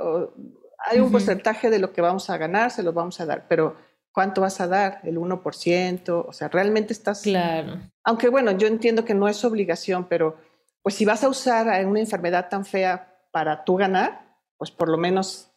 hay 0.78 0.98
un 1.00 1.06
uh 1.06 1.08
-huh. 1.08 1.10
porcentaje 1.10 1.70
de 1.70 1.80
lo 1.80 1.92
que 1.92 2.02
vamos 2.02 2.30
a 2.30 2.36
ganar, 2.36 2.70
se 2.70 2.84
lo 2.84 2.92
vamos 2.92 3.18
a 3.20 3.26
dar, 3.26 3.48
pero 3.48 3.74
¿cuánto 4.14 4.40
vas 4.40 4.60
a 4.60 4.68
dar? 4.68 5.00
¿El 5.02 5.18
1%? 5.18 6.24
O 6.26 6.32
sea, 6.32 6.48
realmente 6.48 6.92
estás... 6.92 7.22
Claro. 7.22 7.80
Aunque 8.04 8.28
bueno, 8.28 8.52
yo 8.52 8.68
entiendo 8.68 9.04
que 9.04 9.12
no 9.12 9.28
es 9.28 9.44
obligación, 9.44 10.06
pero 10.08 10.38
pues 10.82 10.94
si 10.94 11.04
vas 11.04 11.24
a 11.24 11.28
usar 11.28 11.84
una 11.84 12.00
enfermedad 12.00 12.48
tan 12.48 12.64
fea 12.64 13.18
para 13.32 13.64
tú 13.64 13.76
ganar, 13.76 14.38
pues 14.56 14.70
por 14.70 14.88
lo 14.88 14.96
menos 14.96 15.50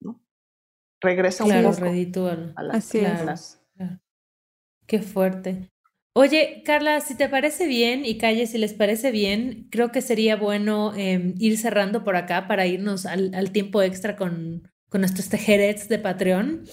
¿no? 0.00 0.18
regresa 1.00 1.44
claro, 1.44 1.68
un 1.68 1.74
poco 1.74 1.84
reditúan. 1.86 2.54
a 2.56 2.62
las 2.62 2.76
Así 2.76 3.00
claro, 3.00 3.22
claro. 3.22 3.40
claro. 3.76 4.00
Qué 4.86 5.02
fuerte. 5.02 5.70
Oye, 6.16 6.62
Carla, 6.64 7.00
si 7.00 7.16
te 7.16 7.28
parece 7.28 7.66
bien 7.66 8.06
y 8.06 8.16
Calle, 8.16 8.46
si 8.46 8.56
les 8.56 8.72
parece 8.72 9.10
bien, 9.10 9.68
creo 9.70 9.90
que 9.90 10.00
sería 10.00 10.36
bueno 10.36 10.94
eh, 10.96 11.34
ir 11.38 11.58
cerrando 11.58 12.04
por 12.04 12.16
acá 12.16 12.46
para 12.46 12.66
irnos 12.66 13.04
al, 13.04 13.34
al 13.34 13.50
tiempo 13.50 13.82
extra 13.82 14.16
con, 14.16 14.70
con 14.88 15.00
nuestros 15.00 15.28
tejerets 15.28 15.88
de 15.88 15.98
Patreon. 15.98 16.64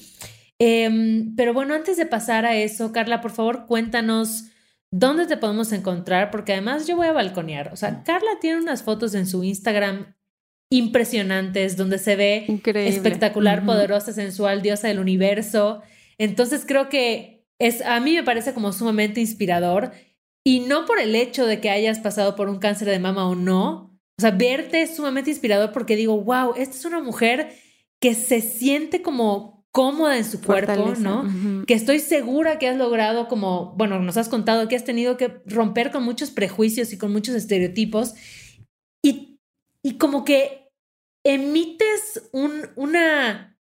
Eh, 0.63 1.25
pero 1.35 1.55
bueno, 1.55 1.73
antes 1.73 1.97
de 1.97 2.05
pasar 2.05 2.45
a 2.45 2.55
eso, 2.55 2.91
Carla, 2.91 3.19
por 3.19 3.31
favor, 3.31 3.65
cuéntanos 3.65 4.43
dónde 4.91 5.25
te 5.25 5.35
podemos 5.35 5.71
encontrar, 5.71 6.29
porque 6.29 6.51
además 6.51 6.85
yo 6.85 6.95
voy 6.97 7.07
a 7.07 7.13
balconear. 7.13 7.73
O 7.73 7.75
sea, 7.75 8.03
Carla 8.03 8.29
tiene 8.39 8.61
unas 8.61 8.83
fotos 8.83 9.15
en 9.15 9.25
su 9.25 9.43
Instagram 9.43 10.13
impresionantes 10.69 11.77
donde 11.77 11.97
se 11.97 12.15
ve 12.15 12.45
Increíble. 12.47 12.95
espectacular, 12.95 13.59
uh 13.59 13.61
-huh. 13.63 13.65
poderosa, 13.65 14.13
sensual, 14.13 14.61
diosa 14.61 14.87
del 14.87 14.99
universo. 14.99 15.81
Entonces 16.19 16.63
creo 16.67 16.89
que 16.89 17.47
es, 17.57 17.81
a 17.81 17.99
mí 17.99 18.13
me 18.13 18.23
parece 18.23 18.53
como 18.53 18.71
sumamente 18.71 19.19
inspirador 19.19 19.93
y 20.45 20.59
no 20.59 20.85
por 20.85 20.99
el 20.99 21.15
hecho 21.15 21.47
de 21.47 21.59
que 21.59 21.71
hayas 21.71 21.97
pasado 21.97 22.35
por 22.35 22.49
un 22.49 22.59
cáncer 22.59 22.87
de 22.87 22.99
mama 22.99 23.27
o 23.27 23.33
no. 23.33 23.97
O 24.19 24.21
sea, 24.21 24.29
verte 24.29 24.83
es 24.83 24.95
sumamente 24.95 25.31
inspirador 25.31 25.71
porque 25.71 25.95
digo, 25.95 26.21
wow, 26.21 26.53
esta 26.55 26.75
es 26.75 26.85
una 26.85 27.01
mujer 27.01 27.51
que 27.99 28.13
se 28.13 28.41
siente 28.41 29.01
como 29.01 29.60
cómoda 29.71 30.17
en 30.17 30.25
su 30.25 30.41
cuerpo, 30.41 30.73
Fortaleza. 30.73 31.01
¿no? 31.01 31.21
Uh 31.21 31.25
-huh. 31.25 31.65
Que 31.65 31.73
estoy 31.73 31.99
segura 31.99 32.59
que 32.59 32.67
has 32.67 32.77
logrado 32.77 33.27
como, 33.27 33.73
bueno, 33.77 33.99
nos 33.99 34.17
has 34.17 34.29
contado 34.29 34.67
que 34.67 34.75
has 34.75 34.83
tenido 34.83 35.17
que 35.17 35.41
romper 35.45 35.91
con 35.91 36.03
muchos 36.03 36.31
prejuicios 36.31 36.91
y 36.93 36.97
con 36.97 37.11
muchos 37.11 37.35
estereotipos 37.35 38.13
y, 39.03 39.39
y 39.83 39.97
como 39.97 40.25
que 40.25 40.69
emites 41.25 42.29
un, 42.31 42.69
una 42.75 43.57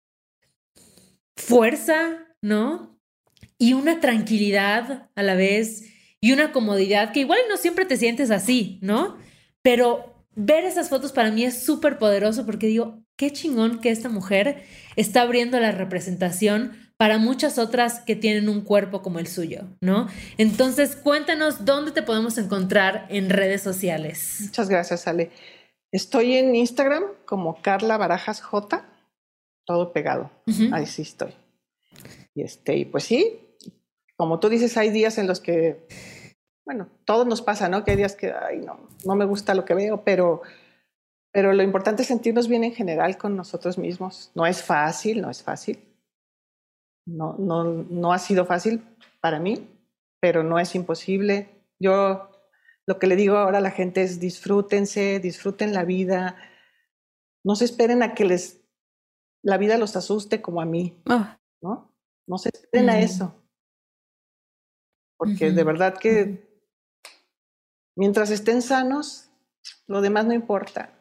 fuerza, 1.37 2.25
¿no? 2.41 2.97
Y 3.59 3.73
una 3.73 3.99
tranquilidad 3.99 5.09
a 5.15 5.23
la 5.23 5.35
vez 5.35 5.83
y 6.21 6.31
una 6.31 6.51
comodidad 6.51 7.11
que 7.11 7.21
igual 7.21 7.39
no 7.49 7.57
siempre 7.57 7.85
te 7.85 7.97
sientes 7.97 8.31
así, 8.31 8.79
¿no? 8.81 9.17
Pero 9.61 10.25
ver 10.35 10.63
esas 10.63 10.89
fotos 10.89 11.11
para 11.11 11.31
mí 11.31 11.43
es 11.43 11.63
súper 11.63 11.97
poderoso 11.97 12.45
porque 12.45 12.67
digo, 12.67 13.03
qué 13.17 13.31
chingón 13.31 13.81
que 13.81 13.89
esta 13.89 14.09
mujer 14.09 14.63
está 14.95 15.23
abriendo 15.23 15.59
la 15.59 15.71
representación 15.71 16.77
para 16.97 17.19
muchas 17.19 17.59
otras 17.59 17.99
que 17.99 18.15
tienen 18.15 18.49
un 18.49 18.61
cuerpo 18.61 19.01
como 19.01 19.19
el 19.19 19.27
suyo, 19.27 19.65
¿no? 19.81 20.07
Entonces, 20.37 20.95
cuéntanos 20.95 21.63
dónde 21.63 21.91
te 21.91 22.01
podemos 22.01 22.37
encontrar 22.37 23.05
en 23.09 23.29
redes 23.29 23.61
sociales. 23.61 24.37
Muchas 24.41 24.69
gracias, 24.69 25.07
Ale. 25.07 25.31
Estoy 25.91 26.35
en 26.35 26.55
Instagram 26.55 27.03
como 27.25 27.61
Carla 27.61 27.97
Barajas 27.97 28.41
J, 28.41 28.85
todo 29.65 29.93
pegado. 29.93 30.31
Uh 30.47 30.51
-huh. 30.51 30.73
Ahí 30.73 30.85
sí 30.87 31.03
estoy. 31.03 31.33
Y 32.33 32.41
este, 32.41 32.75
y 32.77 32.85
pues 32.85 33.03
sí, 33.03 33.39
como 34.15 34.39
tú 34.39 34.49
dices, 34.49 34.75
hay 34.77 34.89
días 34.89 35.17
en 35.19 35.27
los 35.27 35.39
que, 35.39 35.87
bueno, 36.65 36.89
todo 37.05 37.25
nos 37.25 37.41
pasa, 37.41 37.69
¿no? 37.69 37.83
Que 37.83 37.91
hay 37.91 37.97
días 37.97 38.15
que, 38.15 38.31
ay, 38.31 38.57
no, 38.57 38.89
no 39.05 39.15
me 39.15 39.25
gusta 39.25 39.53
lo 39.53 39.65
que 39.65 39.75
veo, 39.75 40.03
pero, 40.03 40.41
pero 41.31 41.53
lo 41.53 41.63
importante 41.63 42.01
es 42.01 42.07
sentirnos 42.07 42.47
bien 42.47 42.63
en 42.63 42.73
general 42.73 43.17
con 43.17 43.35
nosotros 43.35 43.77
mismos. 43.77 44.31
No 44.35 44.45
es 44.45 44.63
fácil, 44.63 45.21
no 45.21 45.29
es 45.29 45.43
fácil. 45.43 45.83
No, 47.05 47.35
no, 47.37 47.63
no 47.63 48.13
ha 48.13 48.19
sido 48.19 48.45
fácil 48.45 48.83
para 49.21 49.39
mí, 49.39 49.67
pero 50.19 50.43
no 50.43 50.59
es 50.59 50.75
imposible. 50.75 51.49
Yo 51.79 52.29
lo 52.85 52.99
que 52.99 53.07
le 53.07 53.15
digo 53.15 53.37
ahora 53.37 53.59
a 53.59 53.61
la 53.61 53.71
gente 53.71 54.01
es 54.01 54.19
disfrútense, 54.19 55.19
disfruten 55.19 55.73
la 55.73 55.83
vida. 55.83 56.37
No 57.45 57.55
se 57.55 57.65
esperen 57.65 58.03
a 58.03 58.13
que 58.13 58.25
les 58.25 58.61
la 59.43 59.57
vida 59.57 59.77
los 59.77 59.95
asuste 59.95 60.41
como 60.41 60.59
a 60.59 60.65
mí, 60.65 61.01
oh. 61.09 61.25
¿no? 61.61 61.93
No 62.27 62.37
se 62.37 62.49
esperen 62.49 62.89
a 62.89 62.99
eso. 62.99 63.33
Porque 65.17 65.47
uh 65.47 65.51
-huh. 65.51 65.55
de 65.55 65.63
verdad 65.63 65.97
que 65.97 66.61
mientras 67.95 68.29
estén 68.29 68.61
sanos, 68.61 69.31
lo 69.87 70.01
demás 70.01 70.25
no 70.25 70.33
importa. 70.33 70.96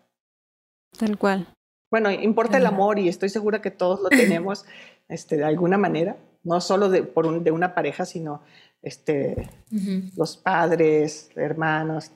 Tal 0.98 1.18
cual. 1.18 1.46
Bueno, 1.90 2.10
importa 2.10 2.56
el 2.56 2.66
amor 2.66 2.98
y 2.98 3.08
estoy 3.08 3.28
segura 3.28 3.62
que 3.62 3.70
todos 3.70 4.00
lo 4.00 4.08
tenemos 4.10 4.64
este, 5.08 5.36
de 5.36 5.44
alguna 5.44 5.78
manera, 5.78 6.16
no 6.42 6.60
solo 6.60 6.88
de, 6.88 7.02
por 7.02 7.26
un, 7.26 7.44
de 7.44 7.50
una 7.50 7.74
pareja, 7.74 8.04
sino 8.04 8.42
este, 8.82 9.48
los 10.16 10.36
padres, 10.36 11.30
hermanos. 11.36 12.10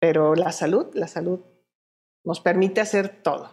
Pero 0.00 0.34
la 0.34 0.52
salud, 0.52 0.86
la 0.94 1.08
salud 1.08 1.40
nos 2.24 2.40
permite 2.40 2.80
hacer 2.80 3.08
todo. 3.22 3.50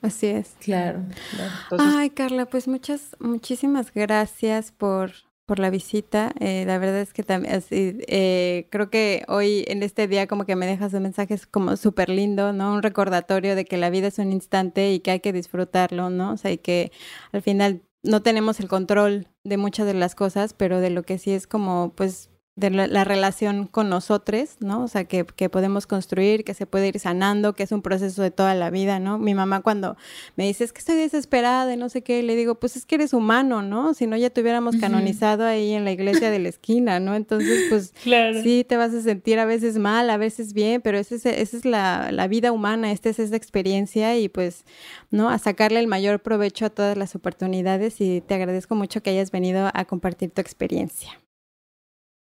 Así 0.00 0.26
es. 0.26 0.56
Claro. 0.60 1.02
claro. 1.30 1.52
Entonces, 1.62 1.94
Ay, 1.94 2.10
Carla, 2.10 2.46
pues 2.46 2.66
muchas, 2.66 3.16
muchísimas 3.20 3.92
gracias 3.92 4.72
por, 4.72 5.12
por 5.46 5.58
la 5.58 5.70
visita. 5.70 6.32
Eh, 6.40 6.64
la 6.66 6.78
verdad 6.78 7.00
es 7.00 7.12
que 7.12 7.22
también 7.22 7.62
eh, 7.70 8.68
creo 8.70 8.90
que 8.90 9.24
hoy 9.28 9.64
en 9.68 9.82
este 9.82 10.08
día 10.08 10.26
como 10.26 10.46
que 10.46 10.56
me 10.56 10.66
dejas 10.66 10.92
un 10.94 11.02
mensaje 11.02 11.38
como 11.50 11.76
súper 11.76 12.08
lindo, 12.08 12.52
¿no? 12.52 12.72
Un 12.74 12.82
recordatorio 12.82 13.54
de 13.56 13.64
que 13.64 13.76
la 13.76 13.90
vida 13.90 14.08
es 14.08 14.18
un 14.18 14.32
instante 14.32 14.92
y 14.92 15.00
que 15.00 15.10
hay 15.12 15.20
que 15.20 15.32
disfrutarlo, 15.32 16.10
¿no? 16.10 16.32
O 16.32 16.36
sea, 16.36 16.52
y 16.52 16.58
que 16.58 16.92
al 17.32 17.42
final 17.42 17.82
no 18.02 18.22
tenemos 18.22 18.60
el 18.60 18.68
control 18.68 19.28
de 19.44 19.56
muchas 19.56 19.86
de 19.86 19.94
las 19.94 20.14
cosas, 20.14 20.54
pero 20.54 20.80
de 20.80 20.90
lo 20.90 21.02
que 21.04 21.18
sí 21.18 21.32
es 21.32 21.46
como, 21.46 21.92
pues, 21.96 22.31
de 22.54 22.68
la, 22.68 22.86
la, 22.86 23.04
relación 23.04 23.66
con 23.66 23.88
nosotros, 23.88 24.56
¿no? 24.60 24.84
O 24.84 24.88
sea, 24.88 25.04
que, 25.04 25.24
que, 25.24 25.48
podemos 25.48 25.86
construir, 25.86 26.44
que 26.44 26.52
se 26.52 26.66
puede 26.66 26.88
ir 26.88 26.98
sanando, 26.98 27.54
que 27.54 27.62
es 27.62 27.72
un 27.72 27.80
proceso 27.80 28.20
de 28.20 28.30
toda 28.30 28.54
la 28.54 28.68
vida, 28.68 28.98
¿no? 28.98 29.18
Mi 29.18 29.34
mamá 29.34 29.62
cuando 29.62 29.96
me 30.36 30.46
dice, 30.46 30.64
es 30.64 30.72
que 30.74 30.80
estoy 30.80 30.96
desesperada 30.96 31.72
y 31.72 31.78
no 31.78 31.88
sé 31.88 32.02
qué, 32.02 32.22
le 32.22 32.36
digo, 32.36 32.56
pues 32.56 32.76
es 32.76 32.84
que 32.84 32.96
eres 32.96 33.14
humano, 33.14 33.62
¿no? 33.62 33.94
Si 33.94 34.06
no, 34.06 34.18
ya 34.18 34.28
te 34.28 34.42
hubiéramos 34.42 34.76
canonizado 34.76 35.46
ahí 35.46 35.72
en 35.72 35.86
la 35.86 35.92
iglesia 35.92 36.30
de 36.30 36.40
la 36.40 36.50
esquina, 36.50 37.00
¿no? 37.00 37.14
Entonces, 37.14 37.68
pues 37.70 37.94
claro. 38.02 38.42
sí, 38.42 38.64
te 38.68 38.76
vas 38.76 38.92
a 38.92 39.00
sentir 39.00 39.38
a 39.38 39.46
veces 39.46 39.78
mal, 39.78 40.10
a 40.10 40.18
veces 40.18 40.52
bien, 40.52 40.82
pero 40.82 40.98
esa 40.98 41.14
es, 41.14 41.24
esa 41.24 41.56
es 41.56 41.64
la, 41.64 42.12
la 42.12 42.28
vida 42.28 42.52
humana, 42.52 42.92
esta 42.92 43.08
es 43.08 43.18
esa 43.18 43.34
experiencia 43.36 44.18
y 44.18 44.28
pues, 44.28 44.66
¿no? 45.10 45.30
A 45.30 45.38
sacarle 45.38 45.80
el 45.80 45.86
mayor 45.86 46.20
provecho 46.20 46.66
a 46.66 46.70
todas 46.70 46.98
las 46.98 47.14
oportunidades 47.14 47.98
y 48.02 48.20
te 48.20 48.34
agradezco 48.34 48.74
mucho 48.74 49.02
que 49.02 49.08
hayas 49.08 49.30
venido 49.30 49.70
a 49.72 49.84
compartir 49.86 50.32
tu 50.32 50.42
experiencia. 50.42 51.18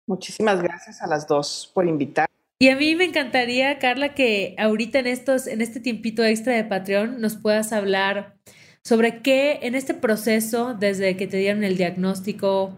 Muchísimas 0.07 0.61
gracias 0.61 1.01
a 1.01 1.07
las 1.07 1.27
dos 1.27 1.71
por 1.73 1.87
invitar. 1.87 2.27
Y 2.59 2.69
a 2.69 2.75
mí 2.75 2.95
me 2.95 3.03
encantaría, 3.03 3.79
Carla, 3.79 4.13
que 4.13 4.55
ahorita 4.57 4.99
en 4.99 5.07
estos, 5.07 5.45
en 5.47 5.61
este 5.61 5.79
tiempito 5.79 6.23
extra 6.23 6.53
de 6.53 6.63
Patreon 6.63 7.19
nos 7.19 7.35
puedas 7.35 7.73
hablar 7.73 8.37
sobre 8.83 9.21
qué 9.21 9.59
en 9.63 9.75
este 9.75 9.93
proceso, 9.93 10.73
desde 10.73 11.17
que 11.17 11.27
te 11.27 11.37
dieron 11.37 11.63
el 11.63 11.75
diagnóstico 11.75 12.77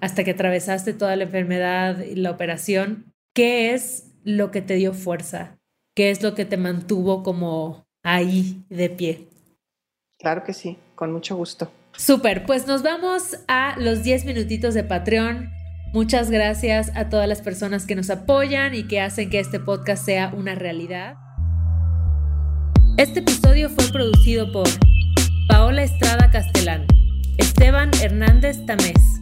hasta 0.00 0.24
que 0.24 0.32
atravesaste 0.32 0.94
toda 0.94 1.14
la 1.14 1.24
enfermedad 1.24 2.00
y 2.00 2.16
la 2.16 2.32
operación, 2.32 3.12
qué 3.34 3.72
es 3.74 4.10
lo 4.24 4.50
que 4.50 4.62
te 4.62 4.74
dio 4.74 4.92
fuerza, 4.92 5.58
qué 5.94 6.10
es 6.10 6.22
lo 6.22 6.34
que 6.34 6.44
te 6.44 6.56
mantuvo 6.56 7.22
como 7.22 7.86
ahí 8.02 8.64
de 8.68 8.90
pie. 8.90 9.28
Claro 10.18 10.42
que 10.42 10.52
sí, 10.52 10.78
con 10.96 11.12
mucho 11.12 11.36
gusto. 11.36 11.70
Súper, 11.96 12.44
pues 12.46 12.66
nos 12.66 12.82
vamos 12.82 13.38
a 13.46 13.78
los 13.78 14.02
10 14.02 14.24
minutitos 14.24 14.74
de 14.74 14.82
Patreon. 14.82 15.61
Muchas 15.92 16.30
gracias 16.30 16.90
a 16.94 17.10
todas 17.10 17.28
las 17.28 17.42
personas 17.42 17.84
que 17.84 17.94
nos 17.94 18.08
apoyan 18.08 18.74
y 18.74 18.84
que 18.84 19.02
hacen 19.02 19.28
que 19.28 19.40
este 19.40 19.60
podcast 19.60 20.02
sea 20.02 20.32
una 20.34 20.54
realidad. 20.54 21.16
Este 22.96 23.20
episodio 23.20 23.68
fue 23.68 23.86
producido 23.92 24.50
por 24.52 24.66
Paola 25.48 25.82
Estrada 25.82 26.30
Castellán, 26.30 26.86
Esteban 27.36 27.90
Hernández 28.00 28.64
Tamés. 28.64 29.21